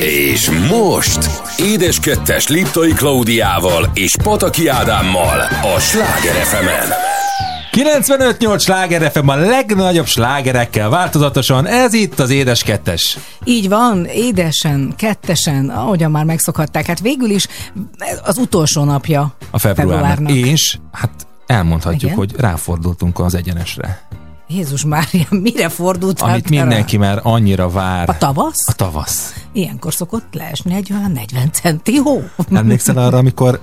[0.00, 5.38] És most Édes Kettes Liptai Klaudiával és Pataki Ádámmal
[5.76, 6.66] a Sláger fm
[7.72, 13.18] 95-8 sláger FM a legnagyobb slágerekkel változatosan, ez itt az Édes Kettes.
[13.44, 16.86] Így van, édesen, kettesen, ahogyan már megszokhatták.
[16.86, 17.46] Hát végül is
[18.24, 20.08] az utolsó napja A februárnak.
[20.08, 20.46] februárnak.
[20.46, 21.10] És hát
[21.46, 22.14] elmondhatjuk, Igen?
[22.16, 24.06] hogy ráfordultunk az egyenesre.
[24.48, 26.28] Jézus Mária, mire fordultál?
[26.28, 28.08] Amit mindenki már annyira vár.
[28.08, 28.68] A tavasz?
[28.68, 29.34] A tavasz.
[29.52, 32.22] Ilyenkor szokott leesni egy olyan 40 centi hó.
[32.52, 33.60] Emlékszel arra, amikor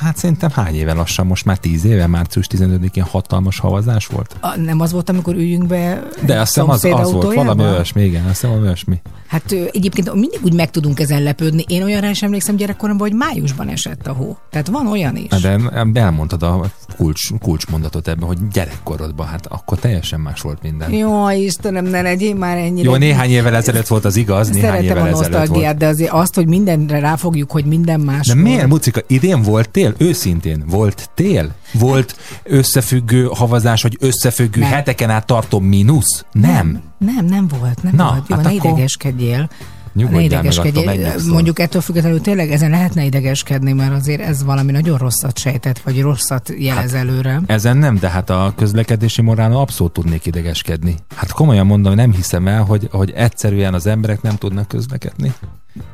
[0.00, 4.36] Hát szerintem hány éve lassan, most már 10 éve, március 15-én hatalmas havazás volt?
[4.40, 8.02] A, nem az volt, amikor üljünk be De azt hiszem az, az volt, valami olyasmi,
[8.02, 9.00] igen, azt hiszem valami olyasmi.
[9.34, 11.64] Hát egyébként mindig úgy meg tudunk ezen lepődni.
[11.68, 14.36] Én olyanra is emlékszem gyerekkoromban, hogy májusban esett a hó.
[14.50, 15.40] Tehát van olyan is.
[15.40, 15.58] De
[15.94, 20.92] elmondtad a kulcs, kulcsmondatot ebben, hogy gyerekkorodban, hát akkor teljesen más volt minden.
[20.92, 22.90] Jó, Istenem, ne legyél már ennyire.
[22.90, 25.76] Jó, néhány évvel ezelőtt volt az igaz, néhány Szeretem évvel a ezelőtt volt.
[25.76, 29.94] de azért azt, hogy mindenre ráfogjuk, hogy minden más De miért, Mucika, idén volt tél?
[29.98, 31.54] Őszintén volt tél?
[31.72, 34.70] Volt összefüggő havazás, vagy összefüggő Nem.
[34.70, 36.24] heteken át tartó mínusz?
[36.32, 36.52] Nem.
[36.52, 36.82] Nem,
[37.12, 38.28] nem volt, nem Na, volt.
[38.28, 39.48] Jó, hát ne akkor idegeskedjél.
[39.94, 41.32] Nyugodjál meg, attól megnyugszol.
[41.32, 46.00] Mondjuk ettől függetlenül tényleg ezen lehetne idegeskedni, mert azért ez valami nagyon rosszat sejtett, vagy
[46.00, 47.40] rosszat jelez hát, előre.
[47.46, 50.94] Ezen nem, de hát a közlekedési morálon abszolút tudnék idegeskedni.
[51.14, 55.32] Hát komolyan mondom, nem hiszem el, hogy, hogy egyszerűen az emberek nem tudnak közlekedni.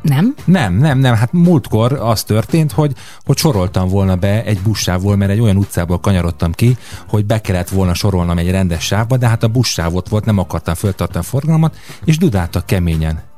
[0.03, 0.35] Nem?
[0.45, 1.15] Nem, nem, nem.
[1.15, 2.93] Hát múltkor az történt, hogy,
[3.25, 6.77] hogy soroltam volna be egy buszsávból, mert egy olyan utcából kanyarodtam ki,
[7.09, 10.75] hogy be kellett volna sorolnom egy rendes sávba, de hát a buszsávot volt, nem akartam
[10.75, 13.30] föltartani a forgalmat, és dudáltak keményen.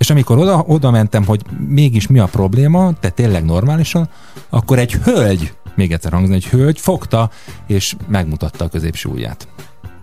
[0.00, 4.08] És amikor oda, oda mentem, hogy mégis mi a probléma, te tényleg normálisan,
[4.50, 7.30] akkor egy hölgy, még egyszer hangzni, egy hölgy fogta,
[7.66, 9.48] és megmutatta a középső ujját.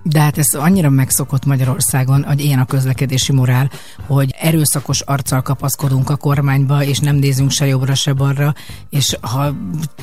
[0.03, 3.69] De hát ez annyira megszokott Magyarországon, hogy ilyen a közlekedési morál,
[4.07, 8.53] hogy erőszakos arccal kapaszkodunk a kormányba, és nem nézünk se jobbra, se balra,
[8.89, 9.55] és ha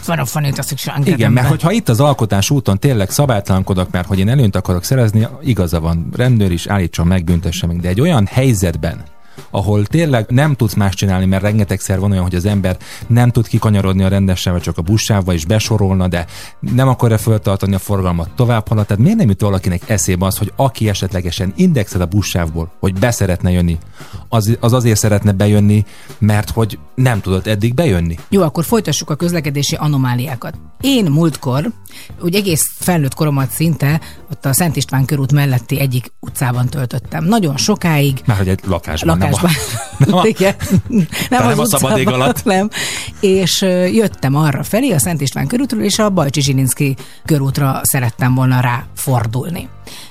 [0.06, 4.06] van a fanét, azt is Igen, mert hogyha itt az alkotás úton tényleg szabálytalankodok, mert
[4.06, 8.00] hogy én előnyt akarok szerezni, igaza van, rendőr is állítson meg, büntesse meg, de egy
[8.00, 9.12] olyan helyzetben,
[9.50, 13.48] ahol tényleg nem tudsz más csinálni, mert rengetegszer van olyan, hogy az ember nem tud
[13.48, 16.26] kikanyarodni a rendesen, vagy csak a buszsávba is besorolna, de
[16.60, 18.86] nem akarja föltartani a forgalmat tovább halad.
[18.86, 23.50] Tehát miért nem jut valakinek eszébe az, hogy aki esetlegesen indexel a buszsávból, hogy beszeretne
[23.50, 23.78] jönni,
[24.28, 25.84] az, az azért szeretne bejönni,
[26.18, 28.18] mert hogy nem tudott eddig bejönni.
[28.28, 30.54] Jó, akkor folytassuk a közlekedési anomáliákat.
[30.80, 31.72] Én múltkor,
[32.22, 34.00] úgy egész felnőtt koromat szinte,
[34.34, 37.24] ott a Szent István körút melletti egyik utcában töltöttem.
[37.24, 38.20] Nagyon sokáig.
[38.26, 39.50] Már hogy egy lakásban, Lakásban.
[39.98, 40.54] nem a, nem a, Igen.
[40.88, 42.44] Nem, nem a az szabad ég alatt.
[42.54, 42.68] Nem.
[43.20, 43.60] És
[43.92, 49.68] jöttem arra felé, a Szent István körútról, és a Bajcsi Zsilinszki körútra szerettem volna ráfordulni.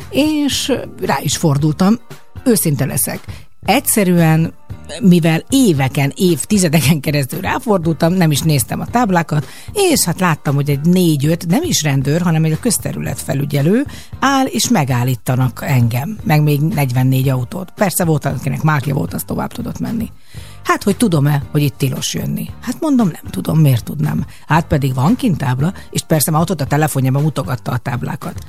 [0.09, 1.99] És ö, rá is fordultam,
[2.43, 3.19] őszinte leszek.
[3.65, 4.53] Egyszerűen
[5.01, 10.85] mivel éveken, évtizedeken keresztül ráfordultam, nem is néztem a táblákat, és hát láttam, hogy egy
[10.85, 13.85] négy-öt, nem is rendőr, hanem egy közterület felügyelő
[14.19, 17.71] áll, és megállítanak engem, meg még 44 autót.
[17.75, 20.11] Persze volt, akinek márkja volt, az tovább tudott menni.
[20.63, 22.49] Hát, hogy tudom-e, hogy itt tilos jönni?
[22.61, 24.25] Hát mondom, nem tudom, miért tudnám.
[24.47, 28.45] Hát pedig van kint tábla, és persze már ott a telefonjában mutogatta a táblákat.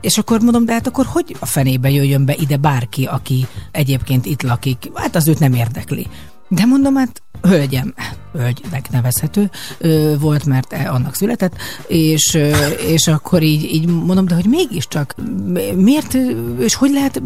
[0.00, 4.26] És akkor mondom, de hát akkor hogy a fenébe jöjjön be ide bárki, aki egyébként
[4.26, 4.90] itt lakik?
[4.94, 6.06] Hát az őt nem érdekli.
[6.48, 7.94] De mondom, hát hölgyem,
[8.36, 11.54] hölgynek nevezhető ö, volt, mert e- annak született,
[11.86, 15.14] és, ö, és akkor így, így mondom, de hogy mégiscsak
[15.46, 16.16] mi- miért,
[16.58, 17.22] és hogy lehet,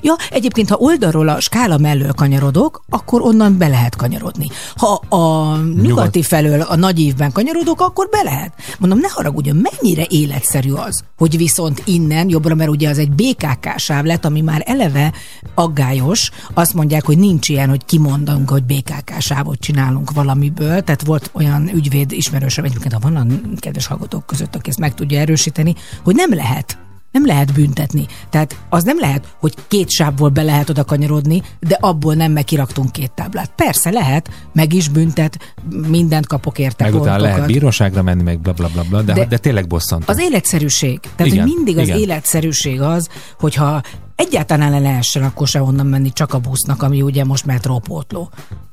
[0.00, 4.48] ja, egyébként, ha oldalról a skála mellől kanyarodok, akkor onnan be lehet kanyarodni.
[4.76, 8.52] Ha a nyugati felől a nagy évben kanyarodok, akkor be lehet.
[8.78, 13.74] Mondom, ne haragudjon, mennyire életszerű az, hogy viszont innen jobbra, mert ugye az egy BKK
[13.76, 15.12] sáv lett, ami már eleve
[15.54, 20.12] aggályos, azt mondják, hogy nincs ilyen, hogy kimondunk, hogy BKK sávot csinálunk
[20.56, 23.26] valamiből, tehát volt olyan ügyvéd ismerősöm, egyébként ha van a
[23.56, 26.76] kedves hallgatók között, aki ezt meg tudja erősíteni, hogy nem lehet
[27.10, 28.06] nem lehet büntetni.
[28.30, 32.44] Tehát az nem lehet, hogy két sávból be lehet oda kanyarodni, de abból nem meg
[32.44, 33.52] kiraktunk két táblát.
[33.56, 35.54] Persze lehet, meg is büntet,
[35.88, 39.24] mindent kapok érte meg utána lehet bíróságra menni, meg bla bla bla, bla de, de,
[39.24, 40.04] De- tényleg bosszantó.
[40.06, 41.00] Az életszerűség.
[41.00, 41.96] Tehát, Igen, hogy mindig az igen.
[41.96, 42.08] igen.
[42.08, 43.08] életszerűség az,
[43.38, 43.80] hogyha
[44.16, 48.30] egyáltalán le lehessen akkor se onnan menni csak a busznak, ami ugye most metrópótló.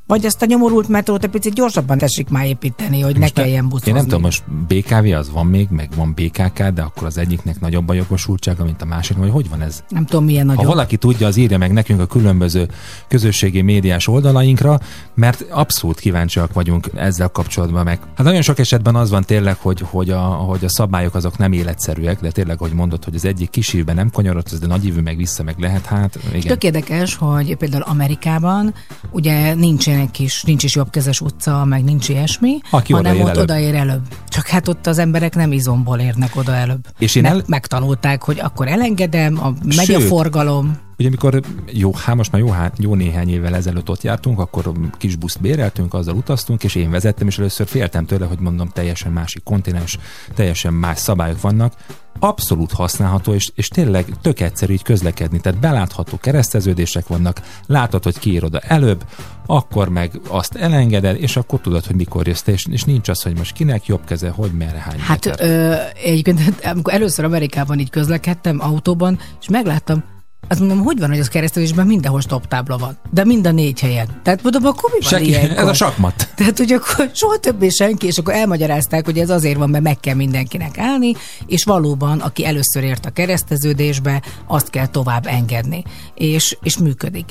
[0.09, 3.69] Vagy ezt a nyomorult metrót egy picit gyorsabban tessék már építeni, hogy ne Most kelljen
[3.69, 3.89] buszozni.
[3.89, 7.59] Én nem tudom, most BKV az van még, meg van BKK, de akkor az egyiknek
[7.59, 9.83] nagyobb a jogosultsága, mint a másik, vagy hogy van ez?
[9.89, 10.69] nem tudom, milyen Ha nagyon.
[10.69, 12.67] valaki tudja, az írja meg nekünk a különböző
[13.07, 14.79] közösségi médiás oldalainkra,
[15.13, 17.99] mert abszolút kíváncsiak vagyunk ezzel kapcsolatban meg.
[18.15, 21.51] Hát nagyon sok esetben az van tényleg, hogy, hogy, a, hogy a szabályok azok nem
[21.51, 25.43] életszerűek, de tényleg, hogy mondod, hogy az egyik kisívben nem kanyarodsz, de nagyívű meg vissza
[25.43, 26.41] meg lehet, hát igen.
[26.41, 28.73] Tök érdekes, hogy például Amerikában
[29.11, 33.29] ugye nincsen egy kis, nincs is jobbkezes utca, meg nincs ilyesmi, Aki hanem odaér ott
[33.35, 33.43] előbb.
[33.43, 34.01] odaér előbb.
[34.27, 36.87] Csak hát ott az emberek nem izomból érnek oda előbb.
[36.99, 40.07] És én el- megtanulták, hogy akkor elengedem, a, megy a Sőt.
[40.07, 40.77] forgalom.
[40.97, 41.41] Ugye amikor
[41.73, 45.41] jó, hát most már jó, há- jó néhány évvel ezelőtt ott jártunk, akkor kis buszt
[45.41, 49.97] béreltünk, azzal utaztunk, és én vezettem, és először féltem tőle, hogy mondom, teljesen másik kontinens,
[50.35, 51.73] teljesen más szabályok vannak.
[52.19, 55.39] Abszolút használható, és, és tényleg tök egyszerű így közlekedni.
[55.39, 59.03] Tehát belátható kereszteződések vannak, látod, hogy kiír oda előbb,
[59.45, 63.21] akkor meg azt elengeded, és akkor tudod, hogy mikor jössz te, és, és nincs az,
[63.21, 65.49] hogy most kinek jobb keze, hogy merre, hány Hát méter.
[65.49, 66.39] ö, egyébként,
[66.73, 70.03] amikor először Amerikában így közlekedtem autóban, és megláttam,
[70.49, 72.97] azt mondom, hogy van, hogy az keresztülésben mindenhol stop tábla van.
[73.11, 74.07] De mind a négy helyen.
[74.23, 75.57] Tehát mondom, akkor mi van ilyenkor?
[75.57, 76.29] ez a sakmat.
[76.35, 79.99] Tehát, hogy akkor soha többé senki, és akkor elmagyarázták, hogy ez azért van, mert meg
[79.99, 81.13] kell mindenkinek állni,
[81.45, 85.83] és valóban, aki először ért a kereszteződésbe, azt kell tovább engedni.
[86.13, 87.29] És, és működik.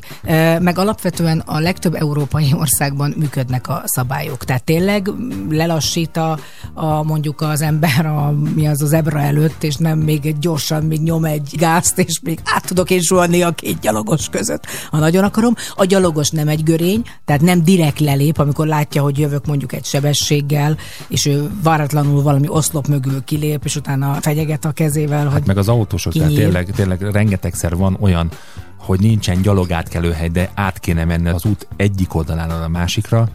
[0.61, 4.45] Meg alapvetően a legtöbb európai országban működnek a szabályok.
[4.45, 5.11] Tehát tényleg
[5.51, 6.39] lelassít a,
[6.75, 11.03] a mondjuk az ember a, mi az az ebra előtt, és nem még gyorsan még
[11.03, 15.25] nyom egy gázt, és még át tudok én suhanni a két gyalogos között, ha nagyon
[15.25, 15.55] akarom.
[15.75, 19.85] A gyalogos nem egy görény, tehát nem direkt lelép, amikor látja, hogy jövök mondjuk egy
[19.85, 20.77] sebességgel,
[21.09, 25.59] és ő váratlanul valami oszlop mögül kilép, és utána fegyeget a kezével, hogy Hát meg
[25.59, 26.43] az autósok, tehát kinyír.
[26.43, 28.31] tényleg, tényleg rengetegszer van olyan,
[28.79, 33.29] hogy nincsen gyalogátkelőhely, de át kéne menni az út egyik oldaláról a másikra,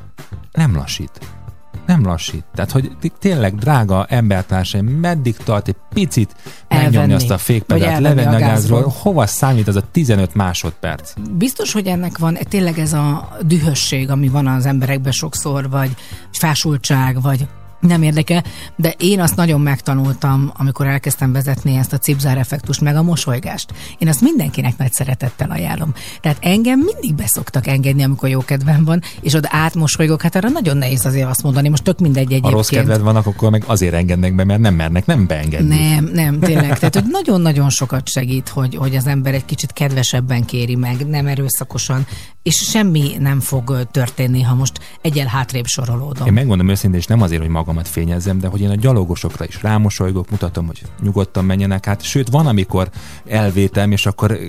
[0.51, 1.43] nem lassít.
[1.85, 2.44] Nem lassít.
[2.53, 6.35] Tehát, hogy tényleg drága embertársaim, meddig tart egy picit
[6.68, 7.13] megnyomni Elvenni.
[7.13, 8.95] azt a fékpedált, levenni a a gázról, gázról.
[9.00, 11.13] hova számít az a 15 másodperc?
[11.31, 15.91] Biztos, hogy ennek van tényleg ez a dühösség, ami van az emberekben sokszor, vagy
[16.31, 17.47] fásultság, vagy
[17.83, 18.44] nem érdekel,
[18.75, 23.74] de én azt nagyon megtanultam, amikor elkezdtem vezetni ezt a cipzár effektust, meg a mosolygást.
[23.97, 25.94] Én azt mindenkinek nagy szeretettel ajánlom.
[26.21, 30.77] Tehát engem mindig beszoktak engedni, amikor jó kedvem van, és oda átmosolygok, hát arra nagyon
[30.77, 32.53] nehéz azért azt mondani, most tök mindegy Ha egyébként.
[32.53, 35.89] rossz kedved van, akkor meg azért engednek be, mert nem mernek nem beengedni.
[35.89, 36.80] Nem, nem, tényleg.
[36.80, 41.27] Tehát, hogy nagyon-nagyon sokat segít, hogy, hogy az ember egy kicsit kedvesebben kéri meg, nem
[41.27, 42.06] erőszakosan,
[42.44, 46.27] és semmi nem fog történni, ha most egyel hátrébb sorolódom.
[46.27, 49.61] Én megmondom őszintén, és nem azért, hogy magamat fényezzem, de hogy én a gyalogosokra is
[49.61, 52.01] rámosolygok, mutatom, hogy nyugodtan menjenek át.
[52.01, 52.89] Sőt, van, amikor
[53.25, 54.47] elvétem, és akkor ö,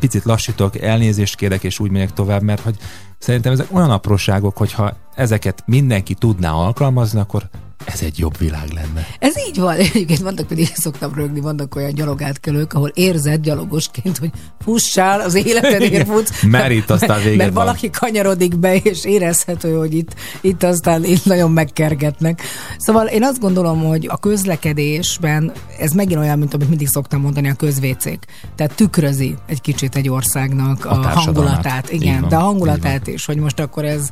[0.00, 2.76] picit lassítok, elnézést kérek, és úgy megyek tovább, mert hogy
[3.18, 7.48] szerintem ezek olyan apróságok, hogyha ezeket mindenki tudná alkalmazni, akkor
[7.84, 9.06] ez egy jobb világ lenne.
[9.18, 9.76] Ez így van.
[9.94, 14.30] Egyébként vannak, pedig szoktam rögni, vannak olyan gyalogátkelők, ahol érzed gyalogosként, hogy
[14.60, 16.42] fussál, az életedért futsz.
[16.42, 17.64] Merít itt aztán véged Mert van.
[17.64, 22.42] valaki kanyarodik be, és érezhető, hogy itt, itt aztán itt nagyon megkergetnek.
[22.78, 27.48] Szóval én azt gondolom, hogy a közlekedésben ez megint olyan, mint amit mindig szoktam mondani,
[27.48, 28.24] a közvécék.
[28.56, 31.92] Tehát tükrözi egy kicsit egy országnak a, A hangulatát.
[31.92, 34.10] Igen, de a hangulatát is, hogy most akkor ez,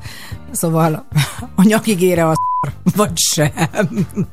[0.50, 1.06] szóval
[1.54, 2.34] a nyakigére a
[2.96, 3.50] vagy sem.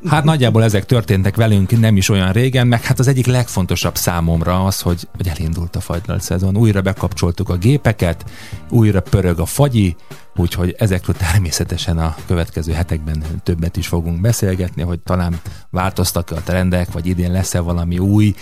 [0.07, 4.65] Hát nagyjából ezek történtek velünk nem is olyan régen, meg hát az egyik legfontosabb számomra
[4.65, 6.57] az, hogy, hogy elindult a fagylalt szezon.
[6.57, 8.25] Újra bekapcsoltuk a gépeket,
[8.69, 9.95] újra pörög a fagyi,
[10.35, 15.39] úgyhogy ezekről természetesen a következő hetekben többet is fogunk beszélgetni, hogy talán
[15.69, 18.35] változtak a trendek, vagy idén lesz-e valami új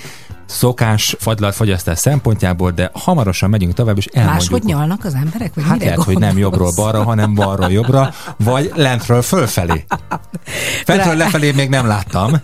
[0.45, 4.51] szokás fagylaltfogyasztás szempontjából, de hamarosan megyünk tovább, és elmondjuk.
[4.51, 5.53] Máshogy nyalnak az emberek?
[5.53, 9.78] Vagy Hát lehet, hogy nem jobbról balra, hanem balról jobbra, vagy lentről fölfelé.
[10.86, 12.41] Fentről lefelé még nem láttam.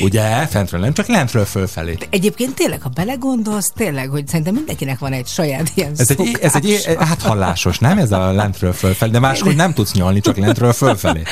[0.00, 0.46] Ugye?
[0.46, 1.96] Fentről nem, csak lentről fölfelé.
[2.10, 6.54] Egyébként tényleg, ha belegondolsz, tényleg, hogy szerintem mindenkinek van egy saját ilyen Ez egy, ez
[6.54, 7.98] egy áthallásos, nem?
[7.98, 11.22] Ez a lentről fölfelé, de máshogy nem tudsz nyalni, csak lentről fölfelé.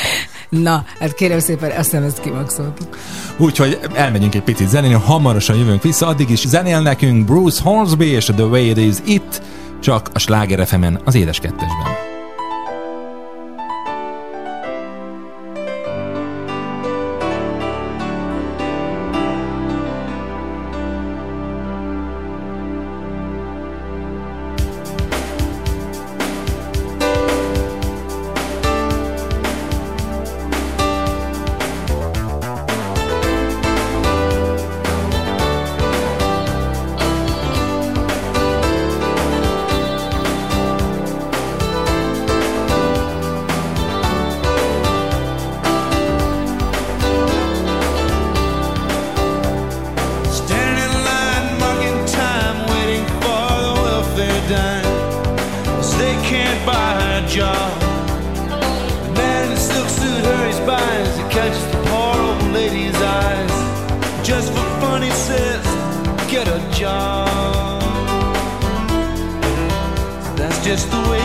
[0.49, 2.99] Na, hát kérem szépen, azt hiszem ezt kimaxoltuk.
[3.37, 8.25] Úgyhogy elmegyünk egy picit zenélni, hamarosan jövünk vissza, addig is zenél nekünk Bruce Hornsby és
[8.25, 9.43] The Way It Is It,
[9.81, 10.69] csak a Sláger
[11.05, 12.12] az édes kettesben.
[70.63, 71.22] Just the way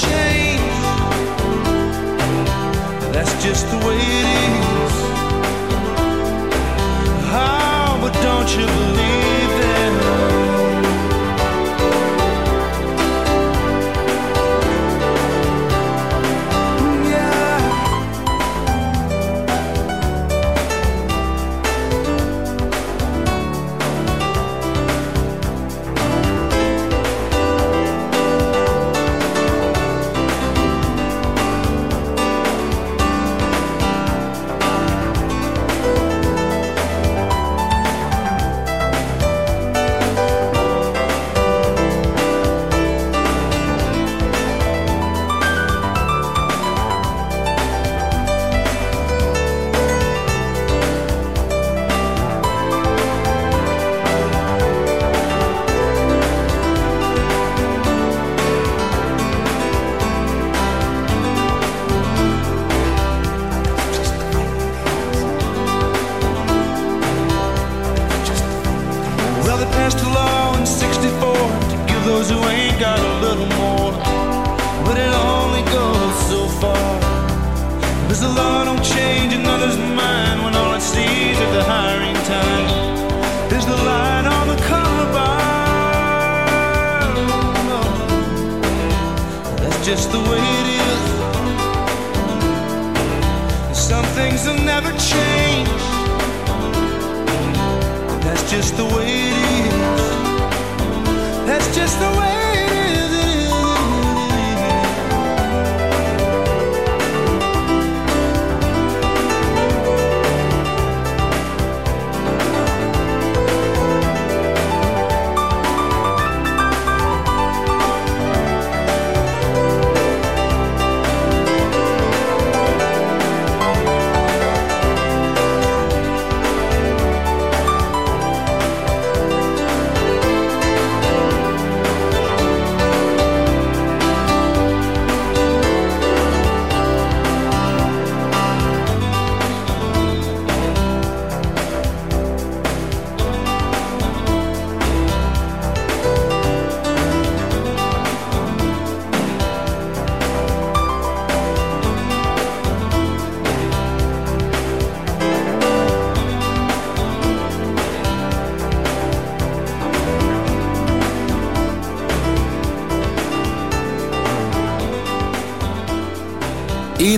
[0.00, 0.62] changed.
[3.14, 4.94] That's just the way it is.
[7.34, 9.21] Oh, but don't you believe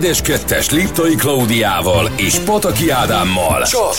[0.04, 3.62] Édes kettes Liptai Klaudiával és Pataki Ádámmal.
[3.62, 3.94] Csak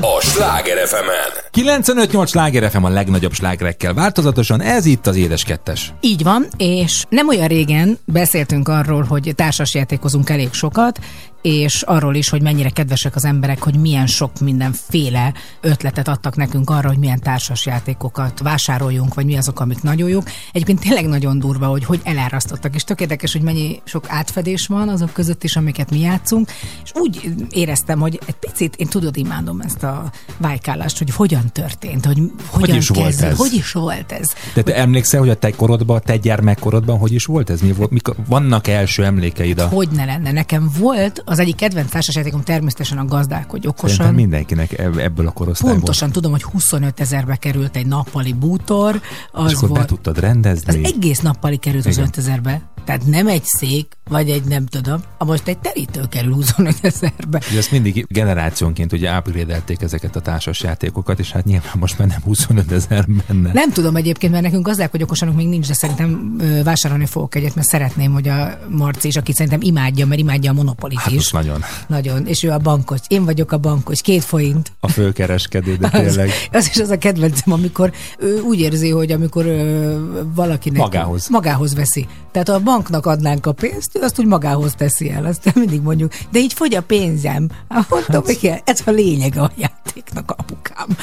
[0.00, 1.08] a Sláger fm
[1.52, 5.92] 95-8 sláger FM a legnagyobb slágerekkel változatosan, ez itt az Édes Kettes.
[6.00, 10.98] Így van, és nem olyan régen beszéltünk arról, hogy társasjátékozunk elég sokat,
[11.42, 16.70] és arról is, hogy mennyire kedvesek az emberek, hogy milyen sok mindenféle ötletet adtak nekünk
[16.70, 20.30] arra, hogy milyen társasjátékokat vásároljunk, vagy mi azok, amik nagyon jók.
[20.52, 24.88] Egyébként tényleg nagyon durva, hogy hogy elárasztottak, és tök érdekes, hogy mennyi sok átfedés van
[24.88, 26.50] azok között is, amiket mi játszunk,
[26.84, 32.04] és úgy éreztem, hogy egy picit, én tudod, imádom ezt a vájkálást, hogy hogyan történt,
[32.04, 33.38] hogy hogyan is volt kezdődött, ez?
[33.38, 34.28] hogy is volt ez.
[34.54, 37.60] De te emlékszel, hogy a te korodban, a te gyermekkorodban hogy is volt ez?
[37.60, 37.90] Mi volt?
[37.90, 39.66] Mikor, vannak első emlékeid a...
[39.66, 40.32] Hogy ne lenne?
[40.32, 43.88] Nekem volt az egyik kedvenc társasjátékom természetesen a gazdálkodj okosan.
[43.96, 45.76] Szerintem mindenkinek ebb- ebből a korosztályból.
[45.80, 49.00] Pontosan tudom, hogy 25 ezerbe került egy nappali bútor.
[49.32, 49.86] Az És akkor be volt.
[49.86, 50.82] tudtad rendezni.
[50.84, 52.24] Az egész nappali került 25 Igen.
[52.24, 52.62] ezerbe.
[52.84, 55.00] Tehát nem egy szék, vagy egy nem tudom.
[55.18, 57.40] A most egy terítő kerül 25 ezerbe.
[57.50, 62.08] Ugye ezt mindig generációnként ugye upgrade ezeket a társas játékokat, és hát nyilván most már
[62.08, 63.50] nem 25 ezer benne.
[63.52, 67.68] Nem tudom egyébként, mert nekünk gazdálkodj okosanunk még nincs, de szerintem vásárolni fogok egyet, mert
[67.68, 71.30] szeretném, hogy a Marci is, akit szerintem imádja, mert imádja a monopolit Hát is.
[71.30, 71.62] nagyon.
[71.86, 72.26] Nagyon.
[72.26, 72.98] És ő a bankos.
[73.08, 74.00] Én vagyok a bankos.
[74.00, 74.72] Két forint.
[74.80, 76.30] A főkereskedő, de Az, tényleg.
[76.52, 79.98] az is az a kedvencem, amikor ő úgy érzi, hogy amikor ö,
[80.34, 81.28] valakinek Magához.
[81.28, 82.06] magához veszi.
[82.32, 85.24] Tehát a banknak adnánk a pénzt, ő azt úgy magához teszi el.
[85.24, 87.48] Azt mindig mondjuk, de így fogy a pénzem.
[87.68, 88.58] Hát mondtam, hogy kell.
[88.64, 90.70] ez a lényeg a játéknak, apuk.
[90.70, 90.96] apukám.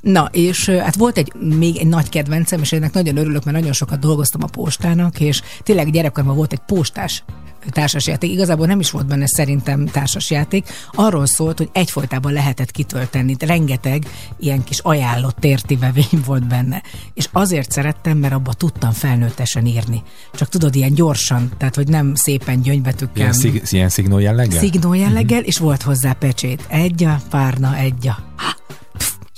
[0.00, 3.72] Na, és hát volt egy még egy nagy kedvencem, és ennek nagyon örülök, mert nagyon
[3.72, 7.24] sokat dolgoztam a postának, és tényleg gyerekkoromban volt egy postás
[7.70, 8.30] társasjáték.
[8.30, 10.68] Igazából nem is volt benne szerintem társasjáték.
[10.92, 13.36] Arról szólt, hogy egyfolytában lehetett kitölteni.
[13.38, 14.06] Rengeteg
[14.38, 16.82] ilyen kis ajánlott tértivevény volt benne.
[17.14, 20.02] És azért szerettem, mert abba tudtam felnőttesen írni.
[20.32, 23.16] Csak tudod, ilyen gyorsan, tehát hogy nem szépen gyöngybetűkkel.
[23.16, 24.58] Ilyen, szig, ilyen szignó jelleggel?
[24.58, 26.64] Szignó jelleggel, és volt hozzá pecsét.
[26.68, 28.18] Egy a párna, egy a...
[28.36, 28.56] Ha,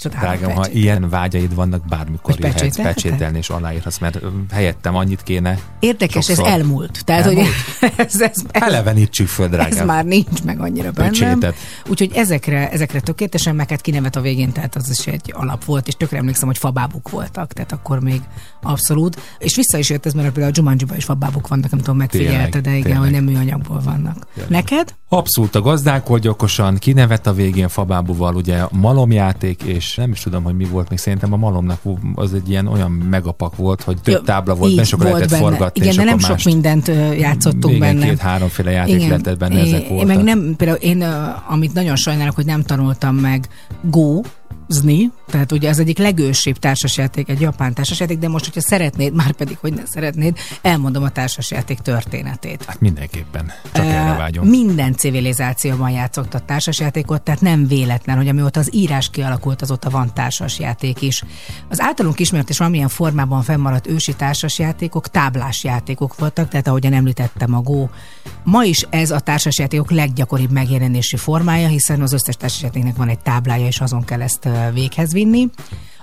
[0.08, 2.94] Drágám, ha ilyen vágyaid vannak, bármikor Hogy jöhetsz pecsételhetek?
[3.02, 4.18] pecsételni és aláírhatsz, mert
[4.52, 5.58] helyettem annyit kéne.
[5.80, 6.46] Érdekes, sokszor.
[6.46, 7.04] ez elmúlt.
[7.04, 7.46] Tehát, Elmúlt?
[7.80, 9.86] hogy ez, ez, ez, Elevenítsük föl, ez drágám.
[9.86, 11.10] már nincs meg annyira bennem.
[11.12, 11.54] Pecsétet.
[11.88, 15.86] Úgyhogy ezekre, ezekre tökéletesen, meg hát kinevet a végén, tehát az is egy alap volt,
[15.86, 18.20] és tökre emlékszem, hogy fabábuk voltak, tehát akkor még
[18.62, 19.20] abszolút.
[19.38, 22.60] És vissza is jött ez, mert például a Jumanji-ban is fabábuk vannak, nem tudom, megfigyelte,
[22.60, 23.00] de igen, tényleg.
[23.02, 24.26] hogy nem műanyagból vannak.
[24.34, 24.50] Tényleg.
[24.50, 24.94] Neked?
[25.08, 30.42] Abszolút a gazdálkodj okosan, kinevet a végén fabábúval, ugye a malomjáték, és nem is tudom,
[30.42, 31.80] hogy mi volt még, szerintem a malomnak
[32.14, 35.42] az egy ilyen olyan megapak volt, hogy több tábla volt, benne, akkor lehetett benne.
[35.42, 36.86] forgatni, Igen, de nem sok mindent
[37.18, 38.06] játszottunk igen, benne.
[38.08, 40.08] két-háromféle játék lehetett benne, ezek voltak.
[40.08, 41.04] Én meg nem, például én,
[41.48, 43.48] amit nagyon sajnálok, hogy nem tanultam meg
[43.82, 44.20] Go,
[44.68, 49.32] Zni, tehát ugye az egyik legősibb társasjáték, egy japán társasjáték, de most, hogyha szeretnéd, már
[49.32, 52.64] pedig, hogy ne szeretnéd, elmondom a társasjáték történetét.
[52.64, 54.46] Hát mindenképpen, csak Ö, erre vágyom.
[54.46, 61.02] Minden civilizációban játszottak társasjátékot, tehát nem véletlen, hogy amióta az írás kialakult, azóta van társasjáték
[61.02, 61.22] is.
[61.68, 67.54] Az általunk ismert és valamilyen formában fennmaradt ősi társasjátékok táblás játékok voltak, tehát ahogyan említettem
[67.54, 67.88] a Go.
[68.44, 73.66] Ma is ez a társasjátékok leggyakoribb megjelenési formája, hiszen az összes társasjátéknek van egy táblája,
[73.66, 75.48] és azon kell ezt véghez vinni.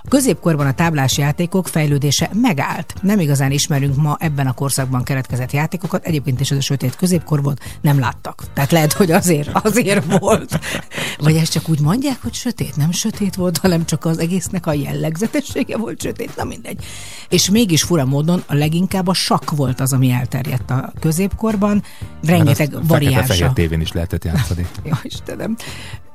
[0.06, 2.94] A középkorban a táblás játékok fejlődése megállt.
[3.02, 7.42] Nem igazán ismerünk ma ebben a korszakban keletkezett játékokat, egyébként is ez a sötét középkor
[7.42, 8.42] volt, nem láttak.
[8.52, 10.58] Tehát lehet, hogy azért, azért volt.
[11.18, 14.72] Vagy ezt csak úgy mondják, hogy sötét, nem sötét volt, hanem csak az egésznek a
[14.72, 16.84] jellegzetessége volt sötét, na mindegy.
[17.28, 21.82] És mégis fura módon a leginkább a sakk volt az, ami elterjedt a középkorban,
[22.22, 23.20] rengeteg variánsa.
[23.20, 24.66] Fekete-fehér tévén is lehetett játszani.
[24.84, 25.56] Ja, Istenem.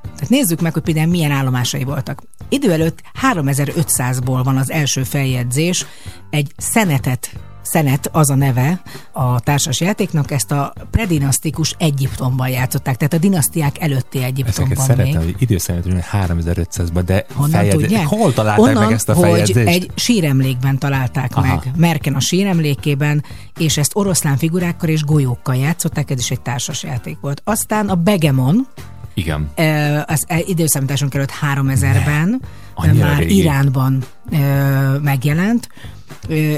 [0.02, 2.22] Tehát nézzük meg, hogy például milyen állomásai voltak.
[2.50, 3.02] Idő előtt
[3.34, 5.86] 3500-ból van az első feljegyzés,
[6.30, 7.30] egy szenetet
[7.62, 8.82] Szenet az a neve
[9.12, 15.22] a társas játéknak, ezt a predinasztikus Egyiptomban játszották, tehát a dinasztiák előtti Ezeket Egyiptomban szeretem,
[15.22, 15.34] még.
[15.34, 18.06] hogy időszerűen 3500-ban, de Honnan tudják?
[18.06, 19.68] Hol találták Onnan, meg ezt a hogy feljegyzést?
[19.68, 21.48] egy síremlékben találták Aha.
[21.48, 21.72] meg.
[21.76, 23.24] Merken a síremlékében,
[23.58, 27.42] és ezt oroszlán figurákkal és golyókkal játszották, ez is egy társas játék volt.
[27.44, 28.68] Aztán a Begemon,
[29.20, 29.50] Igen.
[30.06, 32.42] Az e- időszámításunk előtt 3000-ben
[32.74, 33.22] Annyira már.
[33.22, 34.04] Iránban
[35.02, 35.70] megjelent.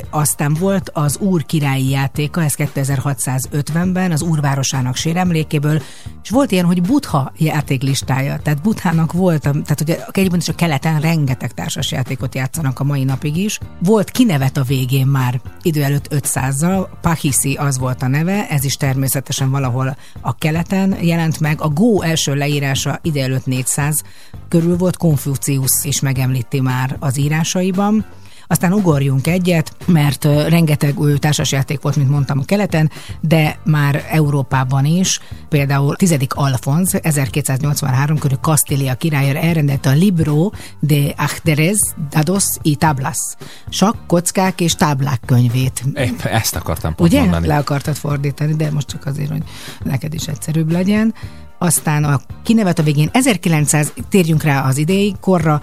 [0.09, 5.81] Aztán volt az Úr királyi játéka, ez 2650-ben, az Úr városának séremlékéből,
[6.23, 10.99] és volt ilyen, hogy Butha játéklistája, tehát Buthának volt, tehát ugye egyébként is a keleten
[10.99, 13.59] rengeteg társas játékot játszanak a mai napig is.
[13.79, 18.75] Volt kinevet a végén már idő előtt 500-zal, Pahisi az volt a neve, ez is
[18.75, 21.61] természetesen valahol a keleten jelent meg.
[21.61, 24.03] A Go első leírása ide előtt 400
[24.47, 28.05] körül volt, Konfucius is megemlíti már az írásaiban.
[28.51, 35.19] Aztán ugorjunk egyet, mert rengeteg társasjáték volt, mint mondtam, a keleten, de már Európában is.
[35.49, 36.17] Például 10.
[36.29, 43.17] Alfonz 1283 körül Kastília királya elrendelte a Libro de Ajedrez Dados y Tablas,
[43.69, 45.83] sakk, kockák és táblák könyvét.
[45.93, 47.19] Épp ezt akartam pont Ugye?
[47.19, 47.47] mondani.
[47.47, 49.43] Le akartad fordítani, de most csak azért, hogy
[49.83, 51.13] neked is egyszerűbb legyen.
[51.63, 55.62] Aztán a kinevet a végén 1900, térjünk rá az idei korra,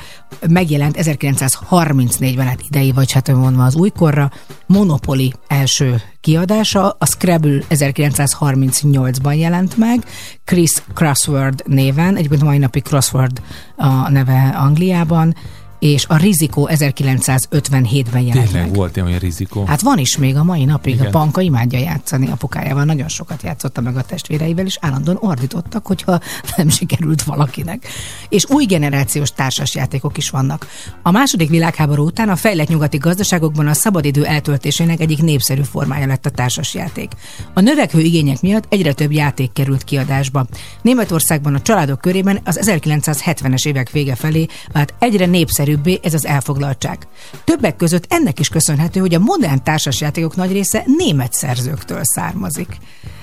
[0.49, 4.31] megjelent 1934-ben, hát idei, vagy hát mondva az újkorra,
[4.67, 10.05] Monopoly első kiadása, a Scrabble 1938-ban jelent meg,
[10.45, 13.43] Chris Crossword néven, egyébként mai napi Crossword
[13.77, 15.35] a neve Angliában,
[15.79, 18.75] és a Rizikó 1957-ben jelent Tényleg meg.
[18.75, 19.65] volt ilyen rizikó.
[19.65, 20.95] Hát van is még a mai napig.
[20.95, 21.07] Igen.
[21.07, 26.21] A Panka imádja játszani apukájával, nagyon sokat játszotta meg a testvéreivel, és állandóan ordítottak, hogyha
[26.57, 27.87] nem sikerült valakinek.
[28.29, 30.67] És új generációs társasjátékok is vannak.
[31.03, 36.27] A második világháború után a fejlett nyugati gazdaságokban a szabadidő eltöltésének egyik népszerű formája lett
[36.27, 37.13] a társasjáték.
[37.55, 40.47] A növekvő igények miatt egyre több játék került kiadásba.
[40.83, 45.27] Németországban a családok körében az 1970-es évek vége felé vált egyre
[45.69, 47.07] népszerűbbé ez az elfoglaltság.
[47.45, 52.79] Többek között ennek is köszönhető, hogy a modern társasjátékok nagy része német szerzőktől származik.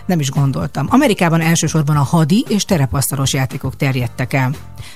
[0.05, 0.87] Nem is gondoltam.
[0.89, 4.51] Amerikában elsősorban a hadi és terepasztalos játékok terjedtek el.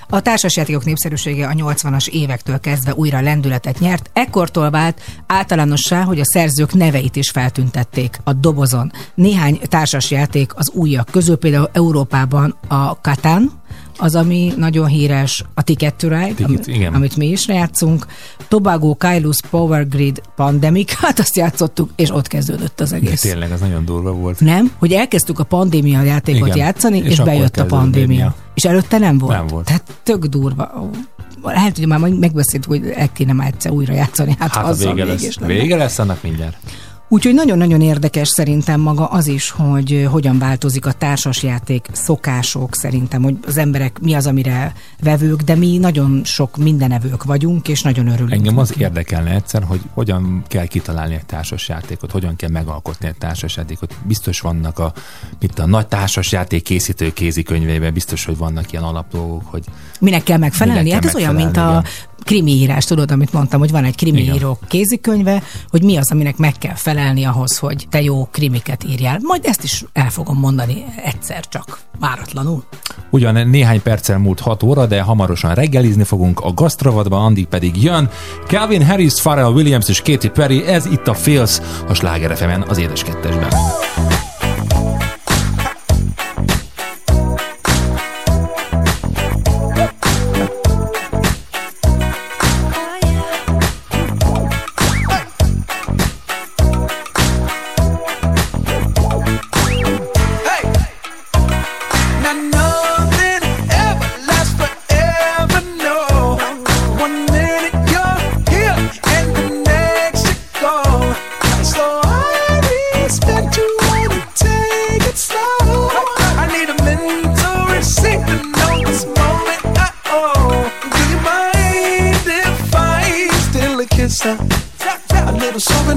[0.10, 6.26] A társasjátékok népszerűsége a 80-as évektől kezdve újra lendületet nyert, ekkortól vált általánossá, hogy a
[6.26, 8.92] szerzők neveit is feltüntették a dobozon.
[9.16, 13.59] Néhány társasjáték az újak közül, például Európában a Katán,
[14.00, 16.94] az, ami nagyon híres, a Ticket to Ride, Ticket, ami, igen.
[16.94, 18.06] amit mi is játszunk,
[18.48, 23.22] Tobago Kailus Power Grid Pandemic, hát azt játszottuk, és ott kezdődött az De egész.
[23.22, 24.40] tényleg, az nagyon durva volt.
[24.40, 24.72] Nem?
[24.80, 26.58] Hogy elkezdtük a pandémia játékot Igen.
[26.58, 28.36] játszani, és, És bejött a pandémia.
[28.54, 29.38] És előtte nem volt.
[29.38, 29.66] Nem volt.
[29.66, 30.90] Tehát tök durva.
[31.44, 35.06] Lehet, hogy már megbeszéltük, hogy el kéne már egyszer újra játszani, hát, Hát a vége
[35.06, 35.38] lesz.
[35.40, 36.58] Vége lesz annak mindjárt.
[37.12, 43.24] Úgyhogy nagyon-nagyon érdekes szerintem maga az is, hogy ö, hogyan változik a társasjáték szokások szerintem,
[43.24, 48.08] hogy az emberek mi az, amire vevők, de mi nagyon sok mindenevők vagyunk, és nagyon
[48.08, 48.32] örülünk.
[48.32, 48.82] Engem az neki.
[48.82, 53.96] érdekelne egyszer, hogy hogyan kell kitalálni egy társasjátékot, hogyan kell megalkotni egy társasjátékot.
[54.04, 54.94] Biztos vannak a,
[55.40, 59.64] mint a nagy társasjáték készítő kézikönyveiben, biztos, hogy vannak ilyen alapdolgok, hogy
[60.00, 60.84] Minek kell megfelelni?
[60.84, 61.88] Minek hát kell ez olyan, mint a megfelelni,
[62.24, 64.36] krimi írás, tudod, amit mondtam, hogy van egy krimi Igen.
[64.36, 69.20] író kézikönyve, hogy mi az, aminek meg kell felelni ahhoz, hogy te jó krimiket írjál.
[69.22, 72.64] Majd ezt is el fogom mondani egyszer csak, váratlanul.
[73.10, 78.10] Ugyan néhány perccel múlt 6 óra, de hamarosan reggelizni fogunk a gasztravadba, addig pedig jön
[78.48, 83.04] Calvin Harris, Pharrell Williams és Katy Perry, ez itt a Feels a Sláger az édes
[83.04, 83.50] kettesben.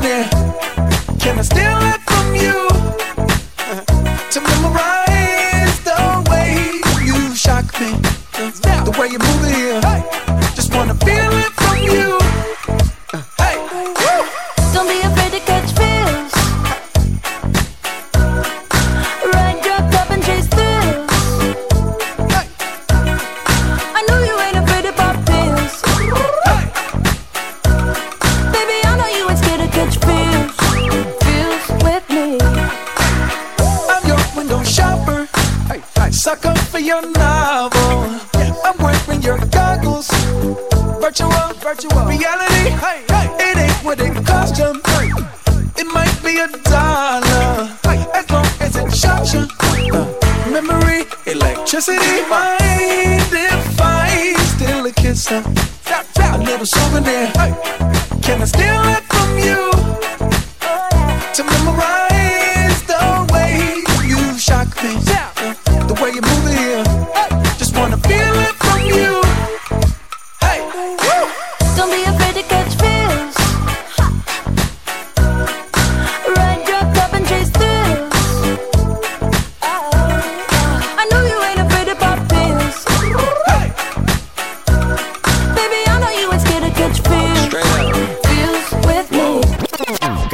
[0.03, 0.42] Little souvenir.
[57.05, 57.42] Little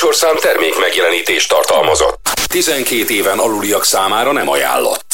[0.00, 2.30] műsorszám termék megjelenítést tartalmazott.
[2.46, 5.04] 12 éven aluliak számára nem ajánlott.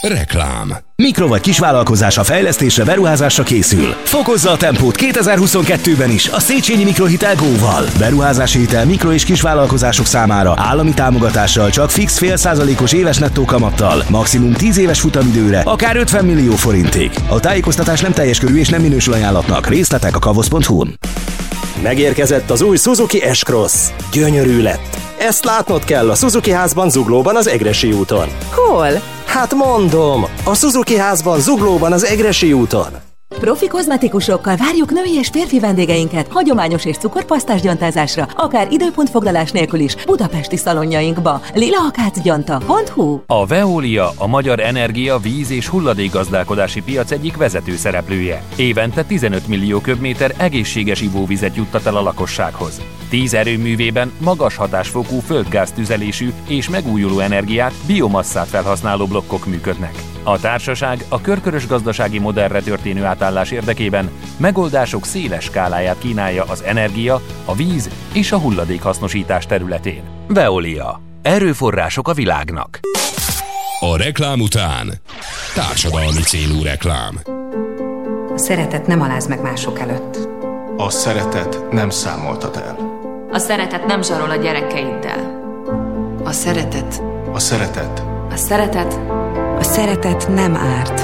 [0.00, 0.76] Reklám.
[0.96, 3.94] Mikro vagy kisvállalkozása fejlesztésre, beruházásra készül.
[4.02, 7.84] Fokozza a tempót 2022-ben is a Széchenyi Mikrohitel Go-val.
[7.98, 14.04] Beruházási hitel mikro- és kisvállalkozások számára állami támogatással csak fix fél százalékos éves nettó kamattal,
[14.08, 17.10] maximum 10 éves futamidőre, akár 50 millió forintig.
[17.28, 19.66] A tájékoztatás nem teljes körű és nem minősül ajánlatnak.
[19.66, 20.98] Részletek a kavosz.hu-n.
[21.82, 23.72] Megérkezett az új Suzuki S-Cross.
[24.12, 24.96] Gyönyörű lett.
[25.18, 28.28] Ezt látnod kell a Suzuki házban Zuglóban az Egresi úton.
[28.50, 28.88] Hol?
[29.24, 33.03] Hát mondom, a Suzuki házban Zuglóban az Egresi úton.
[33.38, 39.94] Profi kozmetikusokkal várjuk női és férfi vendégeinket hagyományos és cukorpasztás gyantázásra, akár időpontfoglalás nélkül is
[40.04, 41.40] budapesti szalonjainkba.
[41.54, 48.42] lilaakátgyanta.hu A Veolia a magyar energia, víz és hulladékgazdálkodási piac egyik vezető szereplője.
[48.56, 52.80] Évente 15 millió köbméter egészséges ivóvizet juttat el a lakossághoz.
[53.14, 59.94] 10 erőművében magas hatásfokú földgáztüzelésű és megújuló energiát, biomasszát felhasználó blokkok működnek.
[60.22, 67.20] A társaság a körkörös gazdasági modellre történő átállás érdekében megoldások széles skáláját kínálja az energia,
[67.44, 70.02] a víz és a hulladékhasznosítás területén.
[70.28, 71.00] Veolia.
[71.22, 72.80] Erőforrások a világnak.
[73.80, 74.92] A reklám után
[75.54, 77.20] társadalmi célú reklám.
[78.34, 80.28] A szeretet nem aláz meg mások előtt.
[80.76, 82.93] A szeretet nem számoltat el.
[83.34, 85.42] A szeretet nem zsarol a gyerekeiddel.
[86.24, 87.02] A szeretet.
[87.32, 88.02] A szeretet.
[88.30, 88.92] A szeretet.
[89.58, 91.00] A szeretet nem árt.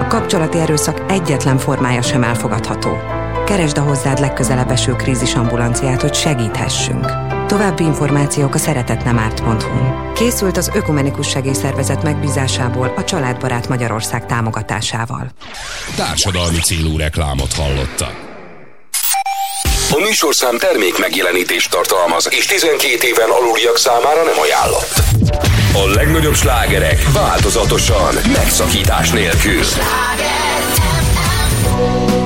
[0.00, 2.90] A kapcsolati erőszak egyetlen formája sem elfogadható.
[3.46, 7.06] Keresd a hozzád legközelebb eső krízisambulanciát, hogy segíthessünk.
[7.46, 10.12] További információk a szeretetnemárt.hu.
[10.14, 15.30] Készült az Ökumenikus Segélyszervezet megbízásából a Családbarát Magyarország támogatásával.
[15.96, 18.23] Társadalmi célú reklámot hallottak.
[19.94, 24.92] A műsorszám termék megjelenítést tartalmaz, és 12 éven aluliak számára nem ajánlott.
[25.72, 29.60] A legnagyobb slágerek változatosan, megszakítás nélkül.
[31.64, 32.23] Maradok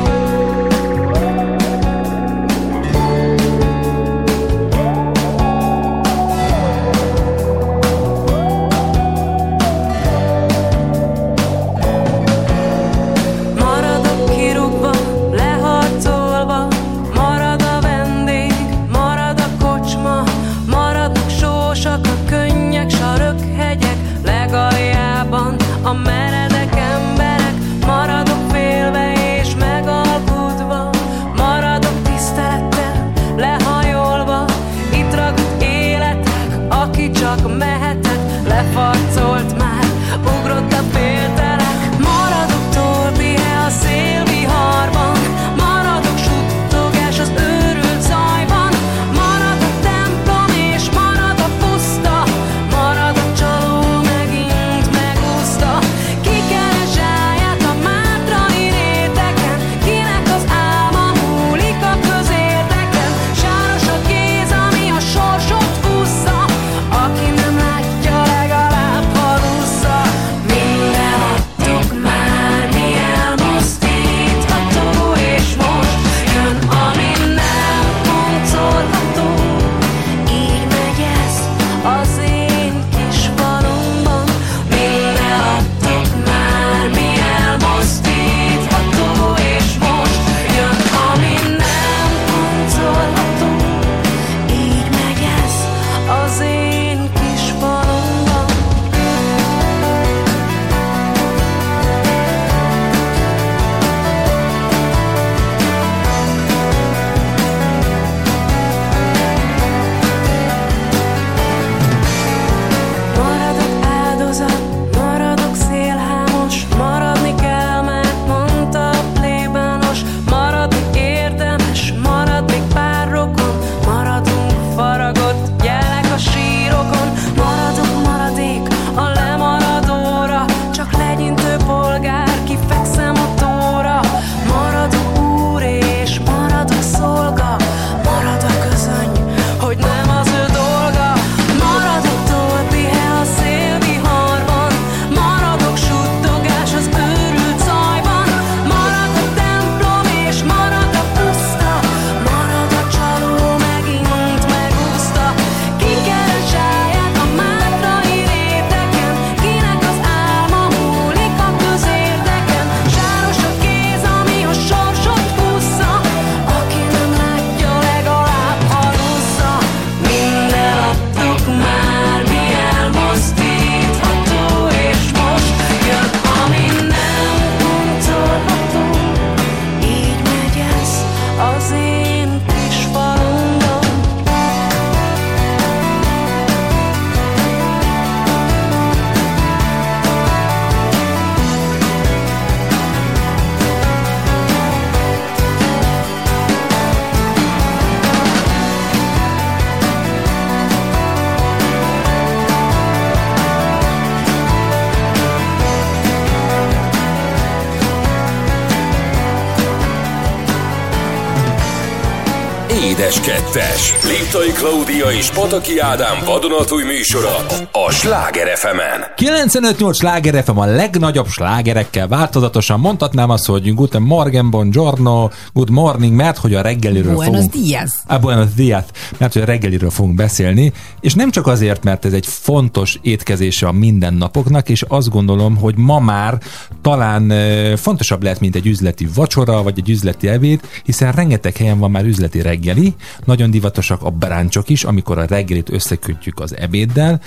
[213.16, 213.97] Kettes.
[214.09, 217.37] Liptai Klaudia és Pataki Ádám vadonatúj műsora
[217.73, 218.79] a Sláger fm
[219.16, 226.14] 95-8 sláger FM a legnagyobb slágerekkel változatosan mondhatnám azt, hogy Guten Morgen, Buongiorno, Good Morning,
[226.14, 227.53] mert hogy a reggeliről Buenos fogunk...
[227.53, 227.90] dias.
[228.07, 228.85] Ah, buenos dias,
[229.18, 233.66] mert hogy a reggeliről fogunk beszélni, és nem csak azért, mert ez egy fontos étkezése
[233.66, 236.38] a mindennapoknak, és azt gondolom, hogy ma már
[236.83, 237.33] talán
[237.77, 242.05] fontosabb lehet, mint egy üzleti vacsora, vagy egy üzleti ebéd, hiszen rengeteg helyen van már
[242.05, 242.94] üzleti reggeli,
[243.25, 247.20] nagyon divatosak a bráncsok is, amikor a reggelit összekötjük az ebéddel,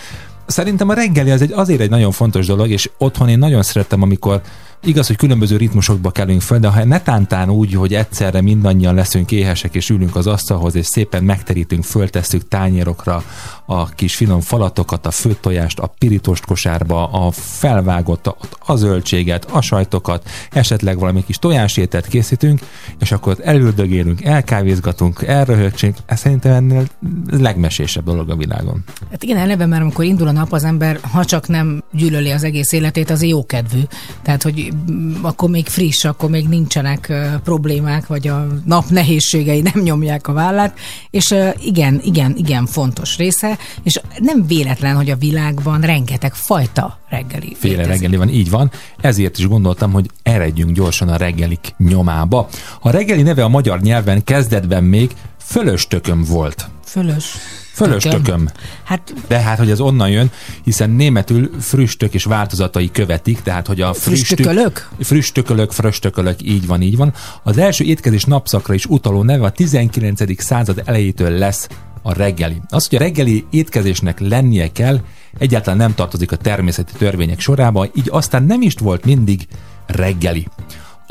[0.45, 4.01] Szerintem a reggeli az egy, azért egy nagyon fontos dolog, és otthon én nagyon szeretem,
[4.01, 4.41] amikor
[4.83, 9.75] igaz, hogy különböző ritmusokba kellünk föl, de ha netántán úgy, hogy egyszerre mindannyian leszünk éhesek,
[9.75, 13.23] és ülünk az asztalhoz, és szépen megterítünk, föltesszük tányérokra
[13.65, 20.29] a kis finom falatokat, a főtojást, a pirítost kosárba, a felvágott, a, zöldséget, a sajtokat,
[20.51, 22.59] esetleg valami kis tojásételt készítünk,
[22.99, 25.95] és akkor elüldögélünk, elkávézgatunk, elröhögcsünk.
[26.05, 26.87] Ez szerintem ennél
[27.31, 28.83] legmesésebb dolog a világon.
[29.11, 32.43] Hát igen, eleve már amikor indul a nap, az ember, ha csak nem gyűlöli az
[32.43, 33.81] egész életét, az jókedvű.
[34.21, 39.83] Tehát, hogy mm, akkor még friss, akkor még nincsenek problémák, vagy a nap nehézségei nem
[39.83, 40.77] nyomják a vállát,
[41.09, 43.50] és igen, igen, igen fontos része,
[43.83, 47.91] és nem véletlen, hogy a világban rengeteg fajta reggeli Féle létezik.
[48.01, 48.71] reggeli van, így van.
[49.01, 52.47] Ezért is gondoltam, hogy eredjünk gyorsan a reggelik nyomába.
[52.81, 56.69] A reggeli neve a magyar nyelven kezdetben még fölöstököm volt.
[56.85, 57.35] Fölös.
[57.73, 58.49] Fölöstököm.
[58.83, 60.31] Hát De hát, hogy az onnan jön,
[60.63, 64.25] hiszen németül früstök és változatai követik, tehát, hogy a früstük...
[64.27, 64.89] Früstökölök?
[64.99, 67.13] Früstökölök, fröstökölök, így van, így van.
[67.43, 70.41] Az első étkezés napszakra is utaló neve a 19.
[70.43, 71.67] század elejétől lesz
[72.01, 72.61] a reggeli.
[72.69, 74.99] Az, hogy a reggeli étkezésnek lennie kell,
[75.37, 79.47] egyáltalán nem tartozik a természeti törvények sorába, így aztán nem is volt mindig
[79.85, 80.47] reggeli.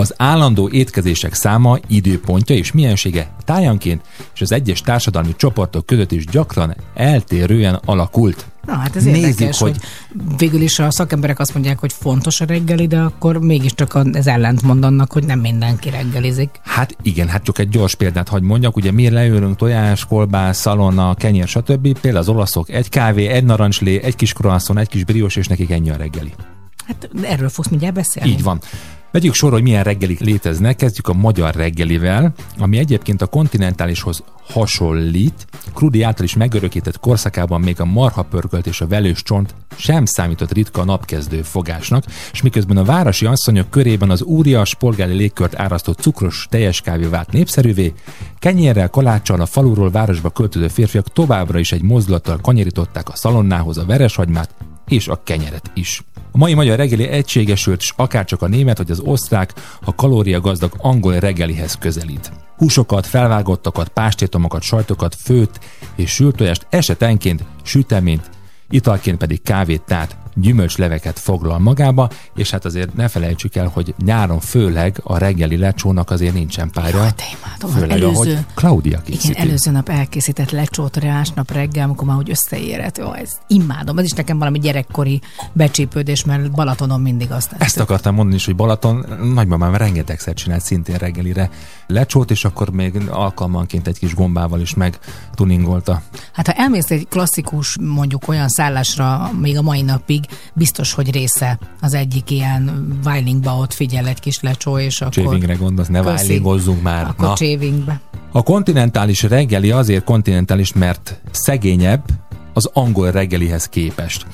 [0.01, 4.03] Az állandó étkezések száma, időpontja és miensége tájanként
[4.35, 8.47] és az egyes társadalmi csoportok között is gyakran eltérően alakult.
[8.67, 9.71] Na hát ez Nézzük, érdekes, hogy...
[9.71, 14.27] hogy végül is a szakemberek azt mondják, hogy fontos a reggeli, de akkor mégiscsak ez
[14.27, 16.61] ellent mondanak, hogy nem mindenki reggelizik.
[16.63, 21.15] Hát igen, hát csak egy gyors példát hagy mondjak, ugye mi leülünk tojás, kolbász, szalonna,
[21.15, 21.99] kenyér, stb.
[22.01, 25.71] Például az olaszok egy kávé, egy narancslé, egy kis croissant, egy kis briós, és nekik
[25.71, 26.33] ennyi a reggeli.
[26.87, 28.31] Hát erről fogsz mindjárt beszélni.
[28.31, 28.61] Így van.
[29.13, 30.77] Vegyük sorra, hogy milyen reggelik léteznek.
[30.77, 35.47] Kezdjük a magyar reggelivel, ami egyébként a kontinentálishoz hasonlít.
[35.75, 40.85] Krudi által is megörökített korszakában még a marhapörkölt és a velős csont sem számított ritka
[40.85, 46.81] napkezdő fogásnak, és miközben a városi asszonyok körében az úrias polgári légkört árasztó cukros teljes
[46.81, 47.93] kávé vált népszerűvé,
[48.39, 53.85] kenyérrel, kaláccsal a faluról városba költöző férfiak továbbra is egy mozdulattal kanyarították a szalonnához a
[53.85, 54.55] vereshagymát
[54.89, 56.03] és a kenyeret is.
[56.33, 61.19] A mai magyar reggeli egységesült, és akárcsak a német vagy az osztrák, a kalóriagazdag angol
[61.19, 62.33] reggelihez közelít.
[62.57, 65.61] Húsokat, felvágottakat, pástétomokat, sajtokat, főt
[65.97, 68.31] és sültojást esetenként süteményt,
[68.71, 74.41] italként pedig kávét, tehát gyümölcsleveket foglal magába, és hát azért ne felejtsük el, hogy nyáron
[74.41, 76.99] főleg a reggeli lecsónak azért nincsen párja.
[76.99, 77.71] Jaj, de imádom.
[77.71, 79.29] Főleg, Előző- ahogy Claudia készíti.
[79.31, 82.99] Igen, előző nap elkészített lecsót másnap reggel, amikor már úgy összeérett.
[82.99, 83.99] Jó, ez imádom.
[83.99, 85.21] Ez is nekem valami gyerekkori
[85.53, 90.97] becsípődés, mert Balatonon mindig azt Ezt akartam mondani is, hogy Balaton nagymamám rengetegszer csinált szintén
[90.97, 91.51] reggelire
[91.87, 96.03] lecsót, és akkor még alkalmanként egy kis gombával is megtuningolta.
[96.33, 100.20] Hát ha elmész egy klasszikus, mondjuk olyan szállásra még a mai napig,
[100.55, 105.13] biztos, hogy része az egyik ilyen Weilingba ott figyel egy kis lecsó, és akkor...
[105.13, 106.27] Csévingre gondolsz, ne Köszi.
[106.27, 107.05] válingozzunk már.
[107.05, 107.35] Akkor Na.
[107.35, 108.01] csévingbe.
[108.33, 112.03] A kontinentális reggeli azért kontinentális, mert szegényebb
[112.53, 114.27] az angol reggelihez képest.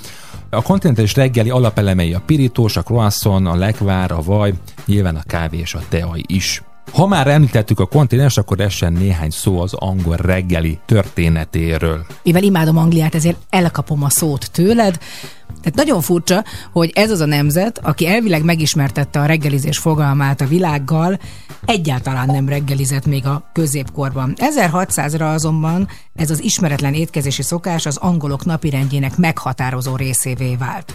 [0.50, 4.52] A kontinentális reggeli alapelemei a pirítós, a croissant, a lekvár, a vaj,
[4.86, 6.62] nyilván a kávé és a teaj is.
[6.92, 12.06] Ha már említettük a kontinens, akkor essen néhány szó az angol reggeli történetéről.
[12.22, 14.98] Mivel imádom Angliát, ezért elkapom a szót tőled.
[15.46, 20.46] Tehát nagyon furcsa, hogy ez az a nemzet, aki elvileg megismertette a reggelizés fogalmát a
[20.46, 21.18] világgal,
[21.64, 24.34] egyáltalán nem reggelizett még a középkorban.
[24.36, 30.94] 1600-ra azonban ez az ismeretlen étkezési szokás az angolok napirendjének meghatározó részévé vált.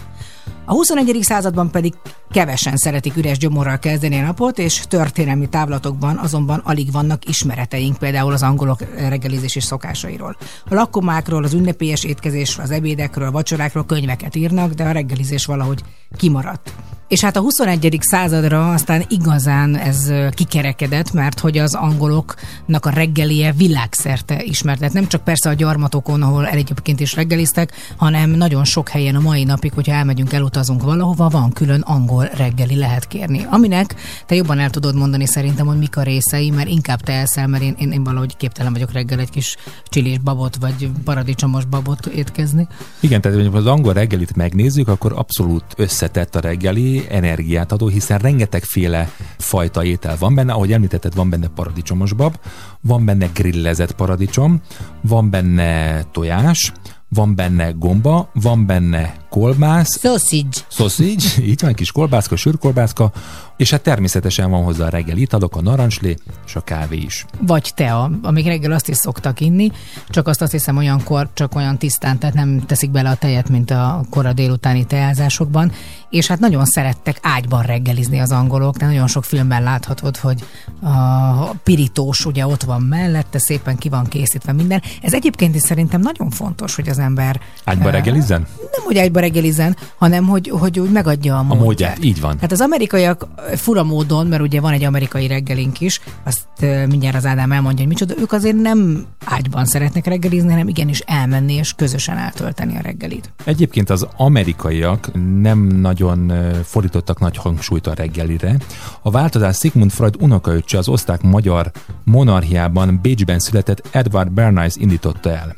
[0.64, 1.18] A 21.
[1.20, 1.94] században pedig
[2.30, 8.32] kevesen szeretik üres gyomorral kezdeni a napot, és történelmi távlatokban azonban alig vannak ismereteink, például
[8.32, 10.36] az angolok reggelizési szokásairól.
[10.68, 15.82] A lakomákról, az ünnepélyes étkezésről, az ebédekről, a vacsorákról könyveket írnak, de a reggelizés valahogy
[16.16, 16.72] kimaradt.
[17.08, 17.98] És hát a 21.
[18.00, 24.78] századra aztán igazán ez kikerekedett, mert hogy az angoloknak a reggelie világszerte ismert.
[24.78, 29.20] Tehát nem csak persze a gyarmatokon, ahol egyébként is reggeliztek, hanem nagyon sok helyen a
[29.20, 33.46] mai napig, hogyha elmegyünk elutazni, elutazunk valahova, van külön angol reggeli lehet kérni.
[33.50, 33.94] Aminek
[34.26, 37.62] te jobban el tudod mondani szerintem, hogy mik a részei, mert inkább te elszel, mert
[37.62, 42.66] én, én, én valahogy képtelen vagyok reggel egy kis csilis babot, vagy paradicsomos babot étkezni.
[43.00, 48.18] Igen, tehát hogy az angol reggelit megnézzük, akkor abszolút összetett a reggeli, energiát adó, hiszen
[48.18, 52.36] rengetegféle fajta étel van benne, ahogy említetted, van benne paradicsomos bab,
[52.80, 54.60] van benne grillezett paradicsom,
[55.00, 56.72] van benne tojás,
[57.08, 60.58] van benne gomba, van benne kolbász, Sausage.
[60.68, 63.12] sausage, így van, kis kolbászka, sűrkolbászka,
[63.56, 66.16] és hát természetesen van hozzá a reggel italok, a narancslé
[66.46, 67.26] és a kávé is.
[67.40, 69.70] Vagy tea, amik reggel azt is szoktak inni,
[70.08, 73.70] csak azt azt hiszem olyankor csak olyan tisztán, tehát nem teszik bele a tejet, mint
[73.70, 75.72] a kora délutáni teázásokban,
[76.10, 80.44] és hát nagyon szerettek ágyban reggelizni az angolok, de nagyon sok filmben láthatod, hogy
[80.82, 84.82] a pirítós ugye ott van mellette, szépen ki van készítve minden.
[85.02, 88.46] Ez egyébként is szerintem nagyon fontos, hogy az ember Ágyba eh, reggelizzen?
[88.72, 91.64] nem, hogy ágyba reggelizen, hanem hogy, hogy úgy megadja a A módját.
[91.64, 92.36] módját, így van.
[92.40, 96.40] Hát az amerikaiak fura módon, mert ugye van egy amerikai reggelink is, azt
[96.88, 101.52] mindjárt az Ádám elmondja, hogy micsoda, ők azért nem ágyban szeretnek reggelizni, hanem igenis elmenni
[101.54, 103.32] és közösen eltölteni a reggelit.
[103.44, 105.10] Egyébként az amerikaiak
[105.40, 106.32] nem nagyon
[106.64, 108.56] fordítottak nagy hangsúlyt a reggelire.
[109.02, 111.70] A változás Sigmund Freud unokaöccse az osztrák-magyar
[112.04, 115.56] monarchiában Bécsben született Edward Bernays indította el.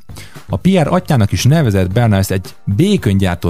[0.49, 2.55] A Pierre atyának is nevezett Bernays egy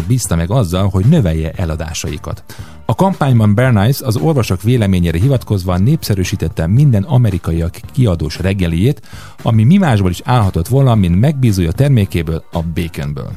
[0.04, 2.44] béköngyártót bízta meg azzal, hogy növelje eladásaikat.
[2.86, 9.02] A kampányban Bernays az orvosok véleményére hivatkozva népszerűsítette minden amerikaiak kiadós reggeliét,
[9.42, 13.30] ami mi másból is állhatott volna, mint megbízója termékéből, a baconből.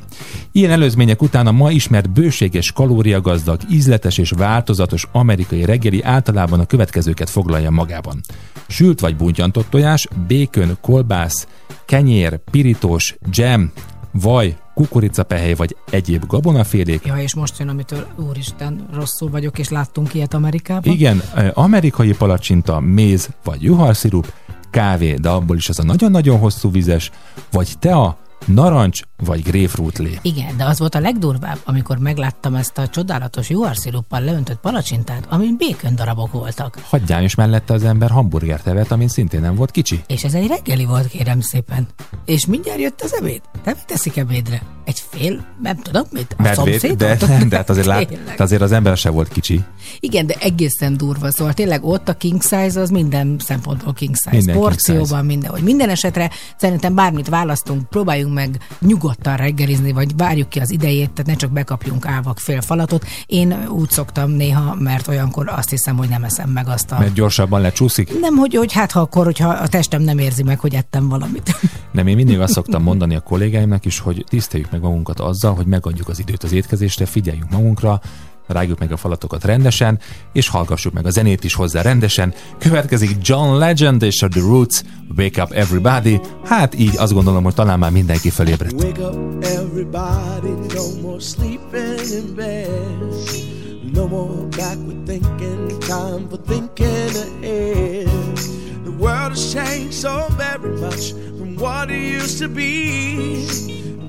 [0.52, 6.66] Ilyen előzmények után a ma ismert bőséges, kalóriagazdag, ízletes és változatos amerikai reggeli általában a
[6.66, 8.22] következőket foglalja magában.
[8.68, 11.48] Sült vagy buntyantott tojás, bacon, kolbász,
[11.86, 13.72] kenyér, pirítós, jam,
[14.20, 20.14] vaj, kukoricapehely vagy egyéb gabonafélék, Ja, és most jön, amitől úristen, rosszul vagyok, és láttunk
[20.14, 20.94] ilyet Amerikában.
[20.94, 21.22] igen,
[21.54, 24.34] amerikai palacsinta, méz vagy juharszirup,
[24.72, 27.12] kávé, de abból is az a nagyon-nagyon hosszú vizes,
[27.52, 30.20] vagy tea, narancs vagy grapefruitlé.
[30.22, 35.56] Igen, de az volt a legdurvább, amikor megláttam ezt a csodálatos juharsziruppal leöntött palacsintát, amin
[35.58, 36.80] békön darabok voltak.
[36.90, 40.04] Hagyján is mellette az ember hamburgert evett, amin szintén nem volt kicsi.
[40.08, 41.88] És ez egy reggeli volt, kérem szépen.
[42.26, 43.42] És mindjárt jött az ebéd.
[43.66, 44.62] Mit teszik ebédre?
[44.86, 46.98] Egy fél, nem tudom mit, a szomszéd?
[46.98, 47.18] de,
[47.50, 49.64] de hát azért, lát, de azért az ember se volt kicsi.
[50.00, 51.32] Igen, de egészen durva.
[51.32, 54.30] Szóval tényleg ott a king size az minden szempontból king size.
[54.30, 55.22] Minden king Porcióban size.
[55.22, 55.52] minden.
[55.52, 57.90] Hogy minden esetre szerintem bármit választunk,
[58.28, 62.62] próbáljunk meg nyugodtan reggelizni, vagy várjuk ki az idejét, tehát ne csak bekapjunk ávak fél
[62.62, 63.06] falatot.
[63.26, 67.00] Én úgy szoktam néha, mert olyankor azt hiszem, hogy nem eszem meg azt a...
[67.00, 68.20] Mert gyorsabban lecsúszik.
[68.20, 71.56] Nem, hogy, hogy hát ha akkor, hogyha a testem nem érzi meg, hogy ettem valamit.
[71.92, 75.66] Nem, én mindig azt szoktam mondani a kollégáimnak is, hogy tiszteljük meg magunkat azzal, hogy
[75.66, 78.02] megadjuk az időt az étkezésre, figyeljünk magunkra,
[78.48, 80.00] rágjuk meg a falatokat rendesen,
[80.34, 82.34] és hallgassuk meg a zenét is hozzá rendesen.
[82.58, 84.82] Következik John Legend és a The Roots,
[85.18, 86.20] Wake Up Everybody.
[86.46, 88.84] Hát így azt gondolom, hogy talán már mindenki felébredt.
[88.84, 90.50] Wake up, everybody.
[90.74, 93.46] No more sleeping in bed.
[93.94, 95.78] No more backward thinking.
[95.80, 98.38] Time for thinking ahead.
[98.84, 103.46] The world has changed so very much from what it used to be.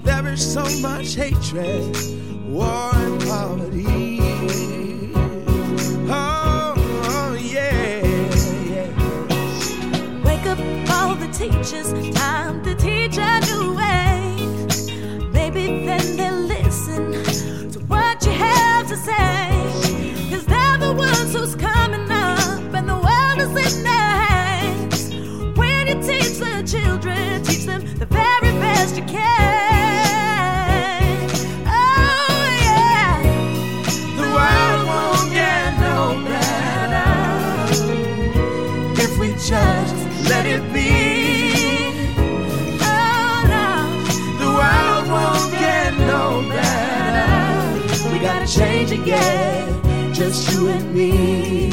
[0.04, 1.96] There is so much hatred,
[2.48, 4.27] war, and poverty.
[6.10, 6.48] Oh,
[11.38, 15.28] teachers, time to teach a new way.
[15.32, 17.12] Maybe then they'll listen
[17.70, 19.48] to what you have to say.
[20.30, 25.14] Cause they're the ones who's coming up, and the world is in their hands.
[25.56, 29.87] When you teach the children, teach them the very best you can.
[48.48, 51.68] Change again, just you and me.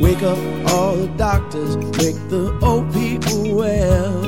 [0.00, 0.38] Wake up
[0.72, 4.22] all the doctors, make the old people well.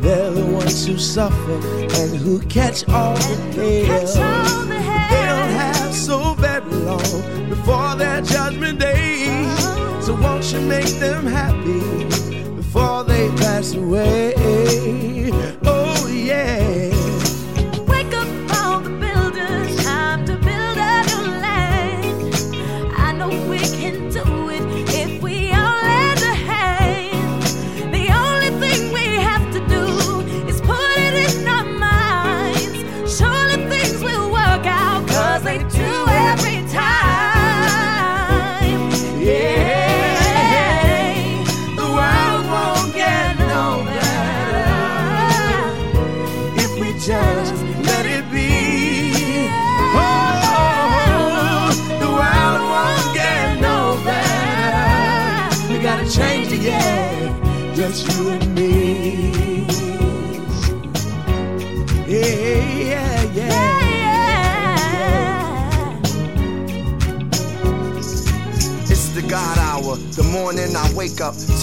[0.00, 4.64] They're the ones who suffer and who catch all the hell.
[5.10, 9.26] They don't have so very long before their judgment day.
[10.02, 12.04] So won't you make them happy
[12.54, 14.55] before they pass away?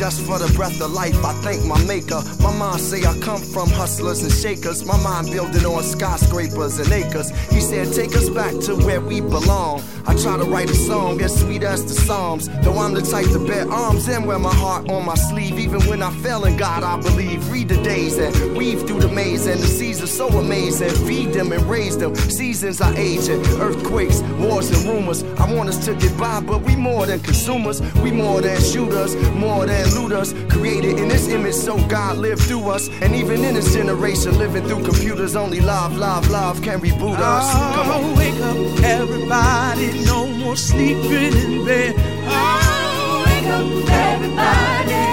[0.03, 1.15] Just for the breath of life.
[1.23, 2.21] I thank my maker.
[2.41, 4.83] My mom say I come from hustlers and shakers.
[4.85, 7.29] My mind building on skyscrapers and acres.
[7.49, 9.81] He said, take us back to where we belong.
[10.05, 12.49] I try to write a song as sweet as the Psalms.
[12.63, 15.62] Though I'm the type to bear arms and wear my heart on my sleeve.
[15.73, 17.49] Even when I fell in God, I believe.
[17.49, 19.47] Read the days and weave through the maze.
[19.47, 20.91] And the seasons so amazing.
[21.07, 22.13] Feed them and raise them.
[22.15, 23.43] Seasons are aging.
[23.59, 25.23] Earthquakes, wars, and rumors.
[25.39, 27.81] I want us to get by, but we more than consumers.
[28.03, 30.33] We more than shooters, more than looters.
[30.47, 32.89] Created in this image, so God lived through us.
[33.01, 37.51] And even in this generation, living through computers, only love, love, love can reboot us.
[37.75, 38.03] Come on.
[38.03, 40.05] Oh, wake up, everybody.
[40.05, 41.95] No more sleeping in bed.
[42.27, 45.12] Oh, wake up, everybody.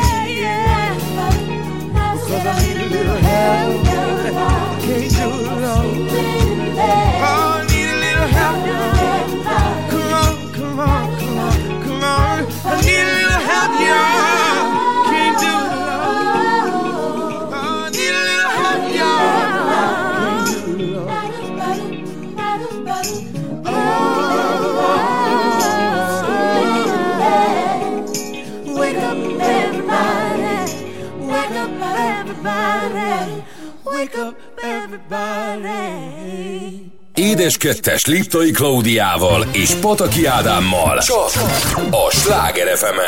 [3.51, 3.59] I
[4.80, 5.11] can't
[7.70, 8.59] need a little help.
[9.90, 12.46] Come on, come on, come on, come on.
[12.64, 14.29] I need a little help.
[34.01, 35.90] Wake up, everybody.
[37.14, 41.30] Édes kettes Liptai Klaudiával és Pataki Ádámmal csak
[41.90, 42.98] a Sláger fm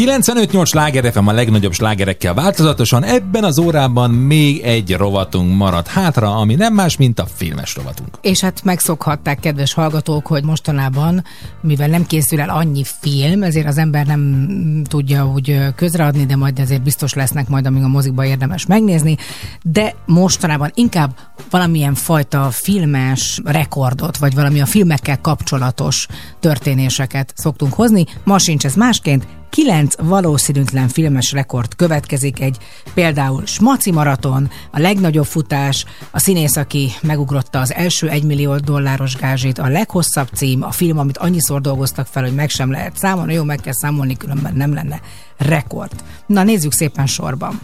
[0.00, 3.04] 95-8 sláger FM a legnagyobb slágerekkel változatosan.
[3.04, 8.08] Ebben az órában még egy rovatunk maradt hátra, ami nem más, mint a filmes rovatunk.
[8.20, 11.24] És hát megszokhatták, kedves hallgatók, hogy mostanában,
[11.60, 14.48] mivel nem készül el annyi film, ezért az ember nem
[14.88, 19.16] tudja úgy közreadni, de majd ezért biztos lesznek majd, amíg a mozikba érdemes megnézni.
[19.62, 21.16] De mostanában inkább
[21.50, 26.06] valamilyen fajta filmes rekordot, vagy valami a filmekkel kapcsolatos
[26.38, 28.04] történéseket szoktunk hozni.
[28.24, 32.56] Ma sincs ez másként, kilenc valószínűtlen filmes rekord következik, egy
[32.94, 39.58] például Smaci maraton, a legnagyobb futás, a színész, aki megugrotta az első egymillió dolláros gázsit,
[39.58, 43.44] a leghosszabb cím, a film, amit annyiszor dolgoztak fel, hogy meg sem lehet számolni, jó,
[43.44, 45.00] meg kell számolni, különben nem lenne
[45.36, 45.92] rekord.
[46.26, 47.60] Na nézzük szépen sorban.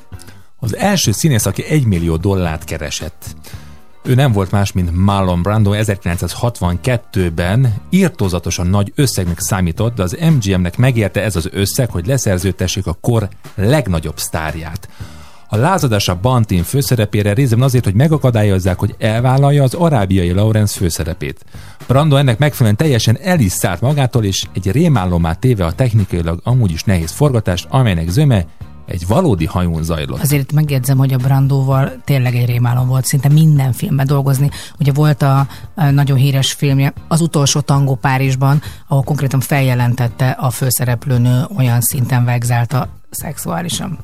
[0.59, 3.37] Az első színész, aki egy millió dollárt keresett.
[4.07, 10.77] Ő nem volt más, mint Marlon Brando 1962-ben írtózatosan nagy összegnek számított, de az MGM-nek
[10.77, 14.89] megérte ez az összeg, hogy leszerződtessék a kor legnagyobb sztárját.
[15.49, 21.45] A lázadás a Bantin főszerepére részben azért, hogy megakadályozzák, hogy elvállalja az arábiai Lawrence főszerepét.
[21.87, 26.71] Brando ennek megfelelően teljesen el is szállt magától, és egy rémállomá téve a technikailag amúgy
[26.71, 28.47] is nehéz forgatást, amelynek zöme
[28.87, 30.21] egy valódi hajón zajlott.
[30.21, 34.51] Azért megjegyzem, hogy a Brandóval tényleg egy rémálom volt szinte minden filmben dolgozni.
[34.79, 40.51] Ugye volt a, a nagyon híres filmje, az utolsó tangó Párizsban, ahol konkrétan feljelentette a
[40.51, 43.99] főszereplőnő olyan szinten vegzálta szexuálisan.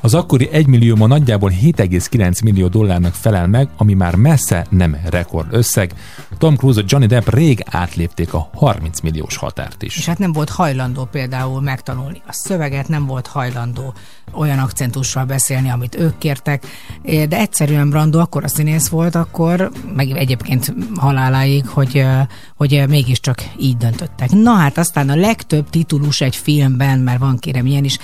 [0.00, 4.96] Az akkori 1 millió ma nagyjából 7,9 millió dollárnak felel meg, ami már messze nem
[5.10, 5.92] rekord összeg.
[6.38, 9.96] Tom Cruise Johnny Depp rég átlépték a 30 milliós határt is.
[9.96, 13.94] És hát nem volt hajlandó például megtanulni a szöveget, nem volt hajlandó
[14.32, 16.66] olyan akcentussal beszélni, amit ők kértek,
[17.02, 22.04] de egyszerűen Brando akkor a színész volt, akkor, meg egyébként haláláig, hogy,
[22.56, 24.30] hogy mégiscsak így döntöttek.
[24.30, 27.98] Na hát aztán a legtöbb titulus egy filmben, mert van kérem ilyen is,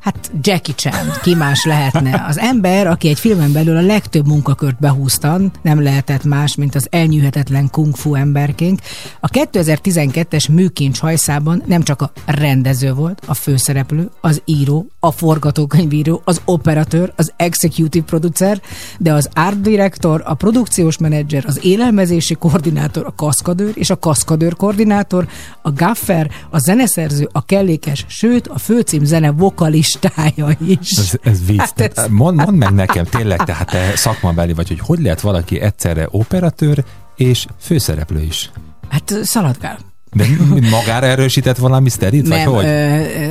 [0.00, 2.24] hát Jackie Chan, ki más lehetne.
[2.28, 6.86] Az ember, aki egy filmen belül a legtöbb munkakört behúzta, nem lehetett más, mint az
[6.90, 8.80] elnyűhetetlen kung fu emberként.
[9.20, 16.22] A 2012-es műkincs hajszában nem csak a rendező volt, a főszereplő, az író, a forgatókönyvíró,
[16.24, 18.60] az operatőr, az executive producer,
[18.98, 24.56] de az art director, a produkciós menedzser, az élelmezési koordinátor, a kaszkadőr és a kaszkadőr
[24.56, 25.28] koordinátor,
[25.62, 30.90] a gaffer, a zeneszerző, a kellékes, sőt a főcím zene vokalistája is.
[30.98, 31.58] Ez, ez vicc.
[31.58, 35.60] Hát ez- Mond, mondd meg nekem tényleg, tehát te szakmabeli vagy, hogy hogy lehet valaki
[35.60, 36.84] egyszerre operatőr
[37.16, 38.50] és főszereplő is.
[38.88, 39.78] Hát szaladgál.
[40.12, 40.24] De
[40.70, 42.64] magára erősített valami szterit, vagy hogy?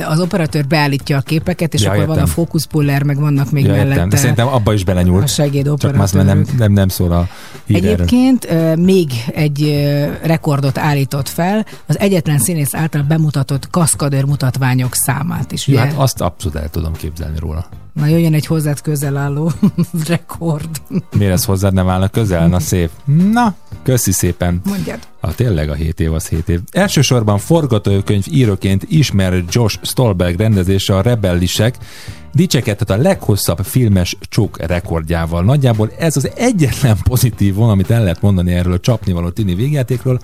[0.08, 2.30] az operatőr beállítja a képeket, és Ja, akkor van értem.
[2.30, 4.08] a fókuszpuller, meg vannak még ja, értem, mellette.
[4.08, 5.22] de szerintem abba is belenyúlt.
[5.22, 6.08] a segédoperatőrök.
[6.08, 7.28] Csak már nem, nem, nem szól a
[7.66, 7.90] hír erről.
[7.90, 9.88] Egyébként még egy
[10.22, 15.66] rekordot állított fel, az egyetlen színész által bemutatott kaszkadőr mutatványok számát is.
[15.66, 15.82] Ja, Ugye?
[15.82, 17.66] hát azt abszolút el tudom képzelni róla.
[17.92, 19.52] Na jöjjön egy hozzád közel álló
[20.08, 20.68] rekord.
[21.16, 22.48] Miért ez hozzád nem állna közel?
[22.48, 22.90] Na szép.
[23.32, 24.60] Na, Köszi szépen.
[24.64, 24.98] Mondjad.
[25.20, 26.60] A tényleg a 7 év az 7 év.
[26.70, 31.76] Elsősorban forgatókönyv íróként ismer Josh Stolberg rendezése a Rebellisek,
[32.32, 35.44] dicsekedett a leghosszabb filmes csók rekordjával.
[35.44, 40.20] Nagyjából ez az egyetlen pozitív von, amit el lehet mondani erről a csapnivaló tini végjátékról,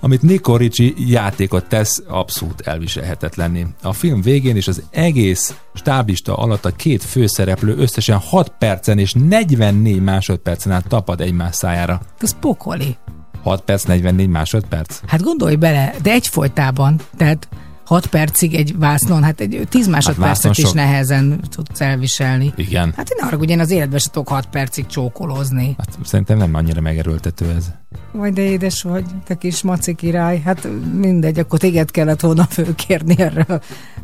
[0.00, 3.66] amit Nico Ricci játékot tesz abszolút elviselhetetlenné.
[3.82, 9.12] A film végén és az egész stáblista alatt a két főszereplő összesen 6 percen és
[9.12, 12.00] 44 másodpercen át tapad egymás szájára.
[12.18, 12.96] Ez pokoli.
[13.42, 15.00] 6 perc, 44 másodperc?
[15.06, 17.48] Hát gondolj bele, de egyfolytában, tehát
[17.90, 20.74] 6 percig egy vásznon, hát egy 10 másodpercet vásznon is sok.
[20.74, 22.52] nehezen tudsz elviselni.
[22.56, 22.92] Igen.
[22.96, 25.74] Hát én arra, hogy én az életben se tudok 6 percig csókolózni.
[25.78, 27.70] Hát szerintem nem annyira megerőltető ez.
[28.12, 30.40] Vagy de édes vagy, te kis maci király.
[30.44, 33.46] Hát mindegy, akkor téged kellett volna fölkérni erre.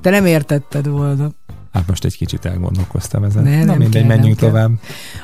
[0.00, 1.30] Te nem értetted volna.
[1.76, 3.42] Hát most egy kicsit elgondolkoztam ezen.
[3.42, 4.48] Ne, Na nem mindegy, kell, nem menjünk kell.
[4.48, 4.70] tovább.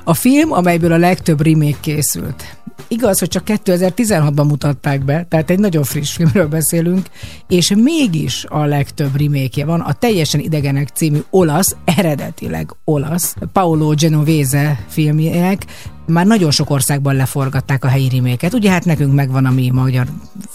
[0.05, 2.57] A film, amelyből a legtöbb remake készült.
[2.89, 7.07] Igaz, hogy csak 2016-ban mutatták be, tehát egy nagyon friss filmről beszélünk,
[7.49, 9.81] és mégis a legtöbb remake van.
[9.81, 15.67] A Teljesen idegenek című olasz, eredetileg olasz, Paolo Genovese filmjének
[16.07, 18.55] már nagyon sok országban leforgatták a helyi reméket.
[18.55, 20.07] Ugye hát nekünk megvan a mi magyar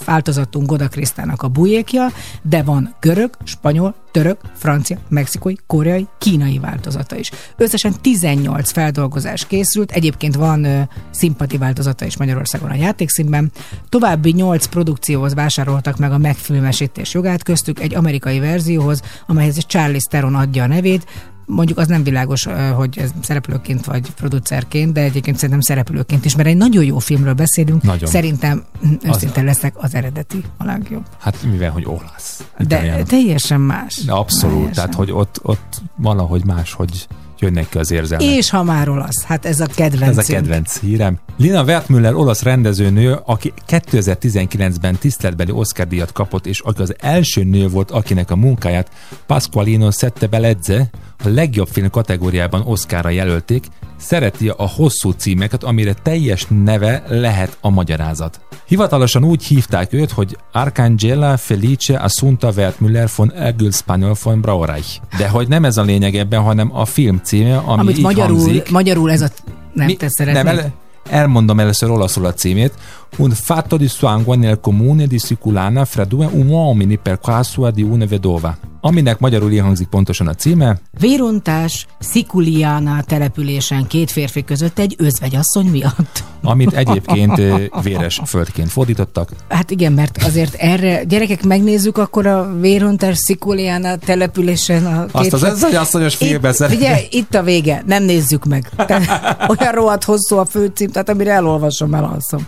[0.04, 2.06] változatunk Goda Krisztának a bujékja,
[2.42, 7.30] de van görög, spanyol, török, francia, mexikói, koreai, kínai változata is.
[7.56, 10.80] Összesen 18 feldolgozás készült, egyébként van ö,
[11.10, 13.52] színpadi változata is Magyarországon a játékszínben.
[13.88, 20.34] További 8 produkcióhoz vásároltak meg a megfilmesítés jogát, köztük egy amerikai verzióhoz, amelyhez Charlie Theron
[20.34, 21.06] adja a nevét,
[21.48, 26.48] mondjuk az nem világos, hogy ez szereplőként vagy producerként, de egyébként szerintem szereplőként is, mert
[26.48, 27.82] egy nagyon jó filmről beszélünk.
[27.82, 28.08] Nagyon.
[28.08, 28.64] Szerintem
[29.02, 31.04] őszinte leszek, az eredeti a legjobb.
[31.18, 32.44] Hát mivel, hogy olasz.
[32.58, 33.04] De Italián.
[33.04, 34.04] teljesen más.
[34.04, 34.74] De abszolút, Teljesen.
[34.74, 37.06] tehát hogy ott, ott valahogy máshogy
[37.40, 38.28] jönnek ki az érzelmek.
[38.28, 40.18] És ha már olasz, hát ez a kedvenc.
[40.18, 41.18] Ez a kedvenc hírem.
[41.36, 47.68] Lina Wertmüller olasz rendezőnő, aki 2019-ben tiszteletbeli Oscar díjat kapott, és aki az első nő
[47.68, 48.90] volt, akinek a munkáját
[49.26, 50.90] Pasqualino Sette Beledze
[51.24, 53.66] a legjobb film kategóriában Oscarra jelölték,
[53.98, 58.40] szereti a hosszú címeket, amire teljes neve lehet a magyarázat.
[58.66, 64.98] Hivatalosan úgy hívták őt, hogy Arcangela Felice Assunta Wertmüller von Ergül Spanyol von Braureich.
[65.18, 68.38] De hogy nem ez a lényeg ebben, hanem a film címe, ami Amit így magyarul,
[68.38, 68.70] hangzik.
[68.70, 69.28] magyarul ez a...
[69.72, 70.44] Nem, Mi- te szeretnéd?
[70.44, 70.72] nem, el,
[71.10, 72.72] elmondom először olaszul a címét.
[73.16, 78.06] Un fatto di sangue nel comune di Siculana fra due uomini per causa di una
[78.06, 78.56] vedova.
[78.80, 80.78] Aminek magyarul így hangzik pontosan a címe.
[80.98, 86.24] Vérontás Szikuliana településen két férfi között egy özvegyasszony miatt.
[86.42, 87.42] amit egyébként
[87.82, 89.30] véres földként fordítottak.
[89.48, 95.42] Hát igen, mert azért erre, gyerekek, megnézzük akkor a Vérontás Szikuliana településen a Azt az
[95.42, 96.78] özvegyasszonyos szeretném.
[96.78, 98.70] Ugye, itt a vége, nem nézzük meg.
[98.86, 102.46] Tehát, olyan rohadt hosszú a főcím, tehát amire elolvasom, elalszom.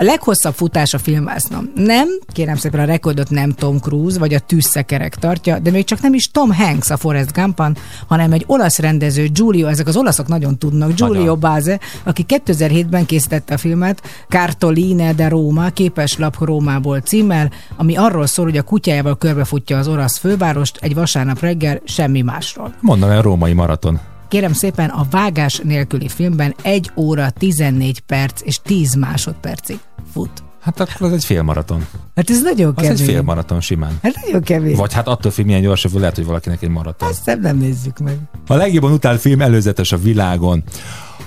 [0.00, 1.70] A leghosszabb futás a filmvásznom.
[1.74, 6.00] Nem, kérem szépen a rekordot nem Tom Cruise vagy a tűzszekerek tartja, de még csak
[6.00, 7.76] nem is Tom Hanks a Forrest Gumpon,
[8.06, 11.40] hanem egy olasz rendező, Giulio, ezek az olaszok nagyon tudnak, Giulio Nagyon.
[11.40, 18.44] Báze, aki 2007-ben készítette a filmet Cartoline de Roma, képeslap Rómából címmel, ami arról szól,
[18.44, 22.74] hogy a kutyájával körbefutja az olasz fővárost egy vasárnap reggel, semmi másról.
[22.80, 24.00] Mondom el római maraton.
[24.30, 29.78] Kérem szépen, a vágás nélküli filmben 1 óra 14 perc és 10 másodpercig
[30.12, 30.30] fut.
[30.60, 31.86] Hát akkor az egy félmaraton.
[32.14, 33.00] Hát ez nagyon Az kevés.
[33.00, 33.98] egy félmaraton simán.
[34.02, 34.76] Hát nagyon kevés.
[34.76, 37.08] Vagy hát attól függ, milyen gyors a fő, lehet, hogy valakinek egy maraton.
[37.08, 38.16] Azt nem nézzük meg.
[38.46, 40.62] A legjobban utált film előzetes a világon.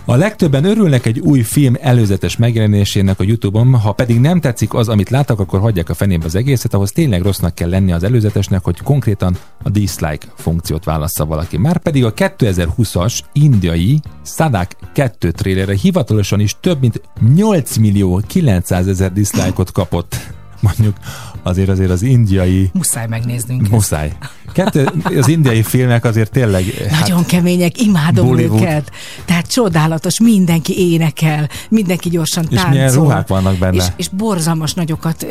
[0.05, 4.89] A legtöbben örülnek egy új film előzetes megjelenésének a Youtube-on, ha pedig nem tetszik az,
[4.89, 8.63] amit láttak, akkor hagyják a fenébe az egészet, ahhoz tényleg rossznak kell lenni az előzetesnek,
[8.63, 11.57] hogy konkrétan a dislike funkciót válassza valaki.
[11.57, 17.01] Már pedig a 2020-as indiai Sadak 2 trélere hivatalosan is több mint
[17.35, 20.15] 8 millió 900 ezer dislike-ot kapott.
[20.61, 20.95] Mondjuk
[21.43, 23.69] azért azért az indiai Muszáj megnéznünk.
[23.69, 24.11] Muszáj.
[24.53, 26.63] Kettő, az indiai filmek azért tényleg...
[26.99, 28.61] Nagyon kemények, imádom Bollywood.
[28.61, 28.91] őket.
[29.25, 32.71] Tehát csodálatos, mindenki énekel, mindenki gyorsan És táncol.
[32.71, 33.75] milyen ruhák vannak benne.
[33.75, 35.27] És, és borzalmas nagyokat ö,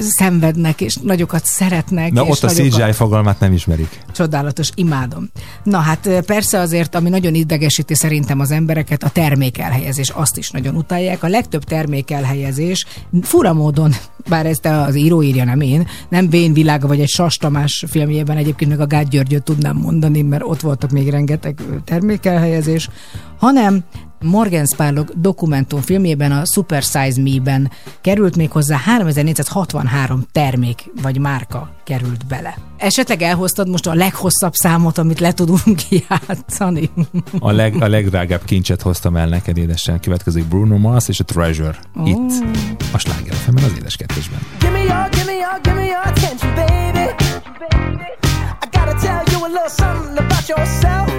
[0.00, 2.12] szenvednek, és nagyokat szeretnek.
[2.12, 2.80] Na és ott a nagyokat...
[2.80, 4.00] CGI fogalmát nem ismerik.
[4.12, 5.30] Csodálatos, imádom.
[5.62, 10.74] Na hát persze azért, ami nagyon idegesíti szerintem az embereket, a termékelhelyezés, azt is nagyon
[10.74, 11.22] utálják.
[11.22, 12.86] A legtöbb termékelhelyezés
[13.22, 13.92] fura módon,
[14.28, 18.36] bár ezt az író írja, nem én, nem Vén világa vagy egy Sas Tamás filmjében
[18.36, 22.88] egyébként meg a Gát Györgyöt tudnám mondani, mert ott voltak még rengeteg termékelhelyezés,
[23.42, 23.84] hanem
[24.20, 27.70] Morgan Spurlock dokumentumfilmjében, a Super Size Me-ben
[28.00, 32.54] került még hozzá 3463 termék vagy márka került bele.
[32.76, 36.90] Esetleg elhoztad most a leghosszabb számot, amit le tudunk játszani?
[37.38, 40.00] A, leg, a legdrágább kincset hoztam el neked, édesen.
[40.00, 41.78] Következik Bruno Mars és a Treasure.
[42.00, 42.06] Ó.
[42.06, 42.44] Itt,
[42.92, 44.38] a Sláger fm az édes kettesben.
[44.58, 47.14] Give me your, give me your, give me your attention, baby.
[48.60, 51.11] I gotta tell you a little something about yourself.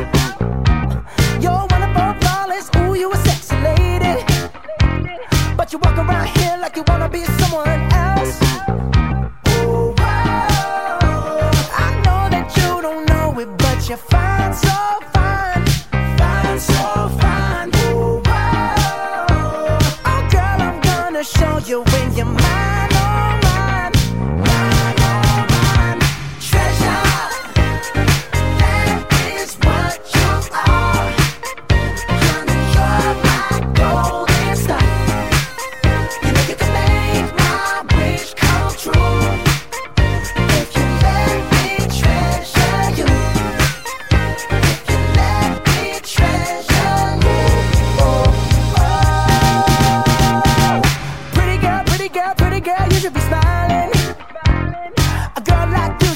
[5.74, 7.93] You walk around here like you wanna be someone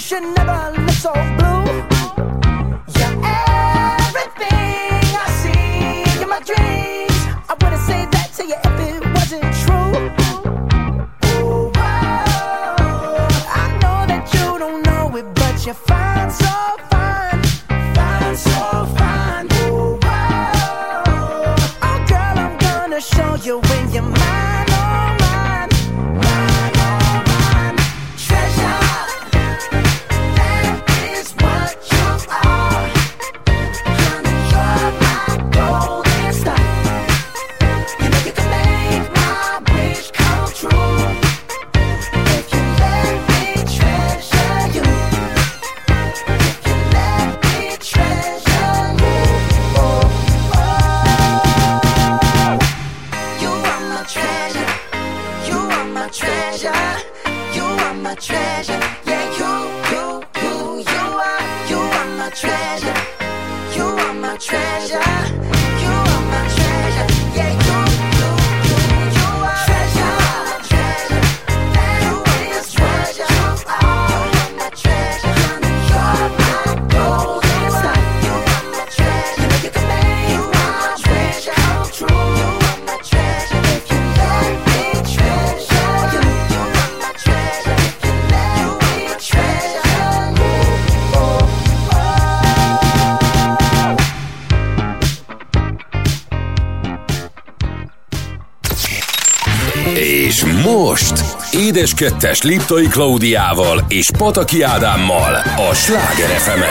[0.08, 0.57] should never
[101.78, 105.34] Édes Kettes Liptai Klaudiával és Pataki Ádámmal
[105.70, 106.62] a Sláger fm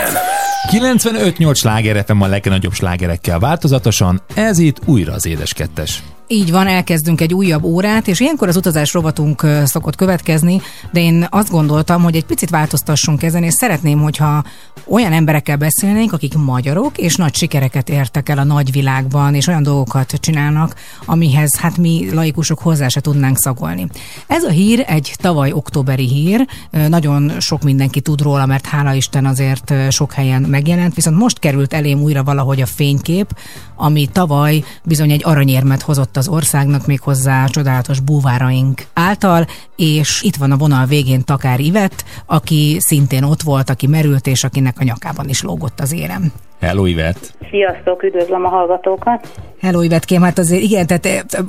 [0.77, 6.03] 95-8 sláger FM a legnagyobb slágerekkel változatosan, ez itt újra az édes kettes.
[6.29, 10.61] Így van, elkezdünk egy újabb órát, és ilyenkor az utazás rovatunk szokott következni,
[10.91, 14.43] de én azt gondoltam, hogy egy picit változtassunk ezen, és szeretném, hogyha
[14.87, 20.11] olyan emberekkel beszélnénk, akik magyarok, és nagy sikereket értek el a nagyvilágban, és olyan dolgokat
[20.11, 20.75] csinálnak,
[21.05, 23.87] amihez hát mi laikusok hozzá se tudnánk szagolni.
[24.27, 26.47] Ez a hír egy tavaly októberi hír,
[26.87, 31.73] nagyon sok mindenki tud róla, mert hála Isten azért sok helyen megjelent, viszont most került
[31.73, 33.37] elém újra valahogy a fénykép,
[33.75, 39.45] ami tavaly bizony egy aranyérmet hozott az országnak, méghozzá csodálatos búváraink által,
[39.75, 44.43] és itt van a vonal végén Takár Ivet, aki szintén ott volt, aki merült, és
[44.43, 46.31] akinek a nyakában is lógott az érem.
[46.59, 47.33] Hello, Ivet!
[47.49, 49.27] Sziasztok, üdvözlöm a hallgatókat!
[49.61, 51.43] Hello, Ivetkém, hát azért igen, tehát eh,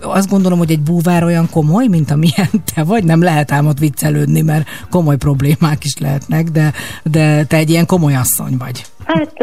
[0.00, 3.78] azt gondolom, hogy egy búvár olyan komoly, mint amilyen te vagy, nem lehet ám ott
[3.78, 8.84] viccelődni, mert komoly problémák is lehetnek, de, de te egy ilyen komoly asszony vagy.
[9.08, 9.36] Hát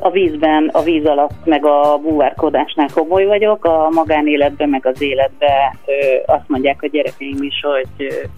[0.00, 5.78] a vízben, a víz alatt, meg a búvárkodásnál komoly vagyok, a magánéletben, meg az életben
[6.26, 8.28] azt mondják a gyerekeim is, hogy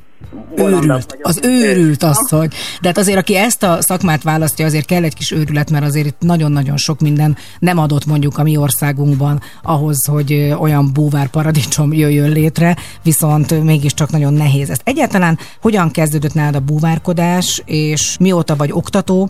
[0.56, 2.48] Őrült, az őrült asszony.
[2.80, 6.06] De hát azért, aki ezt a szakmát választja, azért kell egy kis őrület, mert azért
[6.06, 11.92] itt nagyon-nagyon sok minden nem adott mondjuk a mi országunkban ahhoz, hogy olyan búvár paradicsom
[11.92, 14.70] jöjjön létre, viszont mégiscsak nagyon nehéz.
[14.70, 19.28] Ezt egyáltalán hogyan kezdődött nálad a búvárkodás, és mióta vagy oktató?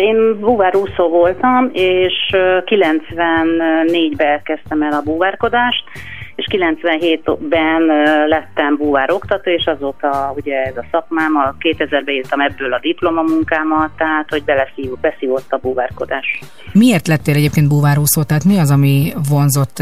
[0.00, 5.84] Én búvárúszó voltam, és ö, 94-ben kezdtem el a búvárkodást,
[6.38, 12.40] és 97-ben ö, lettem búvár oktató, és azóta ugye ez a szakmám, a 2000-ben írtam
[12.40, 16.40] ebből a diplomamunkámat, tehát hogy beleszív, beszívott a búvárkodás.
[16.72, 18.22] Miért lettél egyébként búvárúszó?
[18.22, 19.78] Tehát mi az, ami vonzott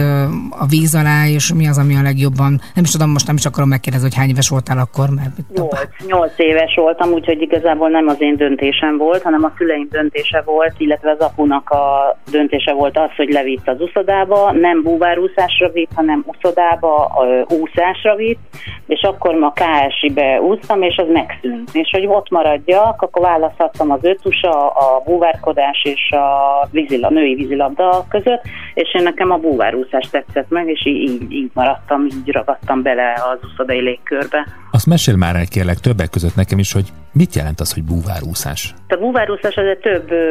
[0.50, 3.46] a víz alá, és mi az, ami a legjobban, nem is tudom, most nem is
[3.46, 5.70] akarom megkérdezni, hogy hány éves voltál akkor, mert 8,
[6.06, 10.74] 8 éves voltam, úgyhogy igazából nem az én döntésem volt, hanem a szüleim döntése volt,
[10.78, 16.24] illetve az apunak a döntése volt az, hogy levitt az uszodába, nem búvárúszásra vitt, hanem
[16.26, 18.38] uszodába ö, úszásra vitt,
[18.86, 21.70] és akkor ma KSI-be úsztam, és az megszűnt.
[21.72, 28.04] És hogy ott maradjak, akkor választhattam az ötusa, a búvárkodás és a vízilab, női vízilabda
[28.08, 28.42] között,
[28.74, 33.38] és én nekem a búvárúszás tetszett meg, és így, így, maradtam, így ragadtam bele az
[33.52, 34.46] uszodai légkörbe.
[34.76, 38.74] Azt mesél már el kérlek többek között nekem is, hogy mit jelent az, hogy búvárúszás?
[38.88, 40.22] A búvárúszás az egy több ö,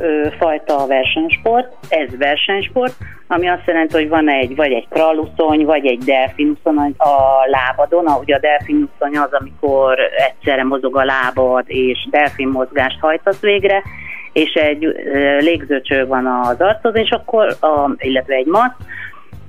[0.00, 2.94] ö, fajta versenysport, ez versenysport,
[3.26, 7.14] ami azt jelenti, hogy van egy, vagy egy kraluszony, vagy egy delfinuszony a
[7.50, 9.98] lábadon, ahogy a delfinuszony az, amikor
[10.28, 13.82] egyszerre mozog a lábad, és delfin mozgást hajtasz végre,
[14.32, 14.86] és egy
[15.38, 18.74] légzőcső van az arcod, és akkor, a, illetve egy masz,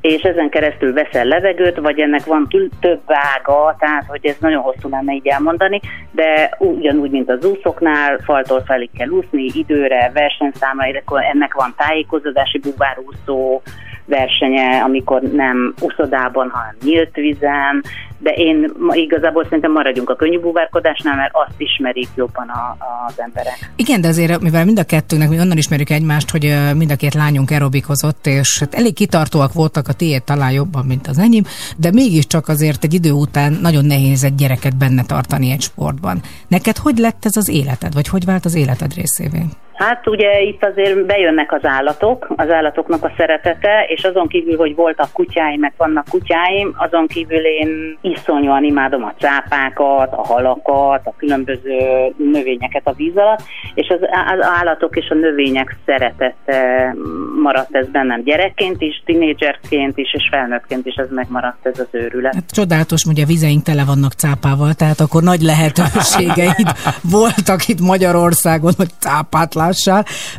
[0.04, 2.48] és ezen keresztül veszel levegőt, vagy ennek van
[2.80, 5.80] több ága, tehát hogy ez nagyon hosszú lenne így elmondani,
[6.12, 10.86] de ugyanúgy, mint az úszoknál, faltól felé kell úszni, időre, versenyszámra,
[11.32, 13.62] ennek van tájékozódási búvárúszó
[14.06, 17.84] versenye, amikor nem uszodában, hanem nyílt vízen,
[18.24, 23.72] de én igazából szerintem maradjunk a könnyű búvárkodásnál, mert azt ismerik jobban a, az emberek.
[23.76, 27.14] Igen, de azért, mivel mind a kettőnek, mi onnan ismerjük egymást, hogy mind a két
[27.14, 31.44] lányunk aerobikozott, és hát elég kitartóak voltak, a tiéd talán jobban, mint az enyém,
[31.78, 36.22] de mégiscsak azért egy idő után nagyon nehéz egy gyereket benne tartani egy sportban.
[36.48, 39.42] Neked hogy lett ez az életed, vagy hogy vált az életed részévé?
[39.74, 44.76] Hát ugye itt azért bejönnek az állatok, az állatoknak a szeretete, és azon kívül, hogy
[44.76, 51.14] voltak kutyáim, meg vannak kutyáim, azon kívül én iszonyúan imádom a cápákat, a halakat, a
[51.18, 51.80] különböző
[52.18, 53.44] növényeket a víz alatt,
[53.74, 56.96] és az, az állatok és a növények szeretete
[57.42, 62.34] maradt ez bennem gyerekként is, tinédzserként is, és felnőttként is ez megmaradt ez az őrület.
[62.34, 66.70] Hát csodálatos, hogy a vizeink tele vannak cápával, tehát akkor nagy lehetőségeid
[67.18, 69.54] voltak itt Magyarországon, hogy cápát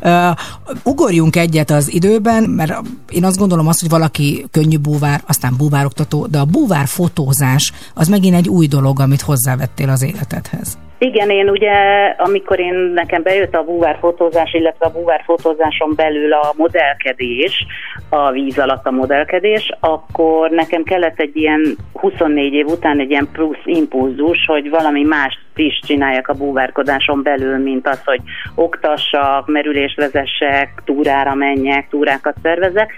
[0.02, 0.36] Uh,
[0.82, 2.72] ugorjunk egyet az időben, mert
[3.08, 8.08] én azt gondolom azt, hogy valaki könnyű búvár, aztán búvároktató, de a búvár fotózás az
[8.08, 10.83] megint egy új dolog, amit hozzávettél az életedhez.
[10.98, 11.72] Igen, én ugye,
[12.16, 17.66] amikor én nekem bejött a búvárfotózás, illetve a búvárfotózáson belül a modellkedés,
[18.08, 23.28] a víz alatt a modellkedés, akkor nekem kellett egy ilyen 24 év után egy ilyen
[23.32, 28.20] plusz impulzus, hogy valami mást is csináljak a búvárkodáson belül, mint az, hogy
[28.54, 32.92] oktassak, merülést vezessek, túrára menjek, túrákat szervezek.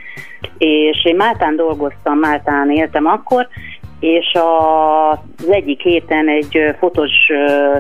[0.59, 3.49] És én Máltán dolgoztam, Máltán éltem akkor,
[4.01, 7.13] és a, az egyik héten egy fotós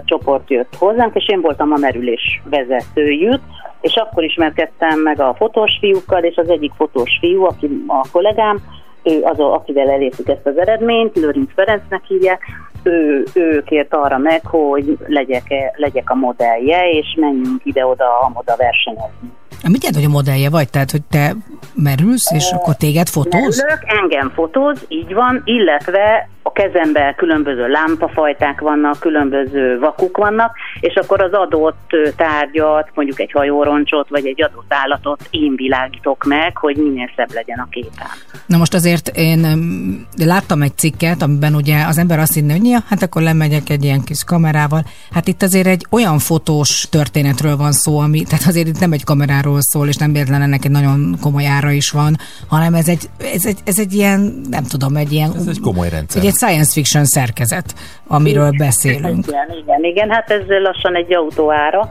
[0.04, 3.40] csoport jött hozzánk, és én voltam a merülés vezetőjük,
[3.80, 8.60] és akkor ismerkedtem meg a fotós fiúkkal, és az egyik fotós fiú, aki a kollégám,
[9.02, 12.40] ő az, akivel elértük ezt az eredményt, Lőrinc Ferencnek hívják,
[12.82, 19.32] ő, ő kért arra meg, hogy legyek, legyek a modellje, és menjünk ide-oda-amoda versenyezni.
[19.68, 20.70] Mit jelent, hogy a modellje vagy?
[20.70, 21.34] Tehát, hogy te
[21.74, 23.56] merülsz, és akkor téged fotóz?
[23.56, 30.94] Merülök, engem fotóz, így van, illetve a kezemben különböző lámpafajták vannak, különböző vakuk vannak, és
[30.94, 36.76] akkor az adott tárgyat, mondjuk egy hajóroncsot, vagy egy adott állatot én világítok meg, hogy
[36.76, 38.06] minél szebb legyen a képen.
[38.46, 39.46] Na most azért én
[40.16, 43.84] láttam egy cikket, amiben ugye az ember azt hinné, hogy ja, hát akkor lemegyek egy
[43.84, 44.82] ilyen kis kamerával.
[45.10, 49.04] Hát itt azért egy olyan fotós történetről van szó, ami, tehát azért itt nem egy
[49.04, 52.16] kameráról szól, és nem véletlen ennek egy nagyon komoly ára is van,
[52.48, 55.32] hanem ez egy, ez egy, ez egy ilyen, nem tudom, egy ilyen...
[55.36, 56.22] Ez egy komoly rendszer.
[56.22, 57.74] Egy science fiction szerkezet,
[58.06, 59.26] amiről beszélünk.
[59.26, 61.90] Igen, igen, igen, hát ez lassan egy autó ára.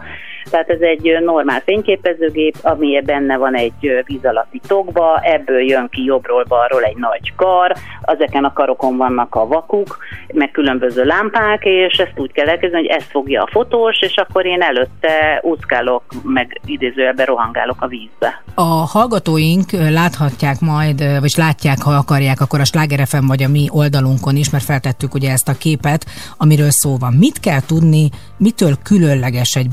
[0.49, 6.03] Tehát ez egy normál fényképezőgép, ami benne van egy víz alatti tokba, ebből jön ki
[6.03, 9.97] jobbról-balról egy nagy kar, ezeken a karokon vannak a vakuk,
[10.33, 14.45] meg különböző lámpák, és ezt úgy kell elkezdeni, hogy ezt fogja a fotós, és akkor
[14.45, 18.43] én előtte úszkálok, meg idézőjelben rohangálok a vízbe.
[18.55, 23.67] A hallgatóink láthatják majd, vagy látják, ha akarják, akkor a Sláger FM vagy a mi
[23.71, 26.05] oldalunkon is, mert feltettük ugye ezt a képet,
[26.37, 27.13] amiről szó van.
[27.13, 29.69] Mit kell tudni, mitől különleges egy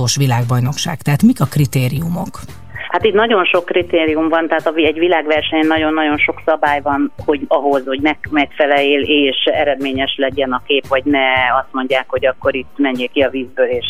[0.00, 1.02] búvárfotós világbajnokság?
[1.02, 2.40] Tehát mik a kritériumok?
[2.88, 7.86] Hát itt nagyon sok kritérium van, tehát egy világversenyen nagyon-nagyon sok szabály van, hogy ahhoz,
[7.86, 11.28] hogy meg, megfeleljél és eredményes legyen a kép, vagy ne
[11.58, 13.86] azt mondják, hogy akkor itt menjél ki a vízből, és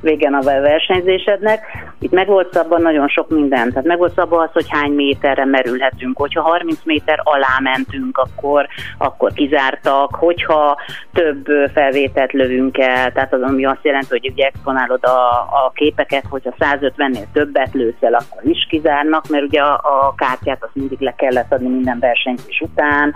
[0.00, 1.60] végen a versenyzésednek.
[1.98, 3.68] Itt meg volt szabva nagyon sok minden.
[3.70, 6.16] Tehát meg volt szabva az, hogy hány méterre merülhetünk.
[6.16, 8.66] Hogyha 30 méter alá mentünk, akkor,
[8.98, 10.14] akkor kizártak.
[10.14, 10.76] Hogyha
[11.12, 16.24] több felvételt lövünk el, tehát az, ami azt jelenti, hogy ugye exponálod a, a képeket,
[16.28, 21.00] hogyha 150-nél többet lősz el, akkor is kizárnak, mert ugye a, a kártyát azt mindig
[21.00, 23.14] le kellett adni minden versenyzés után.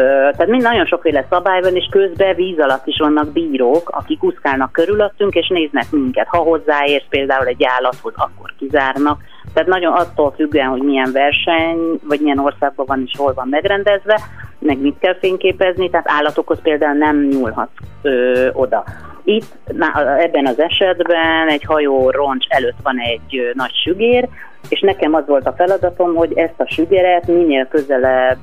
[0.00, 4.72] Tehát mind nagyon sokféle szabály van, és közben víz alatt is vannak bírók, akik úszkálnak
[4.72, 6.26] körülöttünk, és néznek minket.
[6.26, 9.20] Ha hozzáérsz például egy állathoz, akkor kizárnak.
[9.52, 11.78] Tehát nagyon attól függően, hogy milyen verseny,
[12.08, 14.20] vagy milyen országban van és hol van megrendezve,
[14.58, 18.84] meg mit kell fényképezni, tehát állatokhoz például nem nyúlhatsz ö, oda.
[19.24, 24.28] Itt na, ebben az esetben egy hajó roncs előtt van egy ö, nagy sügér,
[24.68, 28.38] és nekem az volt a feladatom, hogy ezt a sügeret minél közelebb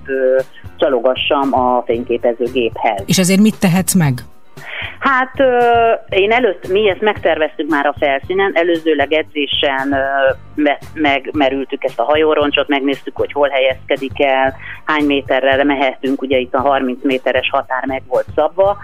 [0.77, 3.03] csalogassam a fényképezőgéphez.
[3.05, 4.13] És ezért mit tehetsz meg?
[4.99, 5.33] Hát
[6.09, 9.95] én előtt, mi ezt megterveztük már a felszínen, előzőleg edzésen
[10.93, 14.55] megmerültük ezt a hajóroncsot, megnéztük, hogy hol helyezkedik el,
[14.85, 18.77] hány méterre mehetünk, ugye itt a 30 méteres határ meg volt szabva,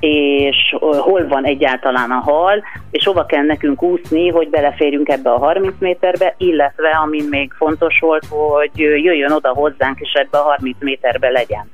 [0.00, 5.38] és hol van egyáltalán a hal, és hova kell nekünk úszni, hogy beleférjünk ebbe a
[5.38, 10.76] 30 méterbe, illetve ami még fontos volt, hogy jöjjön oda hozzánk, és ebbe a 30
[10.80, 11.70] méterbe legyen.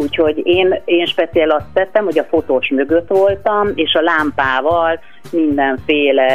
[0.00, 6.32] Úgyhogy én, én speciál azt tettem, hogy a fotós mögött voltam, és a lámpával mindenféle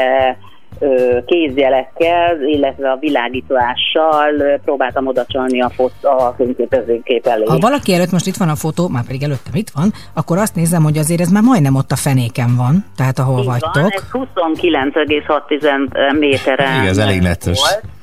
[0.80, 7.44] ö, kézjelekkel, illetve a világítással próbáltam odacsalni a, fot, a fényképezőgép elé.
[7.46, 10.56] Ha valaki előtt most itt van a fotó, már pedig előttem itt van, akkor azt
[10.56, 13.74] nézem, hogy azért ez már majdnem ott a fenéken van, tehát ahol Így vagytok.
[13.74, 17.60] Van, ez 29,6 méteren Igen, ez elég netes.
[17.60, 17.95] volt.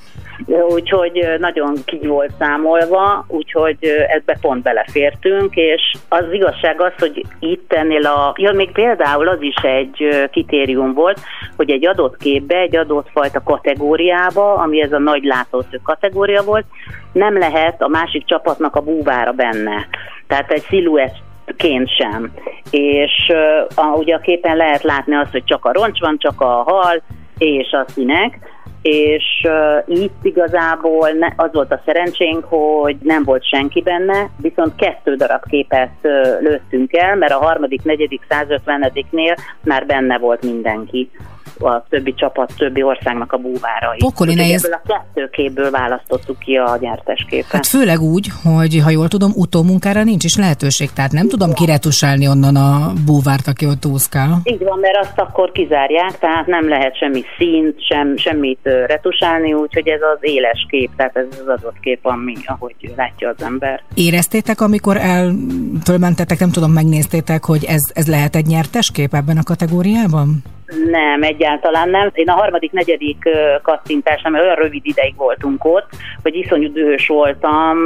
[0.46, 3.76] Úgyhogy nagyon ki volt számolva, úgyhogy
[4.08, 8.34] ebbe pont belefértünk, és az igazság az, hogy itt ennél a...
[8.36, 11.20] Ja, még például az is egy kritérium volt,
[11.56, 16.64] hogy egy adott képbe, egy adott fajta kategóriába, ami ez a nagy látószög kategória volt,
[17.12, 19.86] nem lehet a másik csapatnak a búvára benne.
[20.26, 21.14] Tehát egy sziluett
[21.56, 22.32] ként sem.
[22.70, 23.32] És
[23.74, 27.02] a, ugye a képen lehet látni azt, hogy csak a roncs van, csak a hal
[27.38, 28.38] és a színek,
[28.82, 34.74] és uh, itt igazából ne, az volt a szerencsénk, hogy nem volt senki benne, viszont
[34.76, 41.10] kettő darab képet uh, lőttünk el, mert a harmadik, negyedik, 150-nél már benne volt mindenki
[41.58, 43.98] a többi csapat, többi országnak a búvárai.
[43.98, 44.64] Pokoli nehéz.
[44.64, 47.50] Ebből a kettő képből választottuk ki a nyertes képet.
[47.50, 52.28] Hát főleg úgy, hogy ha jól tudom, utómunkára nincs is lehetőség, tehát nem tudom kiretusálni
[52.28, 54.40] onnan a búvárt, aki ott úszkál.
[54.44, 59.88] Így van, mert azt akkor kizárják, tehát nem lehet semmi színt, sem, semmit retusálni, úgyhogy
[59.88, 63.82] ez az éles kép, tehát ez az adott kép, ami, ahogy látja az ember.
[63.94, 65.32] Éreztétek, amikor el
[65.84, 70.42] fölmentetek, nem tudom, megnéztétek, hogy ez, ez lehet egy nyertes kép ebben a kategóriában?
[70.90, 72.10] Nem, egyáltalán nem.
[72.14, 75.88] Én a harmadik, negyedik ö, kattintásnál, mert olyan rövid ideig voltunk ott,
[76.22, 77.76] hogy iszonyú dühös voltam,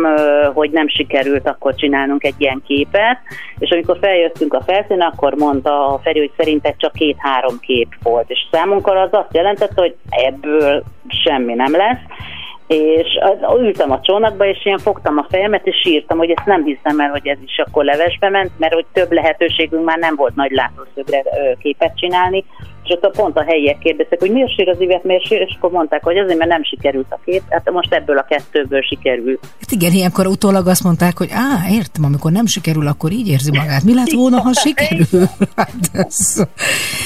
[0.55, 3.19] hogy nem sikerült akkor csinálnunk egy ilyen képet,
[3.59, 8.31] és amikor feljöttünk a felszínen, akkor mondta a Feri, hogy szerinted csak két-három kép volt,
[8.31, 12.01] és számunkra az azt jelentette, hogy ebből semmi nem lesz,
[12.67, 16.65] és az- ültem a csónakba, és én fogtam a fejemet, és sírtam, hogy ezt nem
[16.65, 20.35] hiszem el, hogy ez is akkor levesbe ment, mert hogy több lehetőségünk már nem volt
[20.35, 21.23] nagy látószögre
[21.59, 22.45] képet csinálni,
[22.87, 25.55] és ott a pont a helyiek kérdeztek, hogy miért sír az ivet, miért sír, és
[25.57, 29.39] akkor mondták, hogy azért, mert nem sikerült a kép, hát most ebből a kettőből sikerül.
[29.61, 33.51] Hát igen, ilyenkor utólag azt mondták, hogy á, értem, amikor nem sikerül, akkor így érzi
[33.51, 33.85] magát.
[33.85, 35.29] Mi lett volna, ha sikerül?
[35.57, 36.43] Hát ez...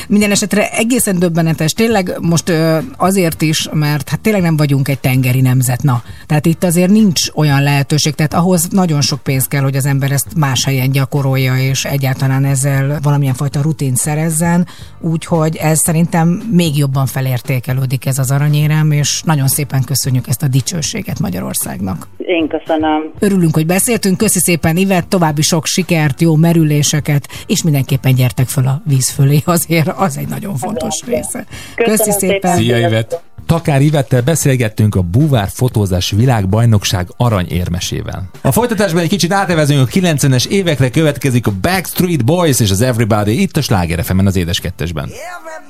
[0.09, 1.73] Minden esetre egészen döbbenetes.
[1.73, 2.53] Tényleg most
[2.97, 5.83] azért is, mert hát tényleg nem vagyunk egy tengeri nemzet.
[5.83, 9.87] Na, tehát itt azért nincs olyan lehetőség, tehát ahhoz nagyon sok pénz kell, hogy az
[9.87, 14.67] ember ezt más helyen gyakorolja, és egyáltalán ezzel valamilyen fajta rutint szerezzen,
[15.01, 20.49] úgyhogy ez szerintem még jobban felértékelődik ez az aranyérem, és nagyon szépen köszönjük ezt a
[20.49, 22.09] dicsőséget Magyarországnak.
[22.17, 23.13] Én köszönöm.
[23.19, 24.17] Örülünk, hogy beszéltünk.
[24.17, 29.41] Köszi szépen, Ivet, további sok sikert, jó merüléseket, és mindenképpen gyertek föl a víz fölé,
[29.45, 31.47] azért az egy nagyon fontos része.
[31.75, 32.57] Köszi szépen.
[32.57, 33.23] Szia, Ivet!
[33.51, 38.31] Takár Ivettel beszélgettünk a Buvár fotózás világbajnokság aranyérmesével.
[38.41, 43.41] A folytatásban egy kicsit átevezünk a 90-es évekre, következik a Backstreet Boys és az Everybody
[43.41, 45.09] itt a Sláger az édes kettesben.
[45.09, 45.70] Rock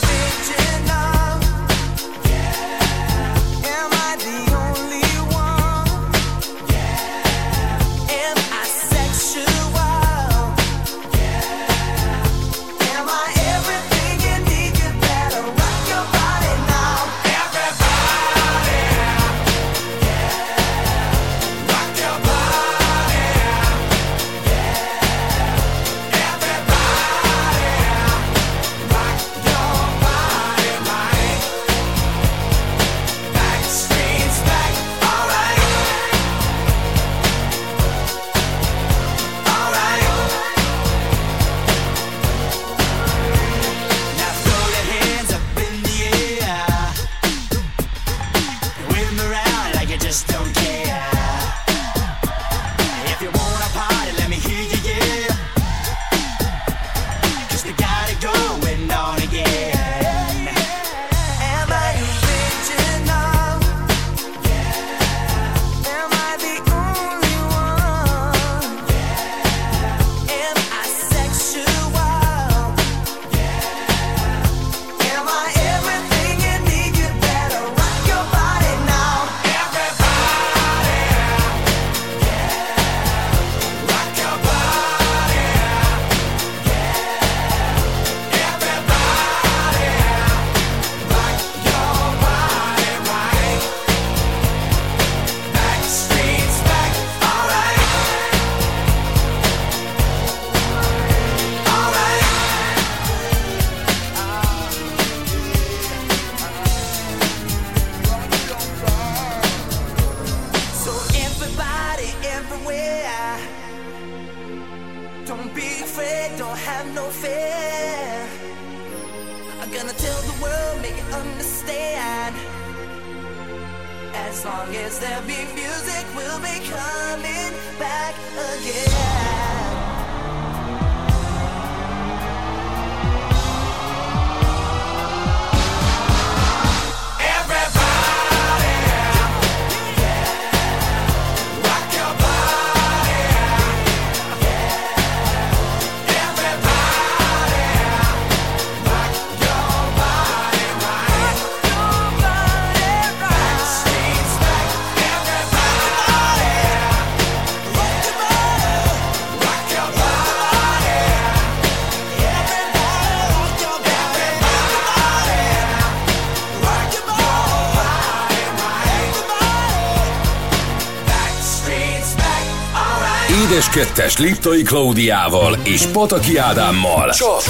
[173.81, 177.09] 2-es Liptai Klaudiával és Pataki Ádámmal.
[177.09, 177.41] Csak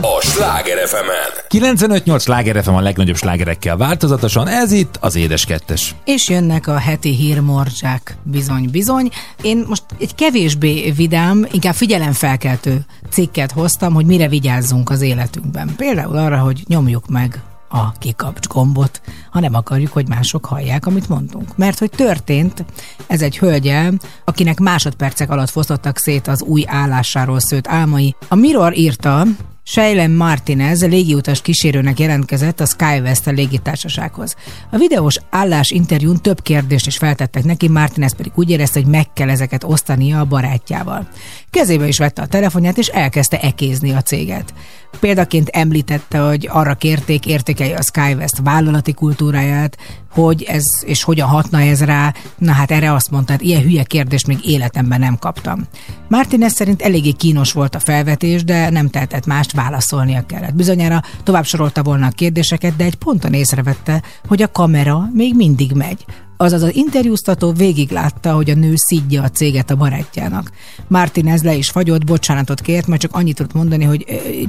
[0.00, 1.08] a Sláger fm
[1.48, 5.94] 95-8 Sláger FM a legnagyobb slágerekkel változatosan, ez itt az Édes Kettes.
[6.04, 9.10] És jönnek a heti hírmorzsák, bizony, bizony.
[9.42, 15.74] Én most egy kevésbé vidám, inkább figyelemfelkeltő cikket hoztam, hogy mire vigyázzunk az életünkben.
[15.76, 17.40] Például arra, hogy nyomjuk meg
[17.72, 19.00] a kikapcs gombot,
[19.30, 21.56] ha nem akarjuk, hogy mások hallják, amit mondunk.
[21.56, 22.64] Mert hogy történt
[23.10, 23.92] ez egy hölgyel,
[24.24, 28.14] akinek másodpercek alatt fosztottak szét az új állásáról szőtt álmai.
[28.28, 29.24] A Mirror írta,
[29.62, 34.36] Shailen Martinez légiutas kísérőnek jelentkezett a SkyWest légitársasághoz.
[34.70, 39.12] A videós állás interjún több kérdést is feltettek neki, Martinez pedig úgy érezte, hogy meg
[39.12, 41.08] kell ezeket osztania a barátjával.
[41.50, 44.54] Kezébe is vette a telefonját, és elkezdte ekézni a céget.
[45.00, 49.76] Példaként említette, hogy arra kérték, értékelje a SkyWest vállalati kultúráját,
[50.10, 52.14] hogy ez és hogyan hatna ez rá.
[52.38, 55.66] Na hát erre azt mondta, hát ilyen hülye kérdést még életemben nem kaptam.
[56.08, 60.54] Martinez szerint eléggé kínos volt a felvetés, de nem tehetett mást, válaszolnia kellett.
[60.54, 65.72] Bizonyára tovább sorolta volna a kérdéseket, de egy ponton észrevette, hogy a kamera még mindig
[65.72, 66.04] megy.
[66.40, 70.50] Azaz az interjúztató végig látta, hogy a nő szidja a céget a barátjának.
[70.88, 74.04] Martinez le is fagyott, bocsánatot kért, mert csak annyit tudott mondani, hogy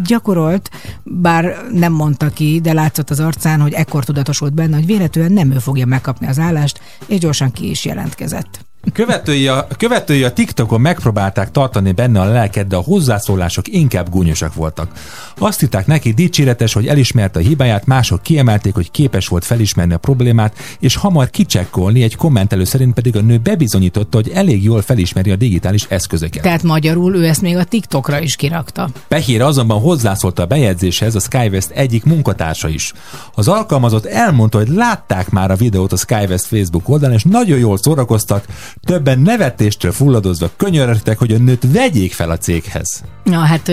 [0.05, 0.69] gyakorolt,
[1.03, 5.51] bár nem mondta ki, de látszott az arcán, hogy ekkor tudatosult benne, hogy véletlenül nem
[5.51, 8.65] ő fogja megkapni az állást, és gyorsan ki is jelentkezett.
[8.93, 14.53] Követői a, követői a TikTokon megpróbálták tartani benne a lelket, de a hozzászólások inkább gúnyosak
[14.53, 14.91] voltak.
[15.37, 19.97] Azt hitták neki dicséretes, hogy elismerte a hibáját, mások kiemelték, hogy képes volt felismerni a
[19.97, 25.31] problémát, és hamar kicsekkolni, egy kommentelő szerint pedig a nő bebizonyította, hogy elég jól felismeri
[25.31, 26.41] a digitális eszközöket.
[26.41, 28.89] Tehát magyarul ő ezt még a TikTokra is kirakta.
[29.07, 32.93] Pehér azonban hozzászólt a bejegyzéshez a SkyWest egyik munkatársa is.
[33.35, 37.77] Az alkalmazott elmondta, hogy látták már a videót a SkyWest Facebook oldalán, és nagyon jól
[37.77, 38.45] szórakoztak,
[38.85, 43.03] többen nevetéstől fulladozva könyörögtek, hogy a nőt vegyék fel a céghez.
[43.23, 43.71] Na hát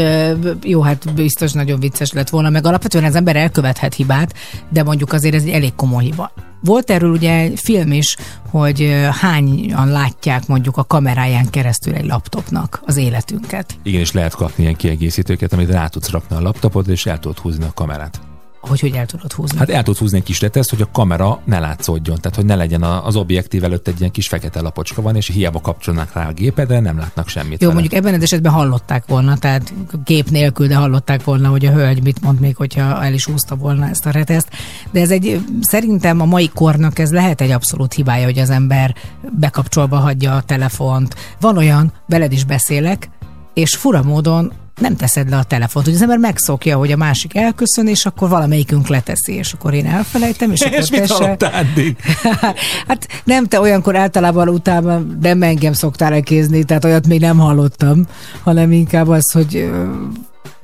[0.62, 4.34] jó, hát biztos nagyon vicces lett volna, meg alapvetően az ember elkövethet hibát,
[4.72, 6.32] de mondjuk azért ez egy elég komoly hiba.
[6.60, 8.16] Volt erről ugye film is,
[8.50, 13.78] hogy hányan látják mondjuk a kameráján keresztül egy laptopnak az életünket.
[13.82, 17.38] Igen, és lehet kapni ilyen kiegészítőket, amit rá tudsz rakni a laptopodra, és el tudod
[17.38, 18.20] húzni a kamerát.
[18.60, 19.58] Hogy hogy el tudod húzni?
[19.58, 22.54] Hát el tudsz húzni egy kis reteszt, hogy a kamera ne látszódjon, tehát hogy ne
[22.54, 26.32] legyen az objektív előtt egy ilyen kis fekete lapocska van, és hiába kapcsolnak rá a
[26.32, 27.60] gépedre, nem látnak semmit.
[27.60, 27.80] Jó, vele.
[27.80, 29.72] mondjuk ebben az esetben hallották volna, tehát
[30.04, 33.56] gép nélkül, de hallották volna, hogy a hölgy mit mond még, hogyha el is húzta
[33.56, 34.48] volna ezt a reteszt.
[34.90, 38.94] De ez egy, szerintem a mai kornak ez lehet egy abszolút hibája, hogy az ember
[39.38, 41.14] bekapcsolva hagyja a telefont.
[41.40, 43.10] Van olyan, veled is beszélek,
[43.54, 47.36] és fura módon nem teszed le a telefont, hogy az ember megszokja, hogy a másik
[47.36, 51.36] elköszön, és akkor valamelyikünk leteszi, és akkor én elfelejtem, és, akkor és mit te se-?
[52.88, 58.06] Hát nem, te olyankor általában utána nem engem szoktál elkézni, tehát olyat még nem hallottam,
[58.42, 59.70] hanem inkább az, hogy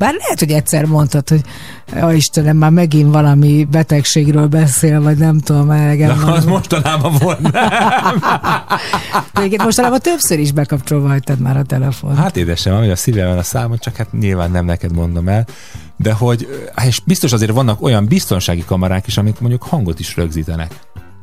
[0.04, 1.40] bár lehet, hogy egyszer mondtad, hogy
[1.94, 6.32] ja, Istenem, már megint valami betegségről beszél, vagy nem tudom, elegem Na, van.
[6.32, 7.38] az mostanában volt.
[9.34, 12.16] Egyébként mostanában többször is bekapcsolva hagytad már a telefon.
[12.16, 15.46] Hát édesem, ami a szívemen a számon, csak hát nyilván nem neked mondom el.
[15.96, 16.48] De hogy,
[16.86, 20.74] és biztos azért vannak olyan biztonsági kamerák is, amik mondjuk hangot is rögzítenek.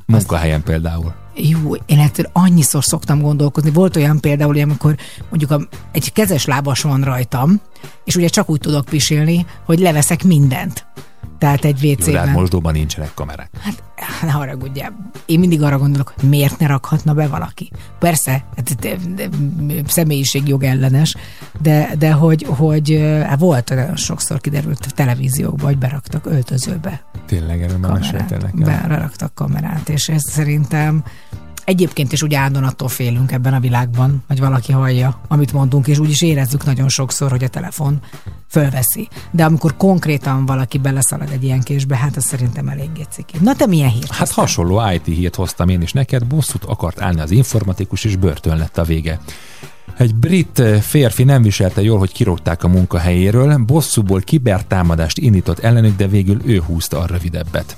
[0.06, 1.21] Munkahelyen például.
[1.50, 3.72] Jó, én ettől annyiszor szoktam gondolkozni.
[3.72, 4.96] Volt olyan például, hogy amikor
[5.30, 7.62] mondjuk egy kezes lábas van rajtam,
[8.06, 10.86] és ugye csak úgy tudok pisilni, hogy leveszek mindent.
[11.38, 12.30] Tehát egy Jó, de hát WC-ben.
[12.30, 13.50] mosdóban nincsenek kamerák.
[14.22, 15.12] ne haragudjál.
[15.26, 17.72] Én mindig arra gondolok, hogy miért ne rakhatna be valaki.
[18.00, 19.30] Persze, hát de, de,
[19.88, 21.16] személyiségjog ellenes,
[21.62, 27.62] de, de hogy, hogy hát volt olyan sokszor kiderült a televíziókban, hogy beraktak öltözőbe Tényleg,
[27.62, 28.88] erről már meséltél nekem.
[28.88, 31.04] Beraktak kamerát, és ez szerintem
[31.72, 36.00] Egyébként is ugye állandóan attól félünk ebben a világban, hogy valaki hallja, amit mondunk, és
[36.00, 38.00] úgy is érezzük nagyon sokszor, hogy a telefon
[38.48, 39.08] fölveszi.
[39.32, 43.38] De amikor konkrétan valaki beleszalad egy ilyen késbe, hát az szerintem eléggé ciki.
[43.42, 44.12] Na te milyen hírt?
[44.12, 48.58] Hát hasonló IT hírt hoztam én is neked, bosszút akart állni az informatikus, és börtön
[48.58, 49.20] lett a vége.
[49.98, 55.96] Egy brit eh, férfi nem viselte jól, hogy kirogták a munkahelyéről, bosszúból kibertámadást indított ellenük,
[55.96, 57.78] de végül ő húzta a rövidebbet.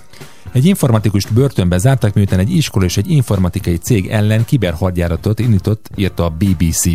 [0.54, 6.26] Egy informatikust börtönbe zártak, miután egy iskola és egy informatikai cég ellen kiberhadjáratot indított, írta
[6.26, 6.86] a BBC.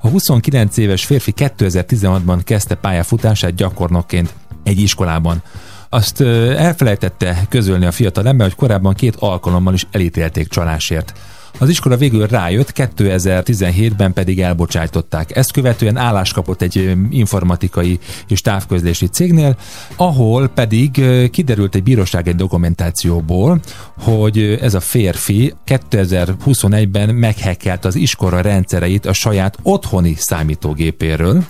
[0.00, 5.42] A 29 éves férfi 2016-ban kezdte pályafutását gyakornokként egy iskolában.
[5.88, 11.12] Azt elfelejtette közölni a fiatal ember, hogy korábban két alkalommal is elítélték csalásért.
[11.58, 15.36] Az iskola végül rájött, 2017-ben pedig elbocsájtották.
[15.36, 17.98] Ezt követően állást kapott egy informatikai
[18.28, 19.56] és távközlési cégnél,
[19.96, 23.60] ahol pedig kiderült egy bíróság egy dokumentációból,
[23.98, 31.44] hogy ez a férfi 2021-ben meghekkelt az iskola rendszereit a saját otthoni számítógépéről,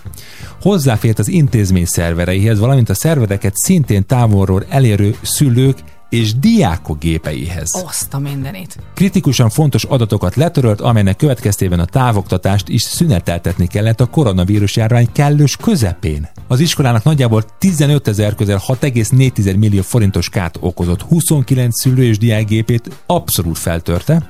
[0.61, 5.77] hozzáfért az intézmény szervereihez, valamint a szervereket szintén távolról elérő szülők
[6.09, 7.83] és diákok gépeihez.
[7.85, 8.77] Azt a mindenit.
[8.93, 15.55] Kritikusan fontos adatokat letörölt, amelynek következtében a távoktatást is szüneteltetni kellett a koronavírus járvány kellős
[15.55, 16.29] közepén.
[16.47, 21.01] Az iskolának nagyjából 15 ezer közel 6,4 millió forintos kárt okozott.
[21.01, 24.29] 29 szülő és diákgépét abszolút feltörte.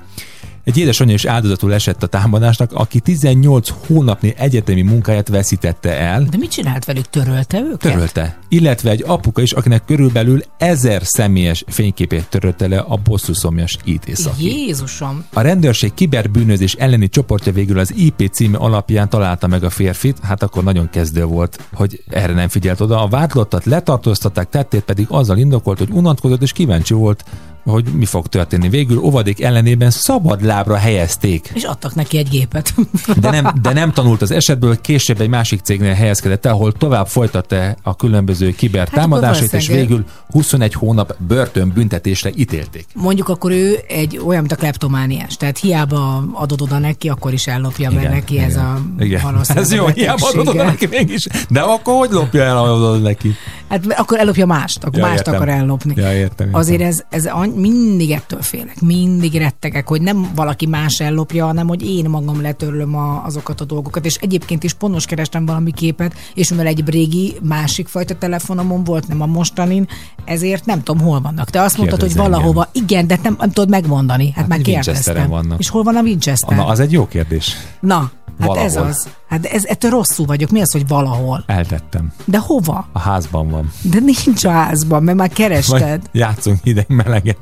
[0.69, 6.23] Egy édesanyja is áldozatul esett a támadásnak, aki 18 hónapnyi egyetemi munkáját veszítette el.
[6.23, 7.05] De mit csinált velük?
[7.09, 7.79] Törölte őket?
[7.79, 8.37] Törölte.
[8.47, 14.45] Illetve egy apuka is, akinek körülbelül ezer személyes fényképét törölte le a bosszúszomjas IT szaki.
[14.45, 15.25] Jézusom!
[15.33, 20.43] A rendőrség kiberbűnözés elleni csoportja végül az IP címe alapján találta meg a férfit, hát
[20.43, 23.01] akkor nagyon kezdő volt, hogy erre nem figyelt oda.
[23.03, 27.23] A vádlottat letartóztatták, tettét pedig azzal indokolt, hogy unatkozott és kíváncsi volt,
[27.63, 28.69] hogy mi fog történni.
[28.69, 31.51] Végül óvadék ellenében szabad lábra helyezték.
[31.53, 32.73] És adtak neki egy gépet.
[33.19, 37.07] De nem, de nem tanult az esetből, később egy másik cégnél helyezkedett el, ahol tovább
[37.07, 42.85] folytatta a különböző kibertámadásait, Hát és végül 21 hónap börtönbüntetésre ítélték.
[42.93, 45.37] Mondjuk akkor ő egy olyan, mint a kleptomániás.
[45.37, 49.21] Tehát hiába adod oda neki, akkor is ellopja, mert neki ez a Igen.
[49.47, 51.27] Ez jó, hiába adod oda neki mégis.
[51.49, 53.35] De akkor hogy lopja el adod neki?
[53.69, 55.33] Hát akkor ellopja mást, akkor Ja, mást értem.
[55.33, 55.93] akar ellopni.
[55.95, 56.59] Ja, értem, értem.
[56.59, 61.85] Azért ez, ez mindig ettől félek, mindig rettegek, hogy nem valaki más ellopja, hanem hogy
[61.85, 64.05] én magam letörlöm a, azokat a dolgokat.
[64.05, 68.83] És egyébként is pont most kerestem valami képet, és mivel egy régi másik fajta telefonomon
[68.83, 69.87] volt, nem a mostanin,
[70.25, 71.49] ezért nem tudom, hol vannak.
[71.49, 74.25] Te azt mondtad, hogy valahova, igen, de nem, nem tudod megmondani.
[74.25, 75.29] Hát, Hát már kérdeztem.
[75.29, 75.59] vannak.
[75.59, 76.57] És hol van a Winchester?
[76.57, 77.55] Na, az egy jó kérdés.
[77.79, 78.89] Na, hát ez Valahol.
[78.91, 79.07] az.
[79.29, 80.49] Hát ez, ettől rosszul vagyok.
[80.49, 81.43] Mi az, hogy valahol?
[81.47, 82.11] Eltettem.
[82.25, 82.87] De hova?
[82.91, 83.71] A házban van.
[83.81, 85.79] De nincs a házban, mert már kerested.
[86.01, 87.38] Vagy játszunk hideg meleget.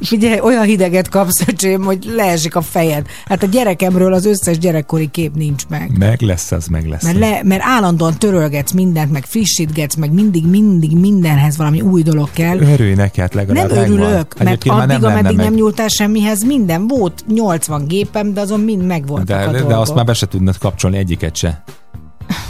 [0.00, 3.06] Figyelj, olyan hideget kapsz, öcsém, hogy leesik a fejed.
[3.24, 5.98] Hát a gyerekemről az összes gyerekkori kép nincs meg.
[5.98, 7.02] Meg lesz az, meg lesz.
[7.02, 12.28] Mert, le, mert állandóan törölgetsz mindent, meg frissítgetsz, meg mindig, mindig mindenhez valami új dolog
[12.32, 12.58] kell.
[12.60, 13.90] Örülj neki, hát Nem legalább megvan.
[13.90, 15.44] örülök, mert Egyébként már addig, nem ameddig meg.
[15.46, 19.80] nem nyúltál semmihez, minden volt, 80 gépem, de azon mind megvoltak a De, de dolgok.
[19.80, 21.62] azt már be se tudnád kapcsolni egyiket se.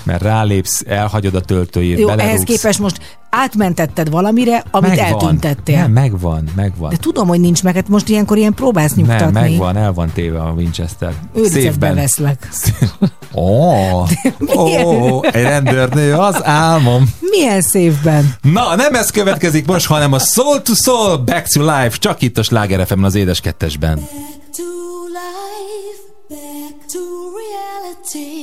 [0.02, 2.28] Mert rálépsz, elhagyod a töltőjét, Jó, belerúgsz.
[2.28, 5.06] ehhez képest most átmentetted valamire, amit megvan.
[5.06, 5.76] eltüntettél.
[5.78, 6.90] Nem, megvan, megvan.
[6.90, 9.24] De tudom, hogy nincs meg, hát most ilyenkor ilyen próbálsz nyugtatni.
[9.32, 11.12] nem, megvan, el van téve a Winchester.
[11.34, 12.48] Őrizetbe veszlek.
[13.34, 13.72] Ó,
[14.56, 17.10] ó, egy rendőrnő, az álmom.
[17.20, 18.34] Milyen széfben?
[18.42, 22.38] Na, nem ez következik most, hanem a Soul to Soul, Back to Life, csak itt
[22.38, 23.96] a Sláger FM-en az édes kettesben.
[24.56, 24.62] to
[25.08, 27.00] life, back to
[27.42, 28.41] reality,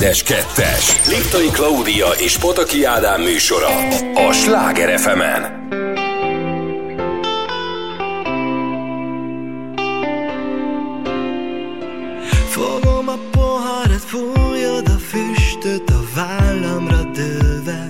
[0.00, 1.08] Édes Kettes.
[1.08, 3.68] Liptai Klaudia és Pataki Ádám műsora
[4.14, 5.68] a Sláger fm -en.
[12.48, 17.88] Fogom a poharat, fújod a füstöt a vállamra dőlve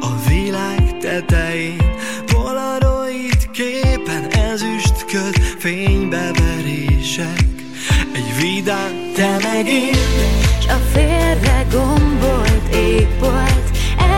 [0.00, 1.94] A világ tetején
[2.32, 7.44] polaroid képen ezüst köd fénybeverések
[8.12, 9.94] Egy vidám, te meg én,
[10.68, 11.13] a fél
[12.94, 13.70] égbolt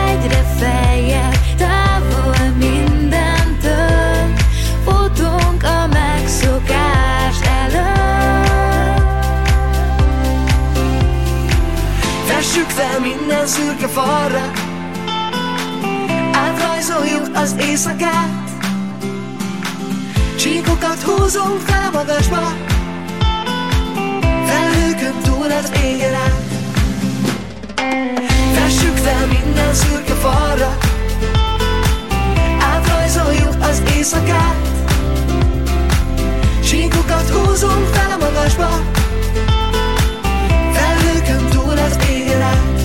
[0.09, 4.35] Egyre feljebb távol mindentől.
[4.85, 9.05] Futunk a megszokás előtt.
[12.27, 14.67] Fessük fel minden szürke falra.
[17.47, 18.51] Az éjszakát.
[20.39, 22.53] Csíkokat húzunk fel a magasba.
[24.47, 26.46] Felhőkön túl az égen át
[29.07, 30.79] Fel minden szürke falra
[32.61, 34.57] Átrajzoljuk az éjszakát
[36.65, 38.69] Csíkokat húzunk fel a magasba
[40.73, 42.81] Felhőkön túl az égen át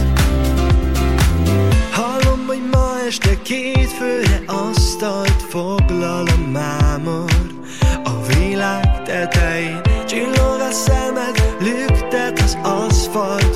[1.91, 7.31] Hallom, hogy ma este két főre asztalt foglal a mámor.
[8.03, 13.50] A világ tetején csillog a szemed Lüktet az aszfalt,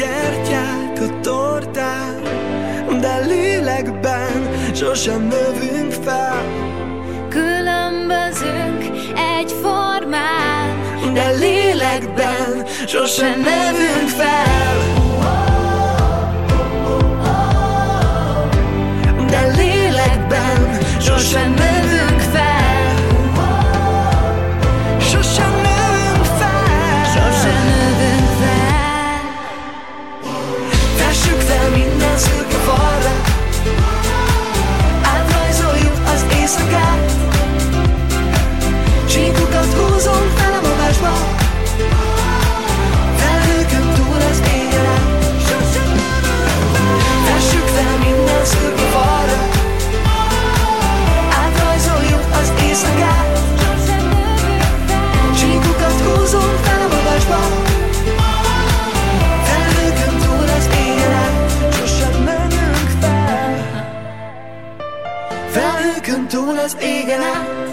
[0.00, 2.22] gyertyák a tortán
[3.00, 6.42] De lélekben sosem növünk fel.
[7.28, 8.84] Különbözünk
[9.38, 10.78] egyformán
[11.12, 14.78] De lélekben sosem növünk fel.
[19.26, 21.79] De lélekben sosem növünk fel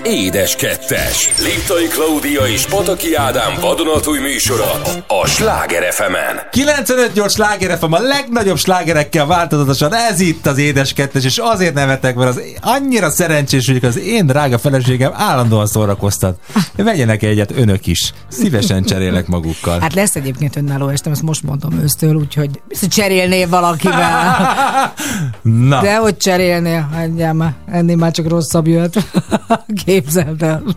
[0.07, 1.29] át Édes kettes.
[1.43, 4.71] Liptai Klaudia és Pataki Ádám vadonatúj műsora
[5.07, 6.13] a Sláger fm
[6.51, 12.15] 95-8 sláger FM a legnagyobb slágerekkel változatosan, ez itt az édes kettes, és azért nevetek,
[12.15, 16.39] mert az annyira szerencsés, hogy az én drága feleségem állandóan szórakoztat.
[16.75, 18.13] Vegyenek egyet önök is.
[18.27, 19.79] Szívesen cserélek magukkal.
[19.79, 24.93] Hát lesz egyébként önálló estem, ezt most mondom ősztől, úgyhogy cserélnél valakivel.
[25.41, 25.81] Na.
[25.81, 26.89] De hogy cserélnél?
[26.93, 28.93] Hagyjál már, ennél már csak rosszabb jött.
[29.85, 30.76] Képzeld el.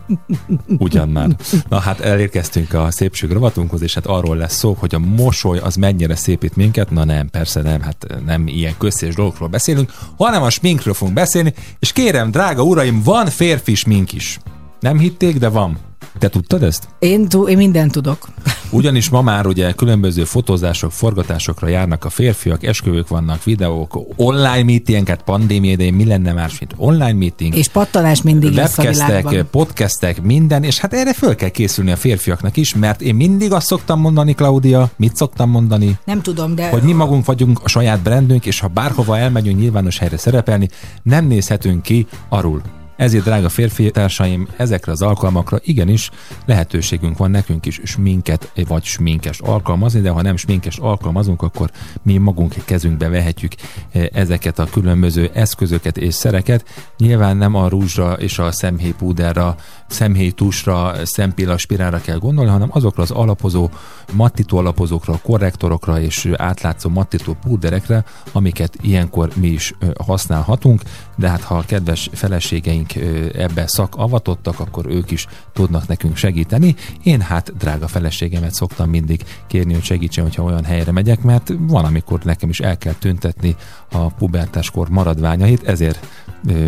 [0.78, 1.36] Ugyan már.
[1.68, 5.74] Na hát elérkeztünk a szépség rovatunkhoz, és hát arról lesz szó, hogy a mosoly az
[5.74, 6.90] mennyire szépít minket.
[6.90, 11.54] Na nem, persze nem, hát nem ilyen közszés dolgokról beszélünk, hanem a sminkről fogunk beszélni,
[11.78, 14.38] és kérem, drága uraim, van férfi smink is.
[14.80, 15.89] Nem hitték, de van.
[16.18, 16.88] Te tudtad ezt?
[16.98, 18.28] Én, tu- én mindent tudok.
[18.70, 25.22] Ugyanis ma már ugye különböző fotózások, forgatásokra járnak a férfiak, esküvők vannak, videók, online meetinget,
[25.22, 27.54] pandémia idején mi lenne más, mint online meeting.
[27.54, 32.74] És pattanás mindig Webcastek, podcastek, minden, és hát erre föl kell készülni a férfiaknak is,
[32.74, 36.68] mert én mindig azt szoktam mondani, Klaudia, mit szoktam mondani, Nem tudom, de...
[36.68, 40.68] hogy mi magunk vagyunk a saját brandünk, és ha bárhova elmegyünk nyilvános helyre szerepelni,
[41.02, 42.62] nem nézhetünk ki arul.
[43.00, 46.10] Ezért, drága férfi társaim, ezekre az alkalmakra igenis
[46.46, 51.70] lehetőségünk van nekünk is sminket vagy sminkes alkalmazni, de ha nem sminkes alkalmazunk, akkor
[52.02, 53.52] mi magunk kezünkbe vehetjük
[53.92, 56.64] eh, ezeket a különböző eszközöket és szereket.
[56.98, 59.56] Nyilván nem a rúzsra és a szemhéjpúderra,
[59.86, 63.70] szemhéjtusra, szempilla spirálra kell gondolni, hanem azokra az alapozó,
[64.12, 70.82] mattító alapozókra, korrektorokra és átlátszó mattító púderekre, amiket ilyenkor mi is ö, használhatunk,
[71.20, 72.94] de hát ha a kedves feleségeink
[73.34, 76.74] ebbe szakavatottak, akkor ők is tudnak nekünk segíteni.
[77.02, 81.84] Én hát drága feleségemet szoktam mindig kérni, hogy segítsen, hogyha olyan helyre megyek, mert van,
[81.84, 83.56] amikor nekem is el kell tüntetni
[83.92, 86.06] a pubertáskor maradványait, ezért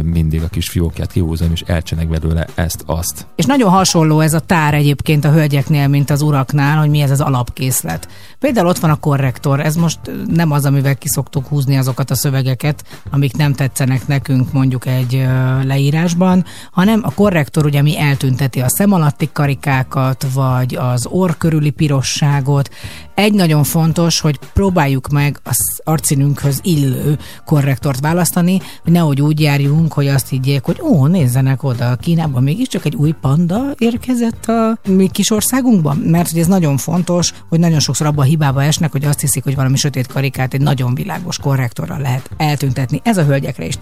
[0.03, 3.27] mindig a kis fiókját kihúzom, és elcsenek belőle ezt-azt.
[3.37, 7.11] És nagyon hasonló ez a tár egyébként a hölgyeknél, mint az uraknál, hogy mi ez
[7.11, 8.09] az alapkészlet.
[8.39, 12.85] Például ott van a korrektor, ez most nem az, amivel kiszoktuk húzni azokat a szövegeket,
[13.11, 15.27] amik nem tetszenek nekünk mondjuk egy
[15.65, 21.71] leírásban, hanem a korrektor ugye mi eltünteti a szem alatti karikákat, vagy az orr körüli
[21.71, 22.71] pirosságot.
[23.15, 29.93] Egy nagyon fontos, hogy próbáljuk meg az arcszínünkhöz illő korrektort választani, hogy nehogy úgy járjunk,
[29.93, 35.09] hogy azt higgyék, hogy ó, nézzenek oda, Kínában mégiscsak egy új panda érkezett a mi
[35.09, 39.05] kis országunkban, mert hogy ez nagyon fontos, hogy nagyon sokszor abba a hibába esnek, hogy
[39.05, 43.01] azt hiszik, hogy valami sötét karikát egy nagyon világos korrektorral lehet eltüntetni.
[43.05, 43.79] Ez a hölgyekre is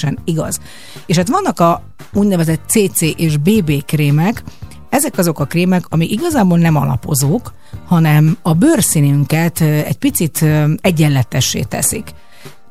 [0.00, 0.60] természetesen igaz.
[1.06, 1.82] És hát vannak a
[2.12, 4.42] úgynevezett CC és BB krémek,
[4.88, 7.52] ezek azok a krémek, amik igazából nem alapozók,
[7.86, 10.44] hanem a bőrszínünket egy picit
[10.80, 12.10] egyenletessé teszik.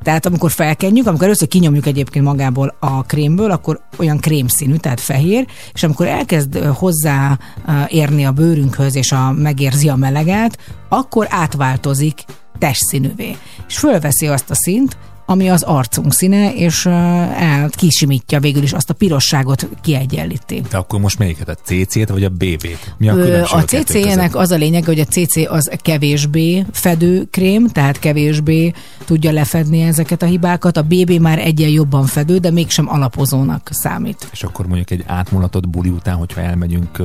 [0.02, 5.46] Tehát amikor felkenjük, amikor először kinyomjuk egyébként magából a krémből, akkor olyan krémszínű, tehát fehér,
[5.74, 7.38] és amikor elkezd hozzá
[7.88, 10.58] érni a bőrünkhöz, és a, megérzi a meleget,
[10.88, 12.24] akkor átváltozik
[12.58, 13.36] testszínűvé.
[13.68, 14.96] És fölveszi azt a szint,
[15.26, 20.62] ami az arcunk színe, és el kisimítja végül is azt a pirosságot kiegyenlíti.
[20.70, 21.48] De akkor most melyiket?
[21.48, 22.94] A CC-t vagy a BB-t?
[22.98, 27.66] Mi a Ö, A CC-nek az a lényeg, hogy a CC az kevésbé fedő krém,
[27.66, 28.72] tehát kevésbé
[29.04, 30.76] tudja lefedni ezeket a hibákat.
[30.76, 34.28] A BB már egyen jobban fedő, de mégsem alapozónak számít.
[34.32, 37.02] És akkor mondjuk egy átmulatott buli után, hogyha elmegyünk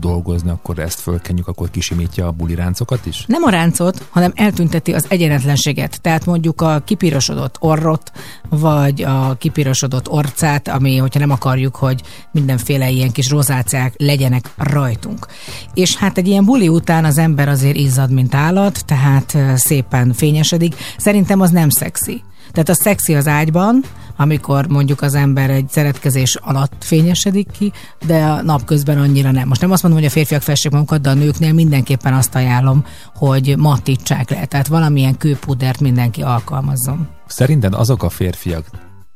[0.00, 3.24] dolgozni, akkor ezt fölkenjük, akkor kisimítja a buli ráncokat is?
[3.26, 6.00] Nem a ráncot, hanem eltünteti az egyenetlenséget.
[6.00, 8.12] Tehát mondjuk a kipirosodott orrot,
[8.48, 15.26] vagy a kipirosodott orcát, ami, hogyha nem akarjuk, hogy mindenféle ilyen kis rozáciák legyenek rajtunk.
[15.74, 20.74] És hát egy ilyen buli után az ember azért izzad, mint állat, tehát szépen fényesedik.
[20.96, 22.22] Szerintem az nem szexi.
[22.52, 23.84] Tehát a szexi az ágyban,
[24.16, 27.72] amikor mondjuk az ember egy szeretkezés alatt fényesedik ki,
[28.06, 29.48] de a napközben annyira nem.
[29.48, 32.84] Most nem azt mondom, hogy a férfiak fessék magukat, de a nőknél mindenképpen azt ajánlom,
[33.14, 34.44] hogy mattítsák le.
[34.44, 37.08] Tehát valamilyen kőpudert mindenki alkalmazzon.
[37.26, 38.64] Szerinted azok a férfiak,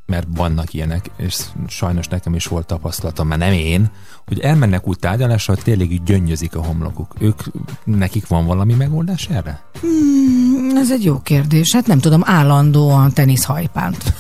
[0.07, 3.91] mert vannak ilyenek, és sajnos nekem is volt tapasztalatom, mert nem én,
[4.27, 7.15] hogy elmennek úgy tárgyalásra, hogy tényleg így gyöngyözik a homlokuk.
[7.19, 7.43] Ők,
[7.85, 9.63] nekik van valami megoldás erre?
[9.81, 11.73] Hmm, ez egy jó kérdés.
[11.73, 14.13] Hát nem tudom, állandóan teniszhajpánt.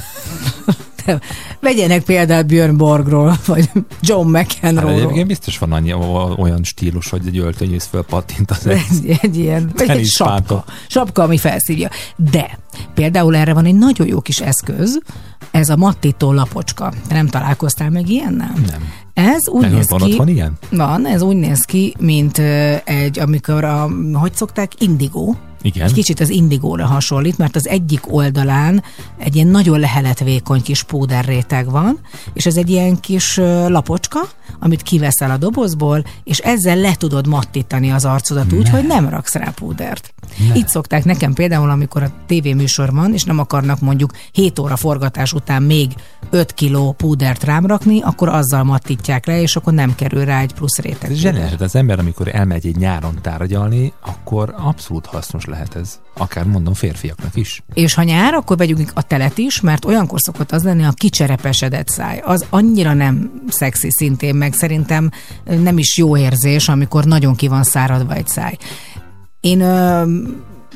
[1.60, 3.70] Vegyenek példát Björn Borgról, vagy
[4.00, 5.00] John Hát McEnroe-ról.
[5.00, 5.92] egyébként biztos van annyi,
[6.36, 10.64] olyan stílus, hogy egy öltönyész fölpattint az egy egy, egy ilyen, vagy egy sapka.
[10.88, 11.88] Sapka, ami felszívja.
[12.16, 12.58] De
[12.94, 15.00] például erre van egy nagyon jó kis eszköz,
[15.50, 16.92] ez a mattító lapocska.
[17.08, 18.52] Te nem találkoztál meg ilyennel?
[18.70, 18.92] Nem.
[19.16, 20.10] Ez úgy Neked néz van ki...
[20.10, 20.52] otthon ilyen?
[20.70, 22.38] Van, ez úgy néz ki, mint
[22.84, 25.36] egy, amikor a, hogy szokták, indigó.
[25.62, 25.86] Igen.
[25.86, 28.82] Egy kicsit az indigóra hasonlít, mert az egyik oldalán
[29.18, 31.98] egy ilyen nagyon leheletvékony kis púderréteg van,
[32.32, 33.36] és ez egy ilyen kis
[33.66, 34.20] lapocska,
[34.58, 39.34] amit kiveszel a dobozból, és ezzel le tudod mattítani az arcodat úgy, hogy nem raksz
[39.34, 40.14] rá púdert.
[40.48, 40.54] Ne.
[40.54, 45.32] Itt szokták nekem például, amikor a tévéműsor van, és nem akarnak mondjuk 7 óra forgatás
[45.32, 45.90] után még
[46.30, 50.54] 5 kiló púdert rám rakni, akkor azzal mattítják le, és akkor nem kerül rá egy
[50.54, 51.10] plusz réteg.
[51.10, 56.00] Ez zseniális, hát az ember, amikor elmegy egy nyáron tárgyalni, akkor abszolút hasznos lehet ez.
[56.16, 57.62] Akár mondom férfiaknak is.
[57.74, 61.88] És ha nyár, akkor vegyünk a telet is, mert olyankor szokott az lenni a kicserepesedett
[61.88, 62.20] száj.
[62.24, 65.10] Az annyira nem szexi szintén, meg szerintem
[65.44, 68.56] nem is jó érzés, amikor nagyon ki van száradva egy száj.
[69.40, 70.04] Én ö,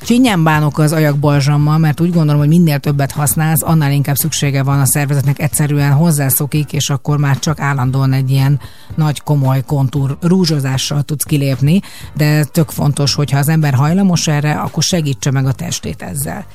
[0.02, 4.80] csinyán bánok az ajakbalzsammal, mert úgy gondolom, hogy minél többet használsz, annál inkább szüksége van
[4.80, 8.60] a szervezetnek egyszerűen hozzászokik, és akkor már csak állandóan egy ilyen
[8.94, 11.80] nagy, komoly kontúr rúzsozással tudsz kilépni,
[12.14, 16.46] de tök fontos, hogyha az ember hajlamos erre, akkor segítse meg a testét ezzel.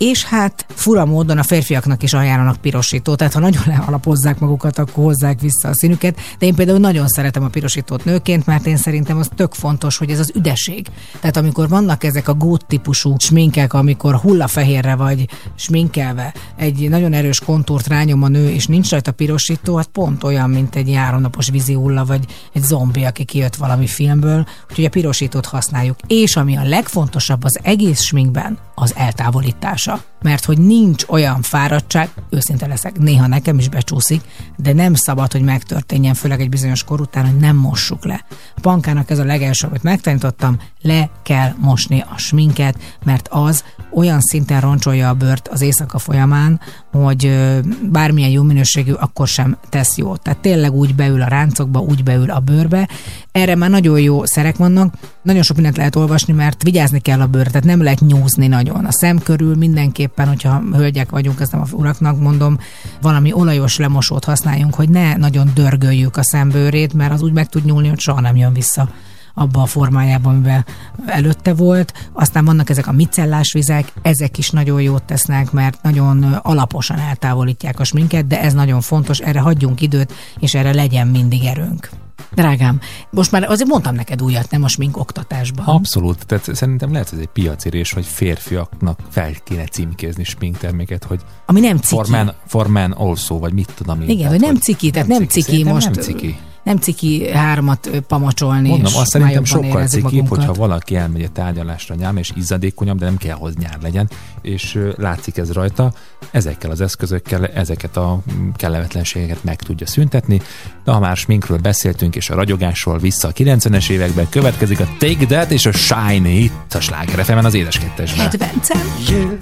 [0.00, 5.04] És hát fura módon a férfiaknak is ajánlanak pirosítót, tehát ha nagyon lealapozzák magukat, akkor
[5.04, 6.20] hozzák vissza a színüket.
[6.38, 10.10] De én például nagyon szeretem a pirosítót nőként, mert én szerintem az tök fontos, hogy
[10.10, 10.86] ez az üdeség.
[11.20, 17.40] Tehát amikor vannak ezek a gót típusú sminkek, amikor hullafehérre vagy sminkelve, egy nagyon erős
[17.40, 21.74] kontúrt rányom a nő, és nincs rajta pirosító, hát pont olyan, mint egy háromnapos vízi
[21.74, 25.96] hulla, vagy egy zombi, aki kijött valami filmből, úgyhogy a pirosítót használjuk.
[26.06, 29.89] És ami a legfontosabb az egész sminkben, az eltávolítása.
[29.90, 30.08] Hatása.
[30.22, 34.20] Mert hogy nincs olyan fáradtság, őszinte leszek, néha nekem is becsúszik,
[34.56, 38.24] de nem szabad, hogy megtörténjen, főleg egy bizonyos kor után, hogy nem mossuk le.
[38.60, 44.60] Pankának ez a legelső, amit megtanítottam, le kell mosni a sminket, mert az olyan szinten
[44.60, 46.60] roncsolja a bőrt az éjszaka folyamán,
[46.92, 47.50] hogy
[47.82, 50.22] bármilyen jó minőségű, akkor sem tesz jót.
[50.22, 52.88] Tehát tényleg úgy beül a ráncokba, úgy beül a bőrbe.
[53.32, 57.26] Erre már nagyon jó szerek vannak, nagyon sok mindent lehet olvasni, mert vigyázni kell a
[57.26, 58.84] bőrre, tehát nem lehet nyúzni nagyon.
[58.84, 62.58] A szem körül mindenképpen, hogyha hölgyek vagyunk, ezt nem a uraknak mondom,
[63.00, 67.64] valami olajos lemosót használjunk, hogy ne nagyon dörgöljük a szembőrét, mert az úgy meg tud
[67.64, 68.88] nyúlni, hogy soha nem jön vissza
[69.34, 70.64] abba a formájában, amivel
[71.06, 71.92] előtte volt.
[72.12, 77.80] Aztán vannak ezek a micellás vizek, ezek is nagyon jót tesznek, mert nagyon alaposan eltávolítják
[77.80, 81.99] a sminket, de ez nagyon fontos, erre hagyjunk időt, és erre legyen mindig erőnk.
[82.34, 82.80] Drágám,
[83.10, 85.64] most már azért mondtam neked újat, nem a smink oktatásban.
[85.66, 91.60] Abszolút, tehát szerintem lehet ez egy piacérés, hogy férfiaknak fel kéne címkézni sminkterméket, hogy Ami
[91.60, 91.94] nem ciki.
[91.94, 94.08] for man, for man also, vagy mit tudom én.
[94.08, 95.90] Igen, Tehát, hogy nem ciki, tehát nem ciki Szerintem most.
[95.90, 96.38] Nem ciki.
[96.62, 101.32] Nem ciki hármat ö, pamacsolni, Mondom, és azt szerintem sokkal cikibb, hogyha valaki elmegy egy
[101.32, 104.10] tárgyalásra nyáron, és izzadékonyabb, de nem kell, hogy nyár legyen,
[104.42, 105.92] és látszik ez rajta,
[106.30, 110.40] ezekkel az eszközökkel ezeket a mm, kellemetlenségeket meg tudja szüntetni.
[110.84, 115.26] De ha már sminkről beszéltünk, és a ragyogásról vissza a 90-es években, következik a Take
[115.26, 118.30] That és a Shine itt a Sláger FM-en az édes kettesben.
[118.30, 118.80] Kedvencem.
[119.08, 119.36] You,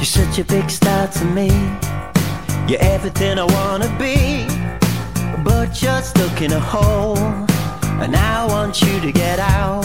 [0.00, 1.46] you're such a big star to me.
[2.66, 4.53] You're everything I wanna be,
[5.44, 7.18] but you're stuck in a hole,
[8.02, 9.84] and I want you to get out.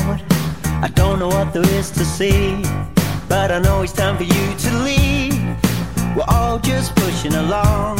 [0.81, 2.63] I don't know what there is to see,
[3.27, 5.37] but I know it's time for you to leave.
[6.15, 7.97] We're all just pushing along,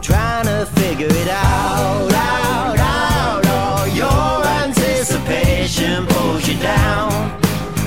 [0.00, 3.42] trying to figure it out, out, out.
[3.46, 7.12] Oh, your anticipation pulls you down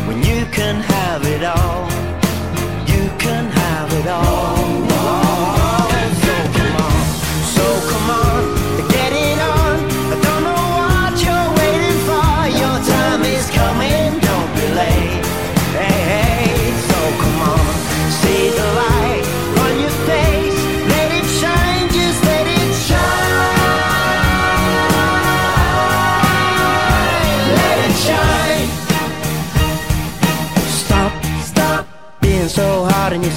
[0.08, 0.95] when you can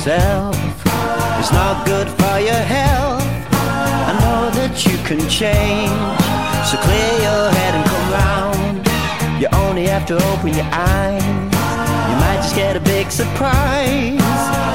[0.08, 0.56] yourself.
[1.38, 3.22] It's not good for your health.
[3.52, 5.92] I know that you can change.
[6.68, 8.76] So clear your head and come round.
[9.40, 11.22] You only have to open your eyes.
[12.08, 14.24] You might just get a big surprise.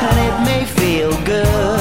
[0.07, 1.79] And it may feel good.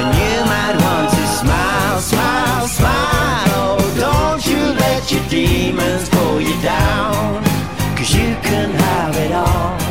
[0.00, 3.48] And you might want to smile, smile, smile.
[3.60, 7.42] Oh, don't you let your demons pull you down.
[7.96, 9.87] Cause you can have it all.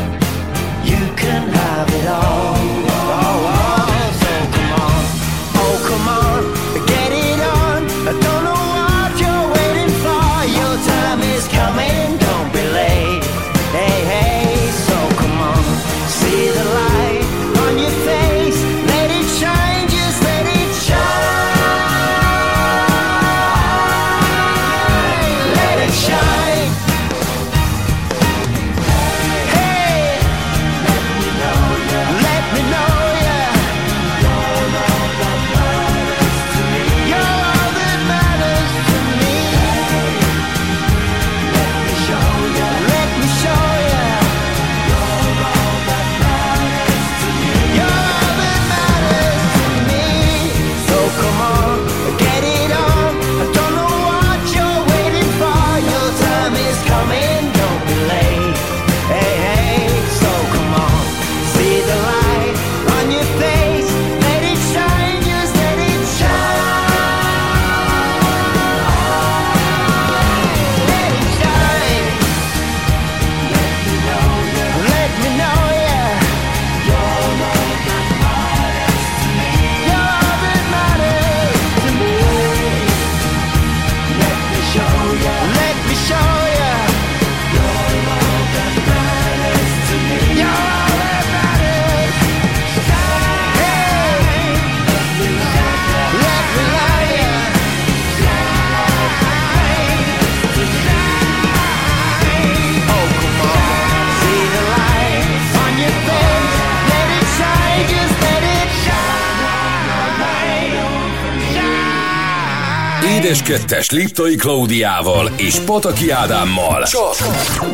[113.47, 117.15] 2-es Liptai Klaudiával és Pataki Ádámmal csak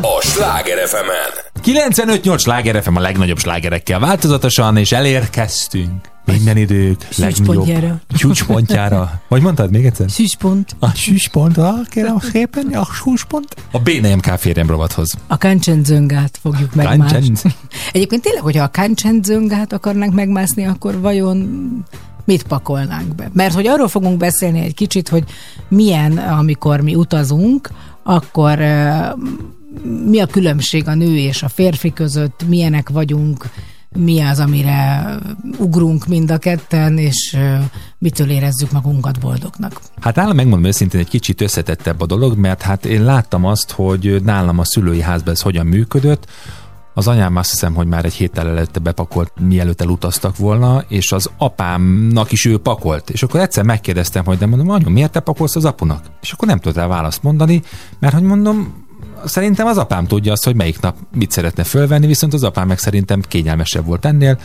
[0.01, 1.09] a Sláger fm
[1.63, 5.91] 95-8 Sláger FM a legnagyobb slágerekkel változatosan, és elérkeztünk
[6.25, 9.21] minden idők legnagyobb csúcspontjára.
[9.27, 10.09] Hogy mondtad még egyszer?
[10.09, 10.75] Süspont.
[10.79, 13.55] A süspont, ah, kérem szépen, a süspont.
[13.71, 15.13] A BNMK férjem rovathoz.
[15.27, 17.33] A kancsenzöngát fogjuk megmászni.
[17.91, 21.67] Egyébként tényleg, hogyha a kancsenzöngát akarnánk megmászni, akkor vajon
[22.25, 23.29] mit pakolnánk be?
[23.33, 25.23] Mert hogy arról fogunk beszélni egy kicsit, hogy
[25.67, 27.69] milyen, amikor mi utazunk,
[28.03, 28.57] akkor
[30.05, 33.49] mi a különbség a nő és a férfi között, milyenek vagyunk,
[33.95, 35.05] mi az, amire
[35.57, 37.37] ugrunk mind a ketten, és
[37.97, 39.81] mitől érezzük magunkat boldognak.
[40.01, 44.21] Hát nálam megmondom őszintén egy kicsit összetettebb a dolog, mert hát én láttam azt, hogy
[44.23, 46.27] nálam a szülői házban ez hogyan működött.
[46.93, 51.29] Az anyám azt hiszem, hogy már egy héttel előtte bepakolt, mielőtt elutaztak volna, és az
[51.37, 53.09] apámnak is ő pakolt.
[53.09, 56.05] És akkor egyszer megkérdeztem, hogy de mondom, anyu, miért te pakolsz az apunak?
[56.21, 57.61] És akkor nem tudta rá választ mondani,
[57.99, 58.85] mert hogy mondom,
[59.25, 62.79] szerintem az apám tudja azt, hogy melyik nap mit szeretne fölvenni, viszont az apám meg
[62.79, 64.39] szerintem kényelmesebb volt ennél.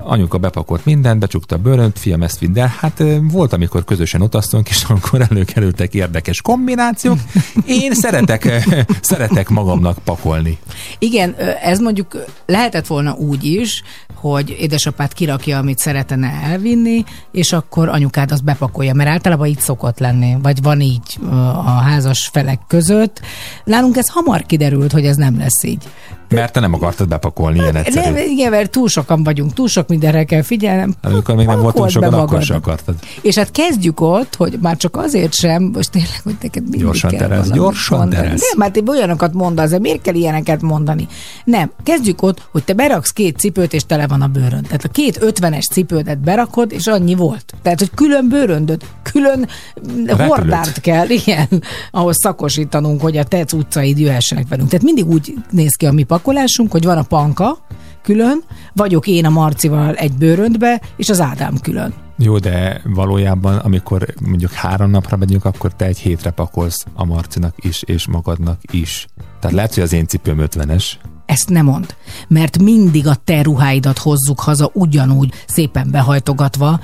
[0.00, 2.74] Anyuka bepakolt mindent, becsukta a bőrönt, fiam ezt vidd el.
[2.78, 7.18] Hát volt, amikor közösen utaztunk, és akkor előkerültek érdekes kombinációk.
[7.66, 8.68] Én szeretek,
[9.00, 10.58] szeretek magamnak pakolni.
[10.98, 13.82] Igen, ez mondjuk lehetett volna úgy is,
[14.14, 19.98] hogy édesapád kirakja, amit szeretne elvinni, és akkor anyukád azt bepakolja, mert általában így szokott
[19.98, 21.18] lenni, vagy van így
[21.64, 23.20] a házas felek között.
[23.64, 25.84] Nálunk ez hamar kiderült, hogy ez nem lesz így.
[26.28, 28.10] Mert te nem akartad bepakolni ilyen egyszerű.
[28.10, 30.94] Nem, igen, mert túl sokan vagyunk, túl sok mindenre kell figyelnem.
[31.02, 32.42] Amikor még nem voltunk sokan, akkor magad.
[32.42, 32.94] se akartad.
[33.20, 37.10] És hát kezdjük ott, hogy már csak azért sem, most tényleg, hogy neked mindig Gyorsan,
[37.10, 38.22] kell Terez, gyorsan, mondani.
[38.22, 38.40] Terez.
[38.52, 41.06] Nem, hát én olyanokat mondasz, de miért kell ilyeneket mondani?
[41.44, 44.64] Nem, kezdjük ott, hogy te beraksz két cipőt, és tele van a bőrönd.
[44.64, 47.54] Tehát a két ötvenes cipődet berakod, és annyi volt.
[47.62, 49.48] Tehát, hogy külön bőröndöt, külön
[49.84, 50.20] Repülőt.
[50.28, 51.48] hordárt kell, igen,
[51.90, 54.68] ahhoz szakosítanunk, hogy a te utcaid jöhessenek velünk.
[54.68, 57.58] Tehát mindig úgy néz ki a mi pakolásunk, hogy van a panka
[58.02, 58.42] külön,
[58.72, 61.94] vagyok én a Marcival egy bőröndbe, és az Ádám külön.
[62.18, 67.54] Jó, de valójában, amikor mondjuk három napra megyünk, akkor te egy hétre pakolsz a Marcinak
[67.56, 69.06] is, és magadnak is.
[69.40, 70.84] Tehát lehet, hogy az én cipőm 50-es.
[71.26, 71.94] Ezt nem mond,
[72.28, 76.80] mert mindig a te ruháidat hozzuk haza ugyanúgy szépen behajtogatva,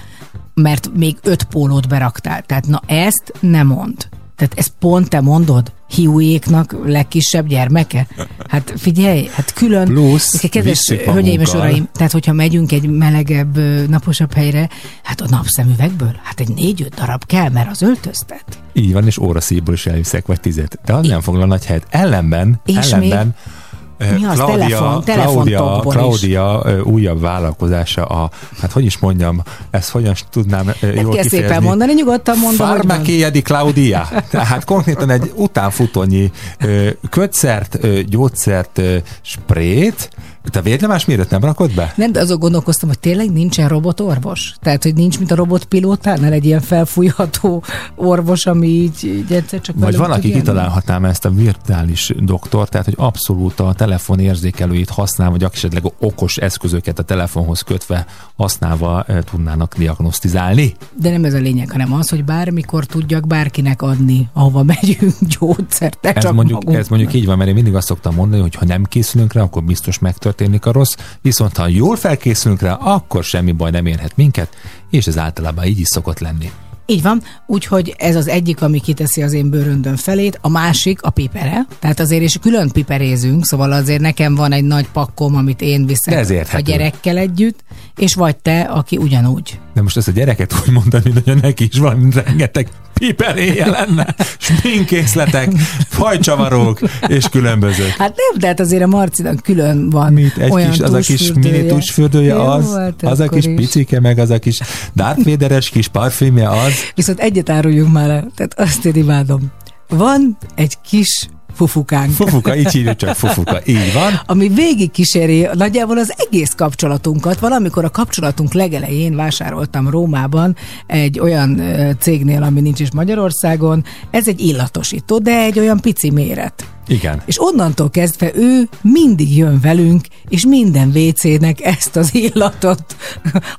[0.55, 2.43] mert még öt pólót beraktál.
[2.43, 4.09] Tehát na ezt nem mond.
[4.37, 5.73] Tehát ezt pont te mondod?
[5.89, 8.07] Hiújéknak legkisebb gyermeke?
[8.49, 9.85] Hát figyelj, hát külön...
[9.85, 13.59] Plusz Kedves hölgyeim és uraim, tehát hogyha megyünk egy melegebb,
[13.89, 14.69] naposabb helyre,
[15.03, 18.45] hát a napszemüvegből, hát egy négy-öt darab kell, mert az öltöztet.
[18.73, 20.79] Így van, és óraszíjból is elviszek, vagy tizet.
[20.85, 21.87] De az nem foglal nagy helyet.
[21.91, 23.64] Ellenben, És ellenben ö,
[23.99, 24.37] Mi az?
[24.39, 25.99] Telefon- Claudia, telefontokból is.
[26.01, 28.31] Claudia ö, újabb vállalkozása a,
[28.61, 32.61] hát hogy is mondjam, ezt hogyan tudnám ö, Nem jól kell szépen mondani, nyugodtan mondd,
[32.61, 32.87] ahogy van.
[32.89, 34.09] Farmakia di Claudia.
[34.31, 38.81] Tehát konkrétan egy utánfutónyi ö, kötszert, gyógyszert,
[39.23, 40.11] sprét.
[40.51, 41.93] Te vérnyomás mérőt nem rakod be?
[41.97, 44.55] Nem, de azon gondolkoztam, hogy tényleg nincsen robotorvos?
[44.61, 47.63] Tehát, hogy nincs, mint a robotpilótánál egy ilyen felfújható
[47.95, 52.87] orvos, ami így, így egyszer csak Vagy van, aki kitalálhatná ezt a virtuális doktor, tehát
[52.87, 58.07] hogy abszolút a telefon érzékelőit használ, vagy esetleg okos eszközöket a telefonhoz kötve
[58.37, 60.75] használva eh, tudnának diagnosztizálni.
[61.01, 66.07] De nem ez a lényeg, hanem az, hogy bármikor tudjak bárkinek adni, ahova megyünk gyógyszert,
[66.07, 66.75] Ez mondjuk, magunknak.
[66.75, 69.43] ez mondjuk így van, mert én mindig azt szoktam mondani, hogy ha nem készülünk rá,
[69.43, 69.99] akkor biztos
[70.35, 74.49] megtörténik a rossz, viszont ha jól felkészülünk rá, akkor semmi baj nem érhet minket,
[74.91, 76.51] és ez általában így is szokott lenni.
[76.87, 81.11] Így van, úgyhogy ez az egyik, ami kiteszi az én bőröndön felét, a másik a
[81.11, 85.87] pipere, tehát azért is külön piperézünk, szóval azért nekem van egy nagy pakkom, amit én
[85.87, 87.65] viszek a gyerekkel együtt,
[87.97, 89.61] és vagy te, aki ugyanúgy.
[89.75, 92.69] De most ezt a gyereket úgy mondani, hogy neki is van rengeteg
[93.07, 95.53] piperéje lenne, sminkészletek,
[95.89, 97.89] fajcsavarók és különbözők.
[97.89, 100.99] Hát nem, de hát azért a Marcinak külön van Mit, egy olyan kis, az a
[100.99, 103.55] kis mini tusfürdője az, az a kis is.
[103.55, 104.61] picike, meg az a kis
[104.95, 106.73] Darth Vader-es kis parfümje az.
[106.95, 109.53] Viszont egyet áruljunk már el, tehát azt én imádom.
[109.89, 112.13] Van egy kis fufukánk.
[112.13, 114.21] Fufuka, így hívjuk csak fufuka, így van.
[114.27, 117.39] ami végig kíséri nagyjából az egész kapcsolatunkat.
[117.39, 120.57] Valamikor a kapcsolatunk legelején vásároltam Rómában
[120.87, 121.63] egy olyan
[122.01, 123.85] cégnél, ami nincs is Magyarországon.
[124.11, 126.74] Ez egy illatosító, de egy olyan pici méret.
[126.87, 127.23] Igen.
[127.25, 132.97] És onnantól kezdve ő mindig jön velünk, és minden WC-nek ezt az illatot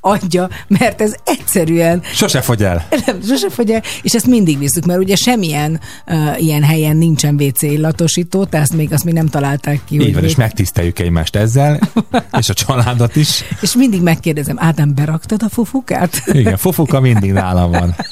[0.00, 2.86] adja, mert ez egyszerűen Sose fogy el.
[3.06, 7.34] nem, sose fogy el, és ezt mindig visszük, mert ugye semmilyen uh, ilyen helyen nincsen
[7.34, 10.00] WC illatosító, tehát még, azt még nem találták ki.
[10.00, 11.80] Így van, és megtiszteljük egymást ezzel,
[12.38, 13.44] és a családot is.
[13.60, 16.22] és mindig megkérdezem, Ádám, beraktad a fufukát?
[16.26, 17.94] Igen, fufuka mindig nálam van.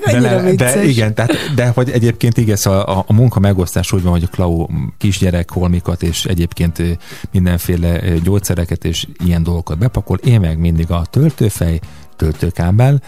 [0.00, 0.74] meg annyira de, vicces.
[0.74, 4.22] de igen, tehát, de hogy egyébként igen, szóval a, a munka megosztás úgy van, hogy
[4.22, 4.66] a Klau
[4.98, 6.82] kisgyerek holmikat és egyébként
[7.30, 11.80] mindenféle gyógyszereket és ilyen dolgokat bepakol, én meg mindig a töltőfej,
[12.16, 13.02] töltőkábel,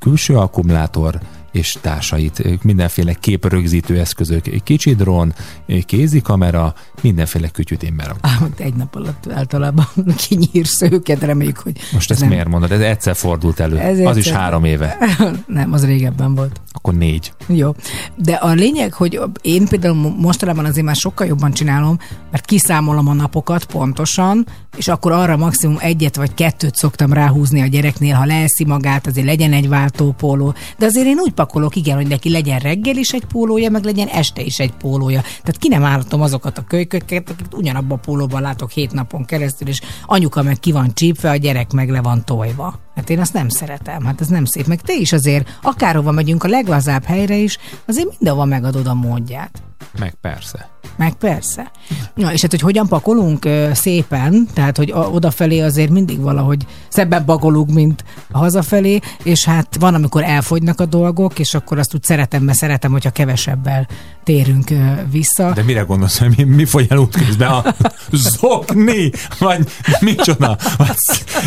[0.00, 1.20] külső akkumulátor,
[1.52, 5.34] és társait, mindenféle képrögzítő eszközök, kicsi drón,
[5.66, 8.16] ö, kézikamera, mindenféle kütyüt én berak.
[8.20, 9.86] Ah, egy nap alatt általában
[10.28, 12.70] kinyírsz őket, reméljük, hogy Most ez ezt miért mondod?
[12.72, 13.78] Ez egyszer fordult elő.
[13.78, 14.96] Ez az is egyszer- három éve.
[15.46, 16.60] Nem, az régebben volt.
[16.72, 17.32] Akkor négy.
[17.46, 17.74] Jó.
[18.16, 21.98] De a lényeg, hogy én például mo- mostanában azért már sokkal jobban csinálom,
[22.30, 24.46] mert kiszámolom a napokat pontosan,
[24.76, 29.26] és akkor arra maximum egyet vagy kettőt szoktam ráhúzni a gyereknél, ha leeszi magát, azért
[29.26, 30.54] legyen egy váltópóló.
[30.78, 34.08] De azért én úgy pakolok, igen, hogy neki legyen reggel is egy pólója, meg legyen
[34.08, 35.20] este is egy pólója.
[35.20, 39.68] Tehát ki nem állatom azokat a kölyköket, akiket ugyanabban a pólóban látok hét napon keresztül,
[39.68, 42.78] és anyuka meg ki van csípve, a gyerek meg le van tojva.
[42.94, 44.66] Hát én azt nem szeretem, hát ez nem szép.
[44.66, 49.62] Meg te is azért, akárhova megyünk a leglazább helyre is, azért mindenhova megadod a módját.
[49.98, 50.70] Meg persze.
[50.96, 51.70] Meg persze.
[52.14, 57.70] Na, és hát, hogy hogyan pakolunk szépen, tehát, hogy odafelé azért mindig valahogy szebben pakolunk,
[57.70, 62.58] mint hazafelé, és hát van, amikor elfogynak a dolgok, és akkor azt úgy szeretem, mert
[62.58, 63.86] szeretem, hogyha kevesebbel
[64.24, 64.68] térünk
[65.10, 65.52] vissza.
[65.52, 67.50] De mire gondolsz, hogy mi, mi fogy el útközben?
[67.50, 67.74] A
[68.12, 69.10] zokni?
[69.38, 69.68] Vagy
[70.00, 70.56] micsoda?
[70.76, 70.96] Vagy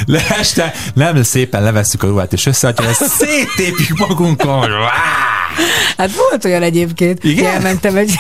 [0.06, 4.70] le este nem szépen levesszük a ruhát, és összeadjuk, ezt széttépjük magunkon,
[5.98, 7.54] Hát volt olyan egyébként, Igen?
[7.54, 8.14] elmentem egy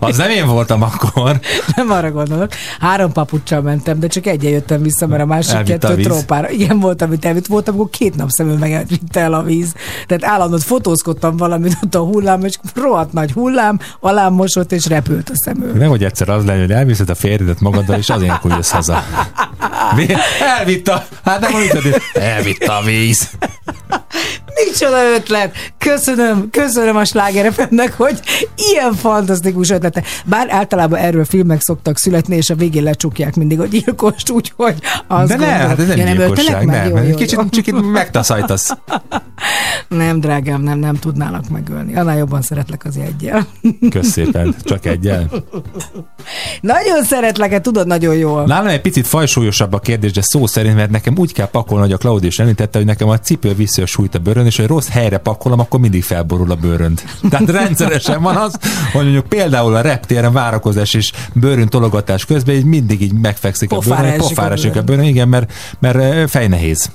[0.00, 1.40] az nem én voltam akkor.
[1.76, 2.50] Nem arra gondolok.
[2.80, 6.50] Három papucsal mentem, de csak egyen jöttem vissza, mert a másik Elvitte a kettő trópára.
[6.50, 7.46] Igen, volt, amit elvitt.
[7.46, 9.74] Volt, amikor két nap szemül megvitte el a víz.
[10.06, 15.30] Tehát állandóan fotózkodtam valamit ott a hullám, és rohadt nagy hullám, alám mosott, és repült
[15.30, 15.72] a szemül.
[15.72, 19.04] Nehogy egyszer az legyen, hogy elviszed a férjedet magaddal, és azért akkor jössz haza.
[19.96, 20.06] Mi?
[20.58, 21.06] Elvitt a...
[21.24, 23.30] Hát nem mondtad, elvitt a víz.
[24.64, 25.54] Micsoda ötlet!
[25.78, 28.20] Köszönöm, köszönöm a Sláger FM-nek, hogy
[28.56, 30.02] ilyen fantasztikus ötlete.
[30.24, 34.74] Bár általában erről filmek szoktak születni, és a végén lecsukják mindig a gyilkost, úgyhogy
[35.06, 36.88] azt De ne, hát ez nem Ja, öltenek gyilkosság, nem.
[36.88, 37.48] Jó, jó, Kicsit, jó.
[37.48, 38.70] kicsit megtaszajtasz.
[39.88, 41.96] Nem, drágám, nem, nem tudnálak megölni.
[41.96, 43.46] Annál jobban szeretlek az egyel.
[43.90, 45.30] Kösz szépen, csak egyel.
[46.60, 48.44] Nagyon szeretlek, hát tudod nagyon jól.
[48.46, 51.92] Nálam egy picit fajsúlyosabb a kérdés, de szó szerint, mert nekem úgy kell pakolni, hogy
[51.92, 54.66] a Claudia is említette, hogy nekem a cipő viszi a súlyt a bőrön, és hogy
[54.66, 57.02] rossz helyre pakolom, akkor mindig felborul a bőrönd.
[57.30, 58.58] Tehát rendszeresen van az,
[58.92, 64.00] hogy mondjuk például a reptéren várakozás és bőrön tologatás közben így mindig így megfekszik Pofára
[64.00, 65.04] a bőrön, pofára esik a bőrön.
[65.04, 66.90] igen, mert, mert fejnehéz.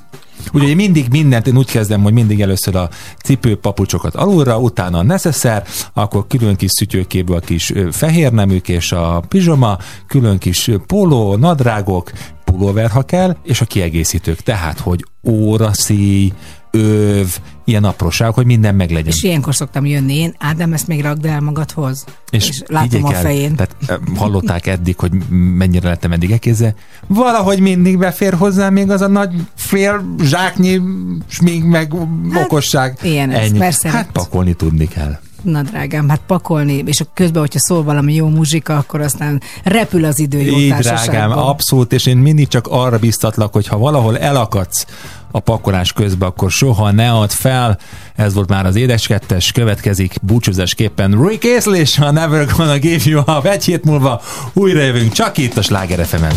[0.54, 2.90] Ugye én mindig mindent, én úgy kezdem, hogy mindig először a
[3.24, 5.64] cipő papucsokat alulra, utána a necesszer,
[5.94, 9.78] akkor külön kis szütyőkéből a kis fehér neműk és a pizsoma,
[10.08, 12.12] külön kis póló, nadrágok,
[12.44, 14.40] pulóver, ha kell, és a kiegészítők.
[14.40, 16.34] Tehát, hogy óraszíj,
[16.78, 19.14] öv, ilyen apróságok, hogy minden meglegyen.
[19.14, 22.04] És ilyenkor szoktam jönni én, Ádám, ezt még rakd el magadhoz.
[22.30, 23.56] És, és látom a el, fején.
[23.56, 23.76] Tehát
[24.16, 26.76] hallották eddig, hogy mennyire lettem eddig ekézze.
[27.08, 30.82] Valahogy mindig befér hozzá még az a nagy fél zsáknyi
[31.28, 31.94] smink meg
[32.32, 32.98] hát, okosság.
[33.02, 33.58] ilyen ez, Ennyi.
[33.58, 33.90] persze.
[33.90, 35.20] Hát pakolni tudni kell.
[35.42, 40.20] Na drágám, hát pakolni, és közben, hogyha szól valami jó muzsika, akkor aztán repül az
[40.20, 44.86] idő jó Így, drágám, abszolút, és én mindig csak arra biztatlak, hogy ha valahol elakadsz
[45.36, 47.78] a pakolás közben, akkor soha ne add fel.
[48.16, 53.20] Ez volt már az édeskettes, következik búcsúzásképpen Rick Astley és a Never Gonna Give You
[53.20, 53.46] Up.
[53.46, 54.22] Egy hét múlva
[54.54, 56.36] újra jövünk, csak itt a Sláger FM-en.